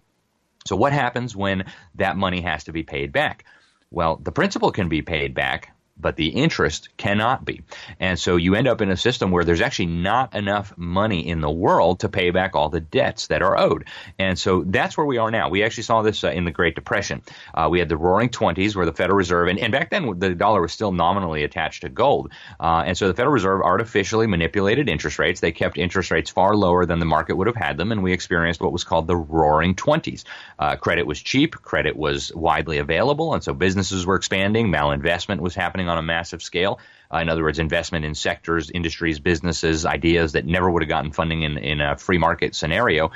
So 0.65 0.75
what 0.75 0.93
happens 0.93 1.36
when 1.36 1.65
that 1.95 2.17
money 2.17 2.41
has 2.41 2.65
to 2.65 2.71
be 2.71 2.84
paid 2.84 3.11
back? 3.11 3.45
Well, 3.89 4.17
the 4.17 4.32
principal 4.32 4.71
can 4.71 4.89
be 4.89 5.01
paid 5.01 5.34
back, 5.34 5.73
but 5.99 6.15
the 6.15 6.29
interest 6.29 6.89
cannot 6.97 7.45
be. 7.45 7.61
And 7.99 8.19
so 8.19 8.35
you 8.35 8.55
end 8.55 8.67
up 8.67 8.81
in 8.81 8.89
a 8.89 8.97
system 8.97 9.31
where 9.31 9.43
there's 9.43 9.61
actually 9.61 9.87
not 9.87 10.35
enough 10.35 10.73
money 10.77 11.27
in 11.27 11.41
the 11.41 11.49
world 11.49 12.01
to 12.01 12.09
pay 12.09 12.29
back 12.31 12.55
all 12.55 12.69
the 12.69 12.79
debts 12.79 13.27
that 13.27 13.41
are 13.41 13.57
owed. 13.57 13.85
And 14.19 14.37
so 14.37 14.63
that's 14.63 14.97
where 14.97 15.05
we 15.05 15.17
are 15.17 15.31
now. 15.31 15.49
We 15.49 15.63
actually 15.63 15.83
saw 15.83 16.01
this 16.01 16.23
uh, 16.23 16.29
in 16.29 16.45
the 16.45 16.51
Great 16.51 16.75
Depression. 16.75 17.21
Uh, 17.53 17.67
we 17.69 17.79
had 17.79 17.89
the 17.89 17.97
Roaring 17.97 18.29
Twenties, 18.29 18.75
where 18.75 18.85
the 18.85 18.93
Federal 18.93 19.17
Reserve, 19.17 19.47
and, 19.47 19.59
and, 19.59 19.71
back 19.71 19.89
then 19.89 20.19
the 20.19 20.33
dollar 20.33 20.61
was 20.61 20.71
still 20.71 20.91
nominally 20.91 21.43
attached 21.43 21.81
to 21.81 21.89
gold. 21.89 22.31
Uh, 22.59 22.83
and 22.85 22.97
so 22.97 23.07
the 23.07 23.13
Federal 23.13 23.33
Reserve 23.33 23.61
artificially 23.61 24.27
manipulated 24.27 24.89
interest 24.89 25.19
rates. 25.19 25.39
They 25.39 25.51
kept 25.51 25.77
interest 25.77 26.11
rates 26.11 26.29
far 26.29 26.55
lower 26.55 26.85
than 26.85 26.99
the 26.99 27.05
market 27.05 27.35
would 27.35 27.47
have 27.47 27.55
had 27.55 27.77
them, 27.77 27.91
and 27.91 28.03
we 28.03 28.13
experienced 28.13 28.61
what 28.61 28.71
was 28.71 28.83
called 28.83 29.07
the 29.07 29.15
Roaring 29.15 29.75
Twenties. 29.75 30.25
Uh, 30.59 30.75
credit 30.75 31.05
was 31.05 31.21
cheap, 31.21 31.55
credit 31.55 31.95
was 31.95 32.33
widely 32.33 32.77
available, 32.77 33.33
and 33.33 33.43
so 33.43 33.53
businesses 33.53 34.05
were 34.05 34.15
expanding, 34.15 34.69
malinvestment 34.69 35.39
was 35.39 35.55
happening 35.55 35.86
happening 35.88 35.89
on 35.89 35.97
a 35.97 36.01
massive 36.05 36.41
scale. 36.41 36.79
Uh, 37.13 37.19
in 37.19 37.29
other 37.29 37.43
words, 37.43 37.59
investment 37.59 38.05
in 38.05 38.15
sectors, 38.15 38.69
industries, 38.69 39.19
businesses, 39.19 39.85
ideas 39.85 40.33
that 40.33 40.45
never 40.45 40.69
would 40.69 40.81
have 40.81 40.89
gotten 40.89 41.11
funding 41.11 41.43
in, 41.43 41.57
in 41.57 41.81
a 41.81 41.97
free 41.97 42.17
market 42.17 42.53
scenario. 42.53 43.11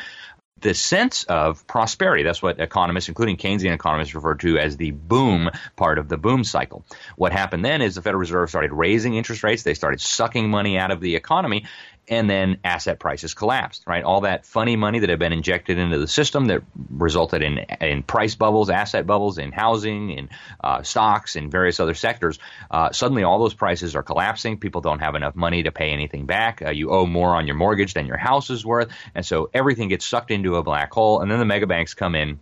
The 0.62 0.76
sense 0.76 1.24
of 1.24 1.66
prosperity, 1.66 2.24
that's 2.24 2.42
what 2.42 2.60
economists, 2.60 3.10
including 3.10 3.38
Keynesian 3.38 3.74
economists, 3.74 4.14
refer 4.14 4.36
to 4.36 4.60
as 4.60 4.78
the 4.78 4.92
boom 4.92 5.50
part 5.76 5.98
of 5.98 6.08
the 6.08 6.18
boom 6.18 6.44
cycle. 6.44 6.86
What 7.18 7.32
happened 7.32 7.66
then 7.66 7.82
is 7.82 7.96
the 7.96 8.04
Federal 8.04 8.20
Reserve 8.20 8.48
started 8.48 8.72
raising 8.72 9.16
interest 9.16 9.44
rates, 9.44 9.64
they 9.64 9.74
started 9.74 10.00
sucking 10.00 10.50
money 10.50 10.78
out 10.78 10.92
of 10.92 11.02
the 11.02 11.16
economy, 11.16 11.66
and 12.08 12.30
then 12.30 12.58
asset 12.64 13.00
prices 13.00 13.34
collapsed, 13.34 13.84
right? 13.88 14.04
All 14.04 14.22
that 14.22 14.46
funny 14.46 14.76
money 14.76 15.00
that 15.00 15.10
had 15.10 15.20
been 15.20 15.34
injected 15.34 15.78
into 15.78 15.98
the 15.98 16.08
system 16.08 16.46
that 16.46 16.62
resulted 16.90 17.42
in, 17.42 17.60
in 17.80 18.04
price 18.04 18.36
bubbles, 18.36 18.70
asset 18.70 19.06
bubbles 19.06 19.38
in 19.38 19.52
housing, 19.52 20.10
in 20.12 20.30
uh, 20.64 20.84
stocks, 20.84 21.36
in 21.36 21.50
various 21.50 21.80
other 21.80 21.94
sectors, 21.94 22.40
uh, 22.70 22.92
suddenly 22.92 23.24
all 23.24 23.40
those 23.40 23.54
prices 23.54 23.96
are 23.96 24.04
collapsing. 24.04 24.58
People 24.58 24.82
don't 24.82 25.00
have 25.00 25.16
enough 25.16 25.36
money 25.36 25.64
to 25.64 25.72
pay 25.72 25.92
anything 25.92 26.26
back. 26.26 26.62
Uh, 26.62 26.72
you 26.72 26.92
owe 26.92 27.06
more 27.06 27.36
on 27.36 27.48
your 27.48 27.56
mortgage 27.56 27.94
than 27.94 28.08
your 28.08 28.18
house 28.18 28.50
is 28.50 28.66
worth. 28.66 28.90
And 29.16 29.26
so 29.26 29.50
everything 29.54 29.90
gets 29.90 30.06
sucked 30.06 30.32
into 30.32 30.56
a 30.56 30.64
black 30.64 30.92
hole. 30.92 31.22
And 31.22 31.32
then 31.32 31.40
the 31.40 31.46
mega 31.46 31.68
banks 31.68 31.94
come 31.94 32.16
in 32.16 32.40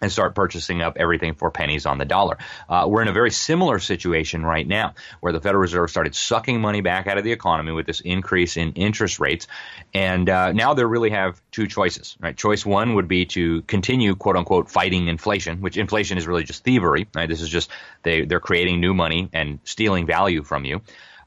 and 0.00 0.10
start 0.10 0.34
purchasing 0.34 0.82
up 0.82 0.96
everything 0.98 1.34
for 1.34 1.50
pennies 1.50 1.86
on 1.86 1.98
the 1.98 2.04
dollar. 2.04 2.38
Uh, 2.68 2.86
we're 2.88 3.02
in 3.02 3.08
a 3.08 3.12
very 3.12 3.30
similar 3.30 3.78
situation 3.78 4.44
right 4.44 4.66
now, 4.66 4.94
where 5.20 5.32
the 5.32 5.40
Federal 5.40 5.60
Reserve 5.60 5.90
started 5.90 6.14
sucking 6.14 6.60
money 6.60 6.80
back 6.80 7.06
out 7.06 7.18
of 7.18 7.24
the 7.24 7.32
economy 7.32 7.72
with 7.72 7.86
this 7.86 8.00
increase 8.00 8.56
in 8.56 8.72
interest 8.72 9.20
rates, 9.20 9.46
and 9.94 10.28
uh, 10.28 10.52
now 10.52 10.74
they 10.74 10.84
really 10.84 11.10
have 11.10 11.40
two 11.50 11.66
choices. 11.66 12.16
Right, 12.20 12.36
choice 12.36 12.64
one 12.64 12.94
would 12.94 13.08
be 13.08 13.26
to 13.26 13.62
continue 13.62 14.14
"quote 14.14 14.36
unquote" 14.36 14.70
fighting 14.70 15.08
inflation, 15.08 15.60
which 15.60 15.76
inflation 15.76 16.18
is 16.18 16.26
really 16.26 16.44
just 16.44 16.64
thievery. 16.64 17.06
Right, 17.14 17.28
this 17.28 17.40
is 17.40 17.48
just 17.48 17.70
they 18.02 18.24
they're 18.24 18.40
creating 18.40 18.80
new 18.80 18.94
money 18.94 19.28
and 19.32 19.58
stealing 19.64 20.06
value 20.06 20.42
from 20.42 20.64
you. 20.64 20.80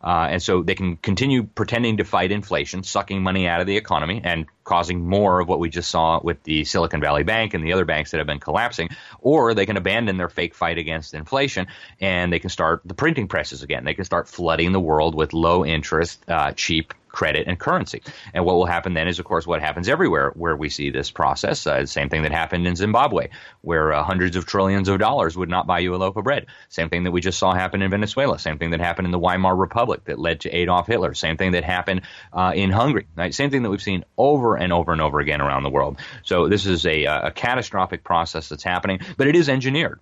Uh, 0.03 0.27
and 0.31 0.43
so 0.43 0.63
they 0.63 0.75
can 0.75 0.97
continue 0.97 1.43
pretending 1.43 1.97
to 1.97 2.03
fight 2.03 2.31
inflation, 2.31 2.83
sucking 2.83 3.23
money 3.23 3.47
out 3.47 3.61
of 3.61 3.67
the 3.67 3.77
economy 3.77 4.19
and 4.23 4.45
causing 4.63 5.07
more 5.07 5.39
of 5.39 5.47
what 5.47 5.59
we 5.59 5.69
just 5.69 5.89
saw 5.89 6.19
with 6.21 6.43
the 6.43 6.65
Silicon 6.65 6.99
Valley 6.99 7.23
Bank 7.23 7.53
and 7.53 7.63
the 7.63 7.73
other 7.73 7.85
banks 7.85 8.11
that 8.11 8.17
have 8.17 8.27
been 8.27 8.39
collapsing. 8.39 8.89
Or 9.21 9.53
they 9.53 9.65
can 9.65 9.77
abandon 9.77 10.17
their 10.17 10.29
fake 10.29 10.55
fight 10.55 10.77
against 10.77 11.13
inflation 11.13 11.67
and 12.01 12.33
they 12.33 12.39
can 12.39 12.49
start 12.49 12.81
the 12.83 12.93
printing 12.93 13.27
presses 13.27 13.63
again. 13.63 13.85
They 13.85 13.93
can 13.93 14.05
start 14.05 14.27
flooding 14.27 14.73
the 14.73 14.79
world 14.79 15.15
with 15.15 15.33
low 15.33 15.65
interest, 15.65 16.19
uh, 16.27 16.51
cheap 16.51 16.93
credit 17.13 17.47
and 17.47 17.57
currency. 17.57 18.01
And 18.33 18.43
what 18.43 18.55
will 18.55 18.65
happen 18.65 18.93
then 18.93 19.07
is, 19.07 19.19
of 19.19 19.25
course, 19.25 19.47
what 19.47 19.61
happens 19.61 19.87
everywhere 19.87 20.31
where 20.31 20.55
we 20.55 20.67
see 20.67 20.89
this 20.89 21.11
process. 21.11 21.65
Uh, 21.65 21.85
same 21.85 22.09
thing 22.09 22.23
that 22.23 22.31
happened 22.33 22.67
in 22.67 22.75
Zimbabwe, 22.75 23.29
where 23.61 23.93
uh, 23.93 24.03
hundreds 24.03 24.35
of 24.35 24.45
trillions 24.45 24.89
of 24.89 24.99
dollars 24.99 25.37
would 25.37 25.47
not 25.47 25.67
buy 25.67 25.79
you 25.79 25.95
a 25.95 25.97
loaf 25.97 26.17
of 26.17 26.25
bread. 26.25 26.47
Same 26.69 26.89
thing 26.89 27.03
that 27.03 27.11
we 27.11 27.21
just 27.21 27.39
saw 27.39 27.53
happen 27.53 27.81
in 27.81 27.91
Venezuela. 27.91 28.37
Same 28.39 28.57
thing 28.57 28.71
that 28.71 28.81
happened 28.81 29.05
in 29.05 29.11
the 29.11 29.19
Weimar 29.19 29.55
Republic 29.55 30.03
that 30.05 30.19
led 30.19 30.41
to 30.41 30.49
Adolf 30.49 30.87
Hitler. 30.87 31.13
Same 31.13 31.37
thing 31.37 31.51
that 31.51 31.63
happened 31.63 32.01
uh, 32.33 32.51
in 32.55 32.71
Hungary. 32.71 33.07
Right? 33.15 33.33
Same 33.33 33.51
thing 33.51 33.63
that 33.63 33.69
we've 33.69 33.81
seen 33.81 34.03
over 34.17 34.55
and 34.55 34.73
over 34.73 34.91
and 34.91 34.99
over 34.99 35.19
again 35.19 35.39
around 35.39 35.63
the 35.63 35.69
world. 35.69 35.99
So 36.23 36.49
this 36.49 36.65
is 36.65 36.85
a, 36.85 37.03
a 37.05 37.31
catastrophic 37.31 38.03
process 38.03 38.49
that's 38.49 38.63
happening, 38.63 38.99
but 39.17 39.27
it 39.27 39.35
is 39.35 39.49
engineered. 39.49 39.99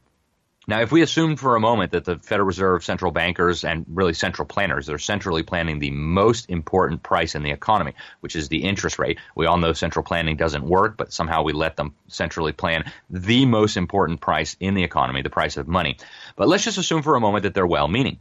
Now, 0.68 0.82
if 0.82 0.92
we 0.92 1.02
assume 1.02 1.38
for 1.38 1.56
a 1.56 1.60
moment 1.60 1.94
that 1.94 2.06
the 2.06 2.20
Federal 2.20 2.46
Reserve 2.46 2.84
central 2.84 3.12
bankers 3.12 3.64
and 3.64 3.84
really 3.90 4.14
central 4.14 4.46
planners 4.46 4.90
are 4.90 5.00
centrally 5.00 5.42
planning 5.42 5.80
the 5.80 5.90
most 5.90 6.52
important 6.52 7.02
price 7.02 7.34
in 7.34 7.42
the 7.42 7.50
economy, 7.50 7.96
which 8.20 8.36
is 8.36 8.48
the 8.48 8.64
interest 8.64 9.00
rate, 9.00 9.18
we 9.36 9.48
all 9.48 9.58
know 9.58 9.74
central 9.74 10.06
planning 10.06 10.36
doesn't 10.36 10.64
work, 10.64 10.98
but 10.98 11.12
somehow 11.12 11.42
we 11.42 11.52
let 11.52 11.78
them 11.78 11.96
centrally 12.08 12.52
plan 12.52 12.92
the 13.10 13.48
most 13.48 13.76
important 13.76 14.22
price 14.22 14.56
in 14.60 14.76
the 14.76 14.84
economy, 14.84 15.24
the 15.24 15.32
price 15.32 15.58
of 15.58 15.68
money. 15.68 15.98
But 16.36 16.48
let's 16.48 16.64
just 16.64 16.78
assume 16.78 17.02
for 17.02 17.16
a 17.16 17.20
moment 17.20 17.44
that 17.44 17.56
they're 17.56 17.66
well 17.66 17.88
meaning. 17.88 18.20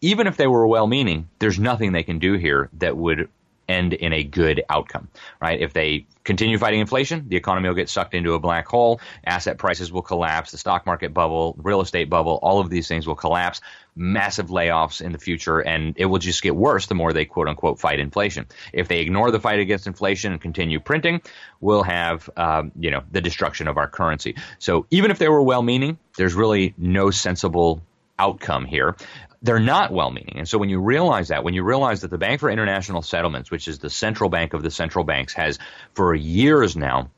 Even 0.00 0.26
if 0.26 0.38
they 0.38 0.46
were 0.46 0.66
well 0.66 0.86
meaning, 0.86 1.28
there's 1.40 1.58
nothing 1.58 1.92
they 1.92 2.04
can 2.04 2.18
do 2.18 2.32
here 2.34 2.70
that 2.78 2.96
would 2.96 3.28
end 3.72 3.92
in 3.94 4.12
a 4.12 4.22
good 4.22 4.62
outcome, 4.68 5.08
right? 5.40 5.60
If 5.60 5.72
they 5.72 6.06
continue 6.24 6.58
fighting 6.58 6.80
inflation, 6.80 7.28
the 7.28 7.36
economy 7.36 7.68
will 7.68 7.74
get 7.74 7.88
sucked 7.88 8.14
into 8.14 8.34
a 8.34 8.38
black 8.38 8.66
hole, 8.66 9.00
asset 9.24 9.58
prices 9.58 9.90
will 9.90 10.02
collapse, 10.02 10.52
the 10.52 10.58
stock 10.58 10.86
market 10.86 11.12
bubble, 11.12 11.56
real 11.58 11.80
estate 11.80 12.08
bubble, 12.08 12.38
all 12.42 12.60
of 12.60 12.70
these 12.70 12.86
things 12.86 13.06
will 13.06 13.16
collapse, 13.16 13.60
massive 13.96 14.48
layoffs 14.48 15.00
in 15.00 15.12
the 15.12 15.18
future, 15.18 15.60
and 15.60 15.94
it 15.96 16.06
will 16.06 16.18
just 16.18 16.42
get 16.42 16.54
worse 16.54 16.86
the 16.86 16.94
more 16.94 17.12
they 17.12 17.24
quote 17.24 17.48
unquote 17.48 17.80
fight 17.80 17.98
inflation. 17.98 18.46
If 18.72 18.88
they 18.88 19.00
ignore 19.00 19.30
the 19.30 19.40
fight 19.40 19.58
against 19.58 19.86
inflation 19.86 20.32
and 20.32 20.40
continue 20.40 20.80
printing, 20.80 21.22
we'll 21.60 21.82
have, 21.82 22.30
um, 22.36 22.72
you 22.78 22.90
know, 22.90 23.02
the 23.10 23.20
destruction 23.20 23.68
of 23.68 23.76
our 23.76 23.88
currency. 23.88 24.36
So 24.58 24.86
even 24.90 25.10
if 25.10 25.18
they 25.18 25.28
were 25.28 25.42
well 25.42 25.62
meaning, 25.62 25.98
there's 26.16 26.34
really 26.34 26.74
no 26.78 27.10
sensible 27.10 27.82
outcome 28.18 28.64
here 28.64 28.94
they're 29.42 29.58
not 29.58 29.92
well 29.92 30.10
meaning. 30.10 30.38
And 30.38 30.48
so 30.48 30.56
when 30.58 30.68
you 30.68 30.80
realize 30.80 31.28
that, 31.28 31.44
when 31.44 31.54
you 31.54 31.64
realize 31.64 32.02
that 32.02 32.10
the 32.10 32.18
Bank 32.18 32.40
for 32.40 32.48
International 32.48 33.02
Settlements, 33.02 33.50
which 33.50 33.68
is 33.68 33.78
the 33.78 33.90
central 33.90 34.30
bank 34.30 34.54
of 34.54 34.62
the 34.62 34.70
central 34.70 35.04
banks, 35.04 35.34
has 35.34 35.58
for 35.94 36.14
years 36.14 36.76
now 36.76 37.10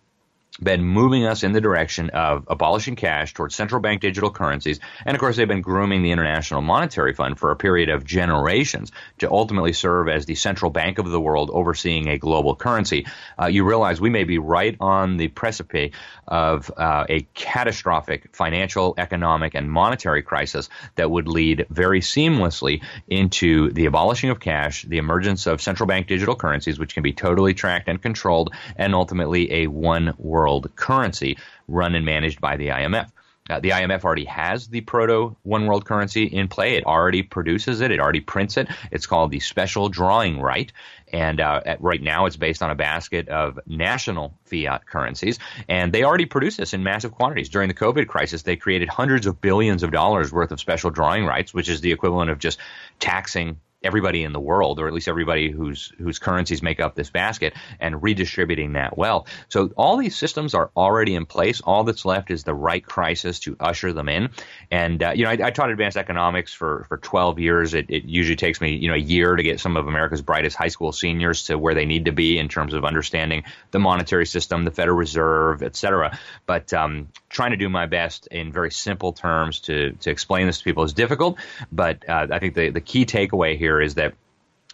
been 0.62 0.84
moving 0.84 1.26
us 1.26 1.42
in 1.42 1.52
the 1.52 1.60
direction 1.60 2.10
of 2.10 2.44
abolishing 2.48 2.94
cash 2.94 3.34
towards 3.34 3.56
central 3.56 3.80
bank 3.80 4.00
digital 4.00 4.30
currencies. 4.30 4.78
And 5.04 5.16
of 5.16 5.20
course, 5.20 5.36
they've 5.36 5.48
been 5.48 5.62
grooming 5.62 6.02
the 6.02 6.12
International 6.12 6.60
Monetary 6.60 7.12
Fund 7.12 7.38
for 7.38 7.50
a 7.50 7.56
period 7.56 7.88
of 7.88 8.04
generations 8.04 8.92
to 9.18 9.30
ultimately 9.30 9.72
serve 9.72 10.08
as 10.08 10.26
the 10.26 10.36
central 10.36 10.70
bank 10.70 10.98
of 10.98 11.10
the 11.10 11.20
world 11.20 11.50
overseeing 11.52 12.08
a 12.08 12.18
global 12.18 12.54
currency. 12.54 13.06
Uh, 13.40 13.46
you 13.46 13.64
realize 13.64 14.00
we 14.00 14.10
may 14.10 14.24
be 14.24 14.38
right 14.38 14.76
on 14.78 15.16
the 15.16 15.28
precipice 15.28 15.90
of 16.28 16.70
uh, 16.76 17.04
a 17.08 17.22
catastrophic 17.34 18.34
financial, 18.34 18.94
economic, 18.96 19.54
and 19.54 19.70
monetary 19.70 20.22
crisis 20.22 20.68
that 20.94 21.10
would 21.10 21.26
lead 21.26 21.66
very 21.68 22.00
seamlessly 22.00 22.82
into 23.08 23.70
the 23.72 23.86
abolishing 23.86 24.30
of 24.30 24.38
cash, 24.38 24.82
the 24.82 24.98
emergence 24.98 25.46
of 25.46 25.60
central 25.60 25.86
bank 25.86 26.06
digital 26.06 26.36
currencies, 26.36 26.78
which 26.78 26.94
can 26.94 27.02
be 27.02 27.12
totally 27.12 27.54
tracked 27.54 27.88
and 27.88 28.00
controlled, 28.00 28.54
and 28.76 28.94
ultimately 28.94 29.52
a 29.52 29.66
one 29.66 30.14
world 30.18 30.43
world 30.44 30.76
currency 30.76 31.38
run 31.68 31.94
and 31.94 32.04
managed 32.04 32.38
by 32.38 32.58
the 32.58 32.68
IMF. 32.68 33.10
Uh, 33.48 33.60
the 33.60 33.70
IMF 33.70 34.04
already 34.04 34.24
has 34.24 34.68
the 34.68 34.82
proto 34.82 35.36
one 35.42 35.66
world 35.66 35.84
currency 35.86 36.24
in 36.24 36.48
play. 36.48 36.76
It 36.76 36.84
already 36.84 37.22
produces 37.22 37.80
it. 37.80 37.90
It 37.90 38.00
already 38.00 38.20
prints 38.20 38.56
it. 38.58 38.68
It's 38.90 39.06
called 39.06 39.30
the 39.30 39.40
special 39.40 39.88
drawing 39.88 40.40
right. 40.40 40.70
And 41.12 41.40
uh, 41.40 41.60
at, 41.64 41.80
right 41.80 42.02
now, 42.02 42.26
it's 42.26 42.36
based 42.36 42.62
on 42.62 42.70
a 42.70 42.74
basket 42.74 43.28
of 43.28 43.58
national 43.66 44.38
fiat 44.44 44.86
currencies. 44.86 45.38
And 45.68 45.92
they 45.92 46.04
already 46.04 46.26
produce 46.26 46.56
this 46.56 46.74
in 46.74 46.82
massive 46.82 47.12
quantities. 47.12 47.50
During 47.50 47.68
the 47.68 47.74
COVID 47.74 48.06
crisis, 48.06 48.42
they 48.42 48.56
created 48.56 48.88
hundreds 48.88 49.26
of 49.26 49.40
billions 49.40 49.82
of 49.82 49.92
dollars 49.92 50.32
worth 50.32 50.52
of 50.52 50.60
special 50.60 50.90
drawing 50.90 51.24
rights, 51.26 51.54
which 51.54 51.68
is 51.68 51.80
the 51.80 51.92
equivalent 51.92 52.30
of 52.30 52.38
just 52.38 52.58
taxing 52.98 53.60
everybody 53.84 54.24
in 54.24 54.32
the 54.32 54.40
world, 54.40 54.80
or 54.80 54.88
at 54.88 54.92
least 54.94 55.08
everybody 55.08 55.50
whose 55.50 55.92
whose 55.98 56.18
currencies 56.18 56.62
make 56.62 56.80
up 56.80 56.94
this 56.94 57.10
basket, 57.10 57.54
and 57.80 58.02
redistributing 58.02 58.72
that 58.72 58.96
wealth. 58.96 59.28
So 59.48 59.70
all 59.76 59.96
these 59.96 60.16
systems 60.16 60.54
are 60.54 60.70
already 60.76 61.14
in 61.14 61.26
place. 61.26 61.60
All 61.60 61.84
that's 61.84 62.04
left 62.04 62.30
is 62.30 62.44
the 62.44 62.54
right 62.54 62.84
crisis 62.84 63.40
to 63.40 63.56
usher 63.60 63.92
them 63.92 64.08
in. 64.08 64.30
And 64.70 65.02
uh, 65.02 65.12
you 65.14 65.24
know, 65.24 65.30
I, 65.30 65.38
I, 65.44 65.50
taught 65.50 65.70
advanced 65.70 65.96
economics 65.96 66.52
for 66.52 66.84
for 66.88 66.96
12 66.96 67.38
years. 67.38 67.74
It, 67.74 67.86
it, 67.88 68.04
usually 68.04 68.36
takes 68.36 68.60
me 68.60 68.76
you 68.76 68.88
know 68.88 68.94
a 68.94 68.98
year 68.98 69.36
to 69.36 69.42
get 69.42 69.60
some 69.60 69.76
of 69.76 69.86
America's 69.86 70.22
brightest 70.22 70.56
high 70.56 70.68
school 70.68 70.92
seniors 70.92 71.44
to 71.44 71.58
where 71.58 71.74
they 71.74 71.84
need 71.84 72.06
to 72.06 72.12
be 72.12 72.38
in 72.38 72.48
terms 72.48 72.74
of 72.74 72.84
understanding 72.84 73.44
the 73.70 73.78
monetary 73.78 74.26
system, 74.26 74.64
the 74.64 74.70
Federal 74.70 74.96
Reserve, 74.96 75.62
et 75.62 75.76
cetera. 75.76 76.18
But 76.46 76.72
um, 76.72 77.08
trying 77.28 77.50
to 77.50 77.56
do 77.56 77.68
my 77.68 77.86
best 77.86 78.26
in 78.28 78.52
very 78.52 78.70
simple 78.70 79.12
terms 79.12 79.60
to 79.60 79.92
to 79.92 80.10
explain 80.10 80.46
this 80.46 80.58
to 80.58 80.64
people 80.64 80.84
is 80.84 80.92
difficult. 80.92 81.38
But 81.70 82.08
uh, 82.08 82.28
I 82.30 82.38
think 82.38 82.54
the 82.54 82.70
the 82.70 82.80
key 82.80 83.04
takeaway 83.04 83.58
here 83.58 83.73
is 83.80 83.94
that 83.94 84.14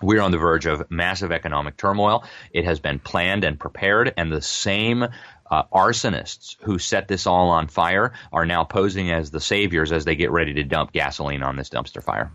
we're 0.02 0.22
on 0.22 0.30
the 0.30 0.38
verge 0.38 0.66
of 0.66 0.90
massive 0.90 1.32
economic 1.32 1.76
turmoil. 1.76 2.24
It 2.52 2.64
has 2.64 2.80
been 2.80 2.98
planned 2.98 3.44
and 3.44 3.58
prepared, 3.58 4.14
and 4.16 4.32
the 4.32 4.42
same 4.42 5.06
uh, 5.50 5.62
arsonists 5.72 6.56
who 6.62 6.78
set 6.78 7.08
this 7.08 7.26
all 7.26 7.50
on 7.50 7.68
fire 7.68 8.12
are 8.32 8.46
now 8.46 8.64
posing 8.64 9.10
as 9.10 9.30
the 9.30 9.40
saviors 9.40 9.92
as 9.92 10.04
they 10.04 10.14
get 10.14 10.30
ready 10.30 10.54
to 10.54 10.64
dump 10.64 10.92
gasoline 10.92 11.42
on 11.42 11.56
this 11.56 11.68
dumpster 11.68 12.02
fire. 12.02 12.30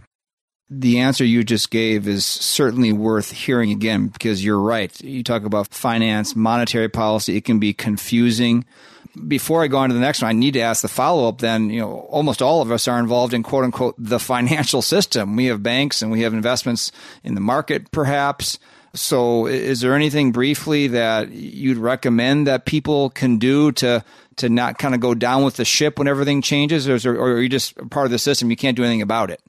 The 0.70 1.00
answer 1.00 1.24
you 1.24 1.44
just 1.44 1.70
gave 1.70 2.08
is 2.08 2.26
certainly 2.26 2.92
worth 2.92 3.32
hearing 3.32 3.72
again 3.72 4.08
because 4.08 4.44
you're 4.44 4.60
right. 4.60 5.00
You 5.00 5.24
talk 5.24 5.44
about 5.44 5.68
finance, 5.68 6.36
monetary 6.36 6.90
policy, 6.90 7.38
it 7.38 7.46
can 7.46 7.60
be 7.60 7.72
confusing 7.72 8.66
before 9.28 9.64
I 9.64 9.68
go 9.68 9.78
on 9.78 9.90
to 9.90 9.96
the 9.96 10.02
next 10.02 10.22
one, 10.22 10.30
I 10.30 10.34
need 10.34 10.54
to 10.54 10.62
ask 10.62 10.82
the 10.82 10.88
follow 10.88 11.28
up 11.28 11.40
then, 11.40 11.70
you 11.70 11.82
know, 11.82 12.00
almost 12.10 12.42
all 12.42 12.62
of 12.62 12.72
us 12.72 12.88
are 12.88 13.00
involved 13.00 13.34
in 13.34 13.44
quote 13.44 13.64
unquote 13.64 13.96
the 13.98 14.20
financial 14.20 14.82
system. 14.82 15.36
We 15.36 15.46
have 15.46 15.64
banks 15.64 16.02
and 16.02 16.12
we 16.12 16.22
have 16.22 16.34
investments 16.34 16.92
in 17.24 17.36
the 17.36 17.42
market 17.42 17.92
perhaps. 17.92 18.60
So 18.94 19.46
is 19.46 19.82
there 19.82 19.94
anything 19.94 20.32
briefly 20.32 20.88
that 20.88 21.32
you'd 21.32 21.78
recommend 21.78 22.48
that 22.48 22.66
people 22.66 23.10
can 23.10 23.38
do 23.38 23.72
to 23.74 24.04
to 24.38 24.50
not 24.50 24.78
kind 24.78 24.94
of 24.94 25.00
go 25.00 25.14
down 25.14 25.44
with 25.44 25.56
the 25.56 25.66
ship 25.66 25.98
when 25.98 26.08
everything 26.08 26.42
changes 26.42 26.90
or, 26.90 27.00
there, 27.00 27.16
or 27.16 27.34
are 27.34 27.42
you 27.42 27.50
just 27.50 27.76
part 27.90 28.06
of 28.06 28.12
the 28.12 28.20
system 28.20 28.50
you 28.50 28.56
can't 28.58 28.76
do 28.76 28.84
anything 28.84 29.02
about 29.02 29.32
it? 29.32 29.42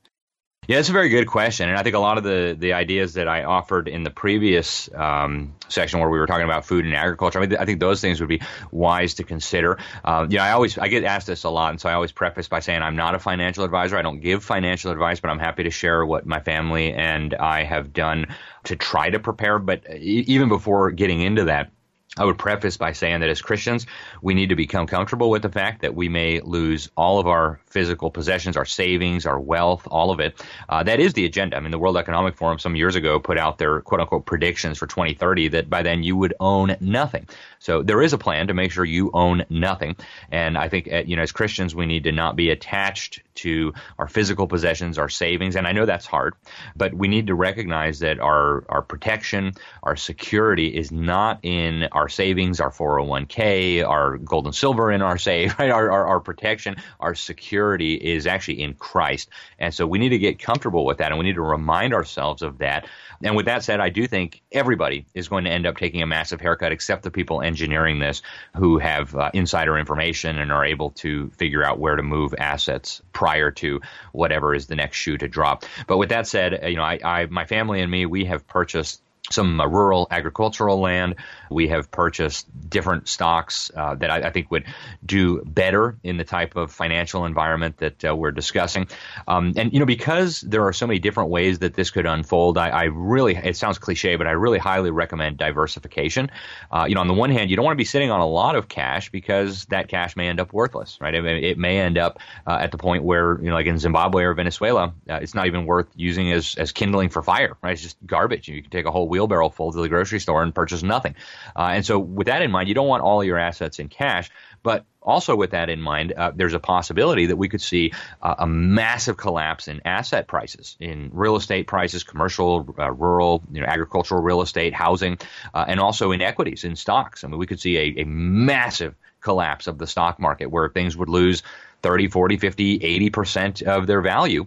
Yeah, 0.69 0.79
it's 0.79 0.89
a 0.89 0.93
very 0.93 1.11
good 1.11 1.29
question, 1.29 1.69
and 1.69 1.79
I 1.79 1.85
think 1.85 1.95
a 1.95 2.01
lot 2.01 2.19
of 2.19 2.25
the 2.25 2.57
the 2.59 2.73
ideas 2.73 3.15
that 3.15 3.29
I 3.29 3.45
offered 3.45 3.87
in 3.87 4.03
the 4.03 4.11
previous 4.11 4.93
um, 4.95 5.55
section 5.69 6.01
where 6.01 6.11
we 6.11 6.19
were 6.19 6.27
talking 6.27 6.45
about 6.45 6.67
food 6.67 6.85
and 6.85 6.93
agriculture, 6.93 7.39
I 7.39 7.47
mean, 7.47 7.57
I 7.57 7.65
think 7.65 7.79
those 7.79 8.01
things 8.01 8.19
would 8.19 8.29
be 8.29 8.43
wise 8.73 9.15
to 9.15 9.25
consider. 9.25 9.79
Uh, 10.05 10.27
you 10.29 10.39
know, 10.39 10.43
I 10.43 10.51
always 10.51 10.77
I 10.77 10.89
get 10.89 11.05
asked 11.05 11.29
this 11.29 11.45
a 11.45 11.51
lot, 11.51 11.71
and 11.71 11.81
so 11.81 11.89
I 11.89 11.93
always 11.93 12.11
preface 12.11 12.49
by 12.49 12.59
saying 12.59 12.83
I'm 12.83 12.97
not 12.97 13.15
a 13.15 13.21
financial 13.21 13.63
advisor. 13.63 13.97
I 13.97 14.03
don't 14.03 14.19
give 14.19 14.43
financial 14.43 14.91
advice, 14.91 15.21
but 15.21 15.31
I'm 15.31 15.39
happy 15.39 15.63
to 15.63 15.71
share 15.71 16.05
what 16.05 16.27
my 16.27 16.41
family 16.41 16.93
and 16.93 17.33
I 17.35 17.63
have 17.63 17.93
done 17.93 18.35
to 18.65 18.75
try 18.75 19.09
to 19.09 19.21
prepare. 19.21 19.61
But 19.61 19.89
even 19.95 20.49
before 20.49 20.91
getting 20.91 21.21
into 21.21 21.45
that. 21.45 21.71
I 22.19 22.25
would 22.25 22.39
preface 22.39 22.79
by 22.79 22.93
saying 22.93 23.21
that 23.21 23.29
as 23.29 23.43
Christians, 23.43 23.87
we 24.23 24.33
need 24.33 24.49
to 24.49 24.57
become 24.57 24.87
comfortable 24.87 25.29
with 25.29 25.43
the 25.43 25.51
fact 25.51 25.83
that 25.83 25.95
we 25.95 26.09
may 26.09 26.41
lose 26.41 26.91
all 26.97 27.19
of 27.19 27.27
our 27.27 27.61
physical 27.77 28.11
possessions, 28.11 28.57
our 28.57 28.65
savings, 28.65 29.27
our 29.27 29.39
wealth, 29.39 29.87
all 29.91 30.11
of 30.11 30.19
it. 30.19 30.43
Uh, 30.67 30.83
that 30.83 30.99
is 30.99 31.13
the 31.13 31.27
agenda. 31.27 31.59
I 31.59 31.61
mean, 31.61 31.73
the 31.73 31.79
World 31.79 31.99
Economic 31.99 32.35
Forum 32.35 32.59
some 32.59 32.75
years 32.75 32.97
ago 32.97 33.21
put 33.21 33.37
out 33.37 33.59
their 33.59 33.83
quote 33.83 34.01
unquote 34.01 34.25
predictions 34.25 34.79
for 34.79 34.87
2030 34.87 35.49
that 35.49 35.69
by 35.69 35.83
then 35.83 36.03
you 36.03 36.17
would 36.17 36.33
own 36.41 36.75
nothing. 36.81 37.29
So 37.59 37.83
there 37.83 38.01
is 38.01 38.15
a 38.15 38.19
plan 38.19 38.47
to 38.47 38.55
make 38.55 38.73
sure 38.73 38.83
you 38.83 39.11
own 39.13 39.45
nothing. 39.51 39.97
And 40.31 40.57
I 40.57 40.71
think, 40.71 40.91
uh, 40.91 41.03
you 41.05 41.17
know, 41.17 41.23
as 41.23 41.33
Christians, 41.33 41.75
we 41.75 41.85
need 41.85 42.05
to 42.05 42.13
not 42.13 42.35
be 42.35 42.49
attached 42.49 43.21
to 43.37 43.75
our 43.99 44.09
physical 44.09 44.47
possessions, 44.47 44.97
our 44.97 45.11
savings. 45.11 45.57
And 45.57 45.67
I 45.67 45.73
know 45.73 45.85
that's 45.85 46.07
hard, 46.07 46.35
but 46.75 46.95
we 46.95 47.09
need 47.09 47.27
to 47.27 47.35
recognize 47.35 47.99
that 47.99 48.21
our, 48.21 48.65
our 48.71 48.81
protection, 48.81 49.53
our 49.83 49.97
security 49.97 50.69
is 50.69 50.91
not 50.91 51.41
in 51.43 51.89
our 51.93 52.09
savings, 52.09 52.61
our 52.61 52.71
401k, 52.71 53.87
our 53.87 54.17
gold 54.17 54.47
and 54.47 54.55
silver 54.55 54.91
in 54.91 55.03
our 55.03 55.19
safe, 55.19 55.59
right? 55.59 55.71
Our, 55.71 55.91
our, 55.91 56.07
our 56.07 56.21
protection, 56.21 56.77
our 57.01 57.15
security 57.15 57.66
security 57.67 57.95
is 57.95 58.29
actually 58.29 58.63
in 58.63 58.75
Christ. 58.75 59.29
And 59.59 59.75
so 59.75 59.87
we 59.87 59.99
need 59.99 60.11
to 60.11 60.19
get 60.19 60.39
comfortable 60.39 60.85
with 60.85 60.99
that 60.99 61.11
and 61.11 61.19
we 61.19 61.25
need 61.25 61.35
to 61.35 61.43
remind 61.43 61.95
ourselves 61.95 62.43
of 62.43 62.59
that. 62.59 62.89
And 63.25 63.35
with 63.35 63.47
that 63.47 63.65
said, 63.65 63.81
I 63.81 63.89
do 63.89 64.07
think 64.07 64.43
everybody 64.53 65.07
is 65.15 65.27
going 65.27 65.45
to 65.45 65.51
end 65.51 65.67
up 65.67 65.77
taking 65.77 66.01
a 66.01 66.07
massive 66.07 66.41
haircut 66.41 66.71
except 66.71 67.03
the 67.03 67.11
people 67.11 67.43
engineering 67.43 67.99
this 67.99 68.23
who 68.55 68.79
have 68.79 69.17
uh, 69.17 69.31
insider 69.35 69.77
information 69.79 70.39
and 70.39 70.53
are 70.53 70.65
able 70.65 70.91
to 70.91 71.29
figure 71.31 71.65
out 71.65 71.81
where 71.81 71.97
to 71.97 72.03
move 72.03 72.35
assets 72.39 73.03
prior 73.13 73.51
to 73.51 73.81
whatever 74.13 74.55
is 74.55 74.67
the 74.69 74.77
next 74.77 74.99
shoe 74.99 75.19
to 75.19 75.27
drop. 75.27 75.65
But 75.89 75.97
with 75.97 76.11
that 76.11 76.29
said, 76.29 76.61
you 76.69 76.77
know, 76.77 76.83
I, 76.83 77.01
I 77.03 77.27
my 77.27 77.47
family 77.47 77.81
and 77.81 77.91
me, 77.91 78.07
we 78.07 78.27
have 78.27 78.47
purchased 78.47 79.01
some 79.31 79.61
uh, 79.61 79.67
rural 79.67 80.07
agricultural 80.11 80.81
land. 80.81 81.17
We 81.51 81.69
have 81.69 81.91
purchased 81.91 82.47
different 82.69 83.09
stocks 83.09 83.71
uh, 83.75 83.95
that 83.97 84.11
I, 84.11 84.29
I, 84.29 84.31
think 84.31 84.51
would 84.51 84.65
do 85.05 85.43
better 85.45 85.97
in 86.03 86.17
the 86.17 86.25
type 86.25 86.57
of 86.57 86.73
financial 86.73 87.25
environment 87.25 87.79
that 87.79 88.05
uh, 88.05 88.15
we're 88.15 88.33
discussing. 88.33 88.89
Um, 89.29 89.53
and 89.57 89.73
you 89.73 89.79
know, 89.79 89.87
because 89.87 90.41
there 90.41 90.67
are 90.67 90.73
so 90.73 90.87
many 90.87 90.99
different 90.99 91.31
ways 91.31 91.61
that 91.61 91.75
this 91.75 91.91
could 91.91 92.07
unfold, 92.07 92.59
I, 92.59 92.69
I 92.69 92.85
really 92.85 93.37
it 93.37 93.57
sounds 93.57 93.79
cliche, 93.79 94.17
but 94.17 94.27
I 94.27 94.33
really 94.33 94.59
highly 94.59 94.91
recommend 94.91 95.39
diversification. 95.39 96.31
Uh, 96.71 96.87
you 96.89 96.95
know, 96.95 97.01
on 97.01 97.09
the 97.09 97.15
one 97.15 97.31
hand, 97.31 97.51
you 97.51 97.57
don't 97.57 97.65
want 97.65 97.77
to 97.77 97.81
be 97.81 97.85
sitting 97.85 98.11
on 98.11 98.21
a 98.21 98.27
lot 98.27 98.57
of 98.57 98.69
cash 98.69 99.11
because 99.11 99.67
that 99.67 99.89
cash 99.89 100.17
may 100.17 100.29
end 100.29 100.41
up 100.41 100.53
worthless, 100.53 100.99
right? 101.01 101.15
It, 101.15 101.25
it 101.25 101.59
may 101.59 101.79
end 101.79 101.99
up 101.99 102.19
uh, 102.47 102.59
at 102.61 102.73
the 102.73 102.79
point 102.79 103.05
where 103.05 103.39
you 103.41 103.49
know, 103.49 103.55
like 103.55 103.67
in 103.67 103.79
Zimbabwe 103.79 104.25
or 104.25 104.35
Venezuela, 104.35 104.95
uh, 105.09 105.15
it's 105.15 105.35
not 105.35 105.47
even 105.47 105.67
worth 105.67 105.87
using 105.95 106.33
as 106.33 106.55
as 106.57 106.73
kindling 106.73 107.09
for 107.09 107.23
fire, 107.23 107.57
right? 107.63 107.73
It's 107.73 107.83
just 107.83 107.97
garbage. 108.07 108.49
You 108.49 108.63
can 108.63 108.71
take 108.71 108.87
a 108.87 108.91
whole 108.91 109.09
wheelbarrow 109.17 109.49
full 109.49 109.73
to 109.73 109.81
the 109.81 109.89
grocery 109.89 110.21
store 110.21 110.43
and 110.43 110.55
purchase 110.55 110.83
nothing. 110.83 111.15
Uh, 111.55 111.71
and 111.75 111.87
so, 111.87 111.99
with 111.99 112.27
that 112.27 112.43
in 112.43 112.51
mind, 112.51 112.69
you 112.69 112.75
don't 112.75 112.89
want 112.89 113.03
all 113.03 113.25
your 113.25 113.39
assets 113.39 113.79
in 113.79 113.89
cash, 113.89 114.31
but 114.63 114.85
also 115.01 115.37
with 115.37 115.53
that 115.53 115.71
in 115.71 115.81
mind, 115.81 116.13
uh, 116.13 116.33
there's 116.35 116.53
a 116.53 116.59
possibility 116.59 117.27
that 117.27 117.37
we 117.37 117.49
could 117.49 117.63
see 117.63 117.93
uh, 118.21 118.35
a 118.39 118.47
massive 118.47 119.17
collapse 119.17 119.69
in 119.69 119.81
asset 119.87 120.27
prices, 120.27 120.77
in 120.81 121.11
real 121.13 121.37
estate 121.37 121.67
prices, 121.67 122.03
commercial, 122.03 122.75
uh, 122.79 122.91
rural, 122.91 123.43
you 123.51 123.61
know, 123.61 123.67
agricultural 123.67 124.21
real 124.23 124.43
estate, 124.43 124.75
housing, 124.75 125.19
uh, 125.55 125.65
and 125.67 125.81
also 125.81 126.13
in 126.13 126.21
equities, 126.21 126.65
in 126.65 126.77
stocks. 126.77 127.25
I 127.25 127.29
mean, 127.29 127.39
we 127.39 127.47
could 127.47 127.61
see 127.61 127.77
a, 127.77 128.03
a 128.03 128.05
massive 128.05 128.95
collapse 129.21 129.67
of 129.67 129.79
the 129.79 129.87
stock 129.87 130.19
market 130.19 130.47
where 130.47 130.69
things 130.69 130.97
would 130.97 131.09
lose 131.09 131.43
30, 131.83 132.09
40, 132.09 132.37
50, 132.37 132.79
80% 133.11 133.63
of 133.63 133.87
their 133.87 134.03
value 134.03 134.47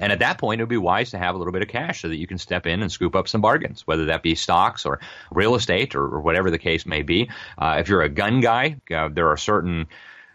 And 0.00 0.12
at 0.12 0.18
that 0.20 0.38
point, 0.38 0.60
it 0.60 0.64
would 0.64 0.68
be 0.68 0.76
wise 0.76 1.10
to 1.10 1.18
have 1.18 1.34
a 1.34 1.38
little 1.38 1.52
bit 1.52 1.62
of 1.62 1.68
cash 1.68 2.02
so 2.02 2.08
that 2.08 2.16
you 2.16 2.26
can 2.26 2.38
step 2.38 2.66
in 2.66 2.82
and 2.82 2.90
scoop 2.90 3.14
up 3.14 3.28
some 3.28 3.40
bargains, 3.40 3.86
whether 3.86 4.06
that 4.06 4.22
be 4.22 4.34
stocks 4.34 4.86
or 4.86 5.00
real 5.30 5.54
estate 5.54 5.94
or, 5.94 6.02
or 6.02 6.20
whatever 6.20 6.50
the 6.50 6.58
case 6.58 6.86
may 6.86 7.02
be. 7.02 7.30
Uh, 7.58 7.76
if 7.78 7.88
you're 7.88 8.02
a 8.02 8.08
gun 8.08 8.40
guy, 8.40 8.76
uh, 8.94 9.08
there 9.08 9.28
are 9.28 9.36
certain 9.36 9.86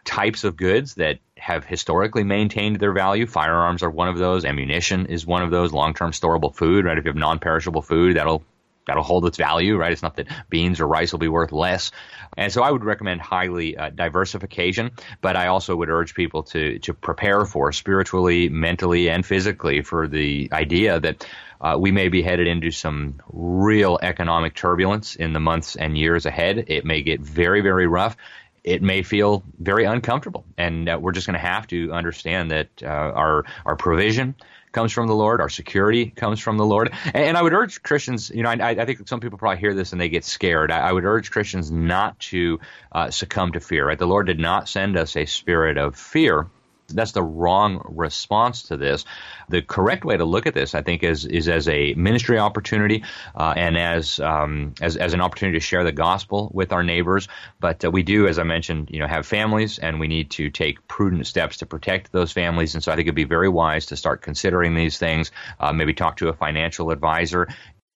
types 0.06 0.44
of 0.44 0.58
goods 0.58 0.96
that 0.96 1.20
have 1.38 1.66
historically 1.66 2.24
maintained 2.24 2.80
their 2.80 2.94
value. 2.94 3.26
Firearms 3.26 3.84
are 3.84 3.90
one 3.90 4.08
of 4.08 4.18
those. 4.18 4.46
Ammunition 4.46 5.06
is 5.06 5.26
one 5.26 5.44
of 5.44 5.52
those. 5.52 5.72
Long-term 5.74 6.12
storable 6.12 6.54
food, 6.54 6.86
right? 6.86 6.98
If 6.98 7.06
you 7.06 7.10
have 7.10 7.16
non-perishable 7.16 7.82
food, 7.82 8.18
that'll 8.18 8.44
that'll 8.86 9.04
hold 9.04 9.26
its 9.26 9.38
value, 9.38 9.78
right? 9.78 9.92
It's 9.92 10.02
not 10.02 10.16
that 10.18 10.28
beans 10.50 10.80
or 10.80 10.88
rice 10.88 11.12
will 11.12 11.20
be 11.20 11.28
worth 11.28 11.52
less. 11.52 11.92
And 12.38 12.52
so 12.52 12.64
I 12.64 12.72
would 12.72 12.84
recommend 12.84 13.22
highly 13.22 13.78
uh, 13.78 13.90
diversification, 13.90 14.92
but 15.22 15.36
I 15.36 15.48
also 15.48 15.76
would 15.76 15.90
urge 15.90 16.16
people 16.16 16.44
to 16.44 16.80
to 16.80 16.94
prepare 16.94 17.46
for 17.46 17.72
spiritually, 17.72 18.50
mentally, 18.50 19.10
and 19.10 19.26
physically 19.26 19.82
for 19.82 20.08
the 20.08 20.50
idea 20.52 21.00
that 21.00 21.28
uh, 21.62 21.78
we 21.80 21.92
may 21.92 22.10
be 22.10 22.22
headed 22.22 22.48
into 22.48 22.72
some 22.72 23.22
real 23.32 23.98
economic 24.02 24.54
turbulence 24.54 25.16
in 25.16 25.32
the 25.34 25.40
months 25.40 25.76
and 25.76 25.98
years 25.98 26.26
ahead. 26.26 26.66
It 26.68 26.84
may 26.84 27.02
get 27.04 27.22
very, 27.22 27.62
very 27.62 27.88
rough. 27.88 28.18
It 28.64 28.82
may 28.82 29.04
feel 29.04 29.44
very 29.60 29.86
uncomfortable, 29.86 30.46
and 30.58 30.90
uh, 30.90 30.98
we're 31.00 31.12
just 31.12 31.28
going 31.28 31.40
to 31.40 31.46
have 31.46 31.68
to 31.68 31.92
understand 31.92 32.52
that 32.52 32.70
uh, 32.82 32.88
our 32.88 33.46
our 33.66 33.76
provision, 33.76 34.36
comes 34.74 34.92
from 34.92 35.08
the 35.08 35.16
Lord. 35.16 35.40
Our 35.40 35.50
security 35.50 36.08
comes 36.08 36.40
from 36.40 36.58
the 36.58 36.66
Lord. 36.66 36.92
And, 37.06 37.16
and 37.16 37.38
I 37.38 37.42
would 37.42 37.54
urge 37.54 37.82
Christians, 37.82 38.30
you 38.30 38.44
know, 38.44 38.50
I, 38.50 38.70
I, 38.70 38.86
think 38.86 39.08
some 39.08 39.22
people 39.22 39.38
probably 39.38 39.60
hear 39.60 39.74
this 39.74 39.94
and 39.94 40.02
they 40.02 40.10
get 40.10 40.26
scared. 40.26 40.72
I, 40.72 40.90
I 40.90 40.92
would 40.92 41.06
urge 41.06 41.32
Christians 41.32 41.72
not 41.72 42.20
to 42.32 42.60
uh, 42.92 43.12
succumb 43.12 43.54
to 43.54 43.62
fear. 43.62 43.88
Right? 43.88 43.98
The 43.98 44.08
Lord 44.08 44.28
did 44.28 44.40
not 44.40 44.68
send 44.68 44.98
us 44.98 45.16
a 45.16 45.26
spirit 45.26 45.78
of 45.78 45.96
fear 45.96 46.48
that's 46.88 47.12
the 47.12 47.24
wrong 47.24 47.82
response 47.90 48.64
to 48.64 48.78
this. 48.78 49.06
The 49.50 49.62
correct 49.62 50.06
way 50.06 50.18
to 50.18 50.26
look 50.26 50.48
at 50.48 50.54
this, 50.54 50.76
I 50.76 50.82
think, 50.82 51.04
is 51.04 51.26
is 51.26 51.48
as 51.48 51.68
a 51.68 51.94
ministry 51.96 52.38
opportunity 52.40 53.04
uh, 53.36 53.54
and 53.56 53.78
as 53.78 54.20
um, 54.20 54.74
as 54.82 54.98
as 54.98 55.14
an 55.14 55.22
opportunity 55.22 55.58
to 55.58 55.66
share 55.66 55.84
the 55.84 55.92
gospel 55.92 56.52
with 56.54 56.72
our 56.72 56.84
neighbors. 56.84 57.28
But 57.60 57.84
uh, 57.84 57.92
we 57.92 58.04
do, 58.04 58.28
as 58.28 58.40
I 58.40 58.44
mentioned, 58.44 58.90
you 58.92 59.00
know, 59.00 59.08
have 59.08 59.26
families, 59.26 59.80
and 59.80 60.00
we 60.00 60.08
need 60.08 60.32
to 60.32 60.50
take 60.50 60.88
prudent 60.88 61.28
steps 61.28 61.58
to 61.58 61.66
protect 61.66 62.12
those 62.12 62.32
families. 62.32 62.76
And 62.76 62.84
so, 62.84 62.92
I 62.92 62.96
think 62.96 63.08
it'd 63.08 63.16
be 63.16 63.24
very 63.24 63.50
wise 63.50 63.88
to 63.88 63.98
start 63.98 64.22
considering 64.22 64.76
these 64.76 64.98
things. 64.98 65.32
Uh, 65.60 65.74
maybe 65.74 65.94
talk 65.94 66.18
to 66.18 66.30
a 66.30 66.34
financial 66.34 66.92
advisor 66.92 67.48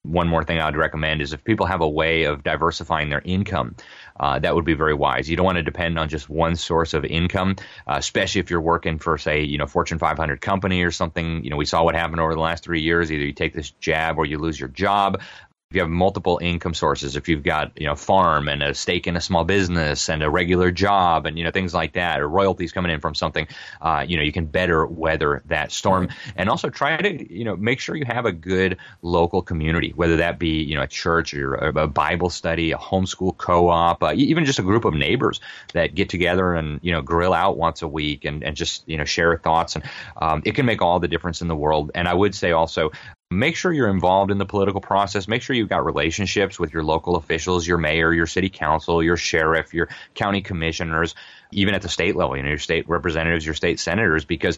one 0.08 0.28
more 0.28 0.44
thing 0.44 0.60
I'd 0.60 0.78
recommend 0.78 1.22
is 1.22 1.34
if 1.34 1.44
people 1.44 1.66
have 1.66 1.82
a 1.82 1.90
way 1.90 2.24
of 2.24 2.44
diversifying 2.44 3.10
their 3.10 3.22
income, 3.26 3.76
uh, 4.20 4.40
that 4.40 4.56
would 4.56 4.66
be 4.66 4.74
very 4.74 4.94
wise. 4.94 5.30
You 5.30 5.36
don't 5.36 5.46
want 5.46 5.58
to 5.58 5.64
depend 5.64 5.98
on 6.00 6.10
just 6.10 6.30
one 6.30 6.56
source 6.56 6.94
of 6.94 7.06
income, 7.06 7.56
uh, 7.88 7.96
especially 7.98 8.42
if 8.42 8.50
you're 8.50 8.62
working 8.62 9.00
for, 9.00 9.18
say, 9.18 9.44
you 9.44 9.58
know, 9.58 9.68
Fortune 9.68 10.00
500 10.00 10.42
company 10.42 10.84
or 10.84 10.92
something. 10.92 11.44
You 11.44 11.50
know, 11.50 11.58
we 11.58 11.66
saw 11.66 11.84
what 11.84 11.96
happened 11.96 12.20
over 12.20 12.34
the 12.34 12.40
last 12.40 12.64
three 12.64 12.82
years. 12.82 13.12
Either 13.12 13.26
you 13.26 13.34
take 13.34 13.54
this 13.54 13.72
jab 13.72 14.18
or 14.18 14.26
you 14.26 14.38
lose 14.38 14.60
your 14.60 14.70
job 14.70 15.22
if 15.70 15.76
you 15.76 15.82
have 15.82 15.90
multiple 15.90 16.40
income 16.42 16.74
sources, 16.74 17.18
if 17.18 17.28
you've 17.28 17.44
got 17.44 17.74
you 17.78 17.88
know 17.88 17.96
farm 17.96 18.48
and 18.48 18.64
a 18.64 18.74
stake 18.74 19.06
in 19.06 19.18
a 19.18 19.22
small 19.22 19.44
business 19.44 20.08
and 20.08 20.24
a 20.24 20.30
regular 20.30 20.72
job 20.72 21.26
and 21.26 21.38
you 21.38 21.44
know 21.44 21.52
things 21.52 21.74
like 21.74 21.94
that, 21.94 22.22
or 22.22 22.30
royalties 22.30 22.72
coming 22.72 22.90
in 22.90 23.02
from 23.02 23.14
something, 23.14 23.48
uh, 23.82 24.06
you 24.08 24.16
know 24.16 24.24
you 24.24 24.32
can 24.32 24.46
better 24.46 24.86
weather 24.86 25.44
that 25.48 25.74
storm. 25.74 26.08
And 26.38 26.50
also 26.50 26.70
try 26.70 26.96
to 26.96 27.34
you 27.34 27.44
know 27.44 27.58
make 27.58 27.82
sure 27.82 27.98
you 27.98 28.06
have 28.06 28.26
a 28.26 28.32
good 28.32 28.78
local 29.02 29.42
community, 29.42 29.92
whether 29.94 30.18
that 30.18 30.40
be 30.40 30.64
you 30.64 30.76
know 30.76 30.84
a 30.84 30.88
church 30.88 31.34
or 31.34 31.56
a 31.56 31.88
Bible 31.88 32.30
study, 32.30 32.72
a 32.72 32.78
homeschool 32.78 33.36
co-op, 33.36 34.04
uh, 34.04 34.14
even 34.16 34.46
just 34.46 34.60
a 34.60 34.64
group 34.64 34.86
of 34.86 34.94
neighbors 34.94 35.42
that 35.74 35.94
get 35.94 36.08
together 36.08 36.54
and 36.54 36.80
you 36.82 36.94
know 36.94 37.02
grill 37.02 37.34
out 37.34 37.58
once 37.58 37.82
a 37.82 37.90
week 37.90 38.24
and, 38.24 38.42
and 38.42 38.56
just 38.56 38.88
you 38.88 38.98
know 38.98 39.04
share 39.04 39.38
thoughts. 39.38 39.76
And 39.76 39.84
um, 40.16 40.44
it 40.46 40.56
can 40.56 40.66
make 40.66 40.82
all 40.82 41.02
the 41.02 41.10
difference 41.10 41.42
in 41.42 41.50
the 41.50 41.58
world. 41.58 41.92
And 41.94 42.08
I 42.08 42.14
would 42.14 42.34
say 42.34 42.54
also 42.54 42.92
Make 43.30 43.58
sure 43.58 43.74
you're 43.74 43.90
involved 43.90 44.32
in 44.32 44.38
the 44.38 44.46
political 44.46 44.80
process. 44.80 45.28
Make 45.28 45.42
sure 45.42 45.54
you've 45.54 45.68
got 45.68 45.84
relationships 45.84 46.58
with 46.58 46.72
your 46.72 46.82
local 46.82 47.18
officials, 47.18 47.68
your 47.68 47.78
mayor, 47.78 48.14
your 48.14 48.26
city 48.26 48.50
council, 48.50 49.04
your 49.04 49.18
sheriff, 49.18 49.74
your 49.74 49.90
county 50.16 50.42
commissioners, 50.42 51.14
even 51.52 51.76
at 51.76 51.82
the 51.82 51.90
state 51.90 52.16
level, 52.16 52.38
you 52.38 52.44
know, 52.44 52.50
your 52.50 52.58
state 52.58 52.88
representatives, 52.88 53.46
your 53.46 53.54
state 53.54 53.82
senators, 53.82 54.24
because 54.24 54.58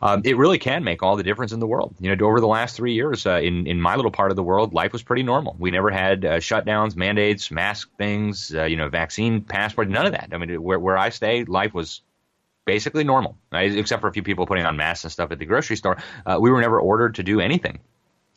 um, 0.00 0.22
it 0.24 0.38
really 0.38 0.58
can 0.58 0.84
make 0.84 1.02
all 1.02 1.16
the 1.16 1.22
difference 1.22 1.52
in 1.52 1.60
the 1.60 1.66
world. 1.66 1.96
You 2.00 2.16
know, 2.16 2.26
over 2.26 2.40
the 2.40 2.46
last 2.46 2.76
three 2.76 2.94
years, 2.94 3.26
uh, 3.26 3.40
in 3.42 3.66
in 3.66 3.78
my 3.78 3.94
little 3.96 4.10
part 4.10 4.30
of 4.30 4.36
the 4.36 4.42
world, 4.42 4.72
life 4.72 4.94
was 4.94 5.02
pretty 5.02 5.22
normal. 5.22 5.54
We 5.58 5.70
never 5.70 5.90
had 5.90 6.24
uh, 6.24 6.36
shutdowns, 6.38 6.96
mandates, 6.96 7.50
mask 7.50 7.90
things, 7.98 8.54
uh, 8.54 8.64
you 8.64 8.76
know, 8.76 8.88
vaccine 8.88 9.42
passport, 9.42 9.90
none 9.90 10.06
of 10.06 10.12
that. 10.12 10.30
I 10.32 10.38
mean, 10.38 10.62
where 10.62 10.78
where 10.78 10.96
I 10.96 11.10
stay, 11.10 11.44
life 11.44 11.74
was 11.74 12.00
basically 12.64 13.04
normal, 13.04 13.36
right? 13.52 13.76
except 13.76 14.00
for 14.00 14.08
a 14.08 14.12
few 14.12 14.22
people 14.22 14.46
putting 14.46 14.64
on 14.64 14.78
masks 14.78 15.04
and 15.04 15.12
stuff 15.12 15.30
at 15.30 15.38
the 15.38 15.46
grocery 15.46 15.76
store. 15.76 15.98
Uh, 16.24 16.38
we 16.40 16.50
were 16.50 16.60
never 16.60 16.80
ordered 16.80 17.14
to 17.16 17.22
do 17.22 17.40
anything. 17.40 17.80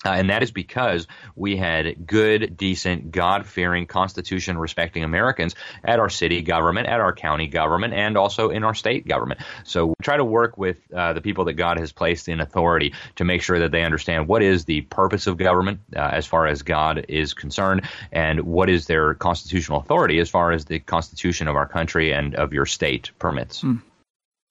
Uh, 0.06 0.10
and 0.10 0.30
that 0.30 0.44
is 0.44 0.52
because 0.52 1.08
we 1.36 1.56
had 1.56 2.08
good, 2.08 2.58
decent, 2.58 3.12
God 3.12 3.46
fearing, 3.46 3.86
Constitution 3.86 4.58
respecting 4.58 5.04
Americans 5.04 5.56
at 5.84 6.00
our 6.00 6.10
city 6.10 6.42
government, 6.42 6.88
at 6.88 7.00
our 7.00 7.14
county 7.14 7.48
government, 7.48 7.94
and 7.94 8.18
also 8.18 8.50
in 8.50 8.64
our 8.64 8.74
state 8.74 9.08
government. 9.08 9.42
So 9.64 9.88
we 9.88 9.96
try 10.02 10.18
to 10.18 10.26
work 10.26 10.58
with 10.58 10.78
uh, 10.94 11.14
the 11.14 11.22
people 11.22 11.46
that 11.46 11.54
God 11.54 11.80
has 11.80 11.92
placed 11.92 12.30
in 12.30 12.40
authority 12.40 12.94
to 13.16 13.26
make 13.26 13.42
sure 13.42 13.60
that 13.60 13.72
they 13.72 13.84
understand 13.84 14.28
what 14.28 14.42
is 14.42 14.66
the 14.66 14.82
purpose 14.82 15.28
of 15.28 15.38
government 15.38 15.82
uh, 15.96 16.00
as 16.00 16.26
far 16.26 16.48
as 16.48 16.62
God 16.62 17.06
is 17.08 17.34
concerned, 17.34 17.88
and 18.12 18.42
what 18.42 18.70
is 18.70 18.88
their 18.88 19.14
constitutional 19.14 19.80
authority 19.80 20.20
as 20.20 20.30
far 20.30 20.52
as 20.52 20.66
the 20.66 20.80
Constitution 20.80 21.48
of 21.48 21.56
our 21.56 21.68
country 21.68 22.12
and 22.12 22.36
of 22.36 22.54
your 22.54 22.66
state 22.66 23.12
permits. 23.20 23.62
Mm. 23.62 23.82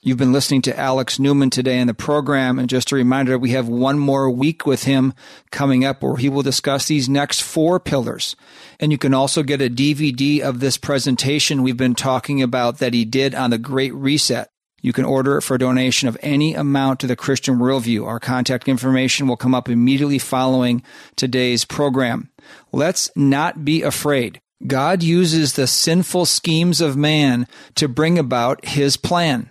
You've 0.03 0.16
been 0.16 0.32
listening 0.32 0.62
to 0.62 0.78
Alex 0.78 1.18
Newman 1.18 1.51
today 1.51 1.78
in 1.78 1.86
the 1.86 1.92
program. 1.92 2.59
And 2.59 2.70
just 2.70 2.90
a 2.90 2.94
reminder, 2.94 3.38
we 3.38 3.51
have 3.51 3.68
one 3.68 3.98
more 3.98 4.30
week 4.30 4.64
with 4.64 4.84
him 4.84 5.12
coming 5.51 5.84
up 5.84 6.03
where 6.03 6.16
he 6.16 6.30
will 6.30 6.40
discuss 6.40 6.86
these 6.86 7.07
next 7.07 7.42
four 7.42 7.78
pillars. 7.78 8.34
And 8.78 8.92
you 8.92 8.96
can 8.96 9.12
also 9.12 9.42
get 9.42 9.61
a 9.61 9.68
DVD 9.68 10.40
of 10.40 10.61
this 10.61 10.78
presentation 10.78 11.62
we've 11.62 11.76
been 11.76 11.94
talking 11.94 12.40
about 12.40 12.78
that 12.78 12.94
he 12.94 13.05
did 13.05 13.34
on 13.34 13.51
the 13.51 13.59
Great 13.59 13.92
Reset. 13.92 14.48
You 14.80 14.94
can 14.94 15.05
order 15.05 15.36
it 15.36 15.42
for 15.42 15.57
a 15.57 15.59
donation 15.59 16.09
of 16.09 16.16
any 16.22 16.55
amount 16.55 17.01
to 17.01 17.07
the 17.07 17.14
Christian 17.14 17.59
Worldview. 17.59 18.07
Our 18.07 18.18
contact 18.18 18.68
information 18.68 19.28
will 19.28 19.36
come 19.36 19.55
up 19.55 19.68
immediately 19.68 20.18
following 20.18 20.82
today's 21.14 21.66
program. 21.66 22.30
Let's 22.72 23.11
not 23.14 23.66
be 23.66 23.82
afraid. 23.82 24.40
God 24.66 25.03
uses 25.03 25.53
the 25.53 25.66
sinful 25.66 26.24
schemes 26.24 26.80
of 26.80 26.96
man 26.96 27.46
to 27.74 27.86
bring 27.86 28.18
about 28.18 28.64
his 28.64 28.96
plan. 28.96 29.51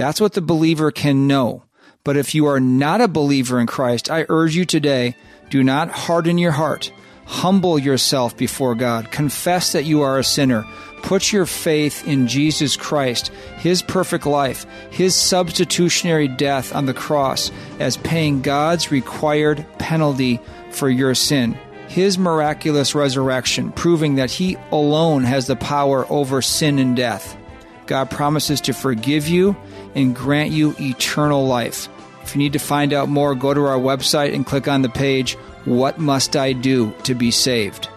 That's 0.00 0.18
what 0.18 0.32
the 0.32 0.40
believer 0.40 0.90
can 0.90 1.26
know. 1.26 1.64
But 2.04 2.16
if 2.16 2.34
you 2.34 2.46
are 2.46 2.58
not 2.58 3.02
a 3.02 3.06
believer 3.06 3.60
in 3.60 3.66
Christ, 3.66 4.10
I 4.10 4.24
urge 4.30 4.56
you 4.56 4.64
today 4.64 5.14
do 5.50 5.62
not 5.62 5.90
harden 5.90 6.38
your 6.38 6.52
heart. 6.52 6.90
Humble 7.26 7.78
yourself 7.78 8.34
before 8.34 8.74
God. 8.74 9.10
Confess 9.10 9.72
that 9.72 9.84
you 9.84 10.00
are 10.00 10.18
a 10.18 10.24
sinner. 10.24 10.64
Put 11.02 11.34
your 11.34 11.44
faith 11.44 12.08
in 12.08 12.28
Jesus 12.28 12.78
Christ, 12.78 13.28
His 13.58 13.82
perfect 13.82 14.24
life, 14.24 14.64
His 14.90 15.14
substitutionary 15.14 16.28
death 16.28 16.74
on 16.74 16.86
the 16.86 16.94
cross 16.94 17.52
as 17.78 17.98
paying 17.98 18.40
God's 18.40 18.90
required 18.90 19.66
penalty 19.78 20.40
for 20.70 20.88
your 20.88 21.14
sin. 21.14 21.58
His 21.88 22.16
miraculous 22.16 22.94
resurrection, 22.94 23.70
proving 23.72 24.14
that 24.14 24.30
He 24.30 24.56
alone 24.72 25.24
has 25.24 25.46
the 25.46 25.56
power 25.56 26.10
over 26.10 26.40
sin 26.40 26.78
and 26.78 26.96
death. 26.96 27.36
God 27.84 28.10
promises 28.10 28.62
to 28.62 28.72
forgive 28.72 29.28
you 29.28 29.56
and 29.94 30.14
grant 30.14 30.50
you 30.50 30.74
eternal 30.80 31.46
life. 31.46 31.88
If 32.22 32.34
you 32.34 32.38
need 32.38 32.52
to 32.52 32.58
find 32.58 32.92
out 32.92 33.08
more, 33.08 33.34
go 33.34 33.54
to 33.54 33.64
our 33.64 33.78
website 33.78 34.34
and 34.34 34.46
click 34.46 34.68
on 34.68 34.82
the 34.82 34.88
page, 34.88 35.34
What 35.64 35.98
Must 35.98 36.36
I 36.36 36.52
Do 36.52 36.92
to 37.04 37.14
Be 37.14 37.30
Saved? 37.30 37.88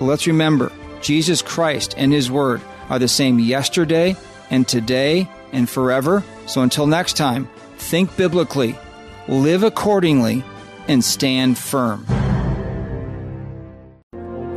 let's 0.00 0.26
remember, 0.26 0.70
Jesus 1.00 1.42
Christ 1.42 1.94
and 1.96 2.12
His 2.12 2.30
Word 2.30 2.60
are 2.88 2.98
the 2.98 3.08
same 3.08 3.38
yesterday 3.38 4.16
and 4.50 4.66
today 4.66 5.28
and 5.52 5.68
forever. 5.68 6.22
So 6.46 6.62
until 6.62 6.86
next 6.86 7.16
time, 7.16 7.48
think 7.76 8.16
biblically, 8.16 8.78
live 9.26 9.62
accordingly, 9.62 10.44
and 10.86 11.04
stand 11.04 11.58
firm. 11.58 12.06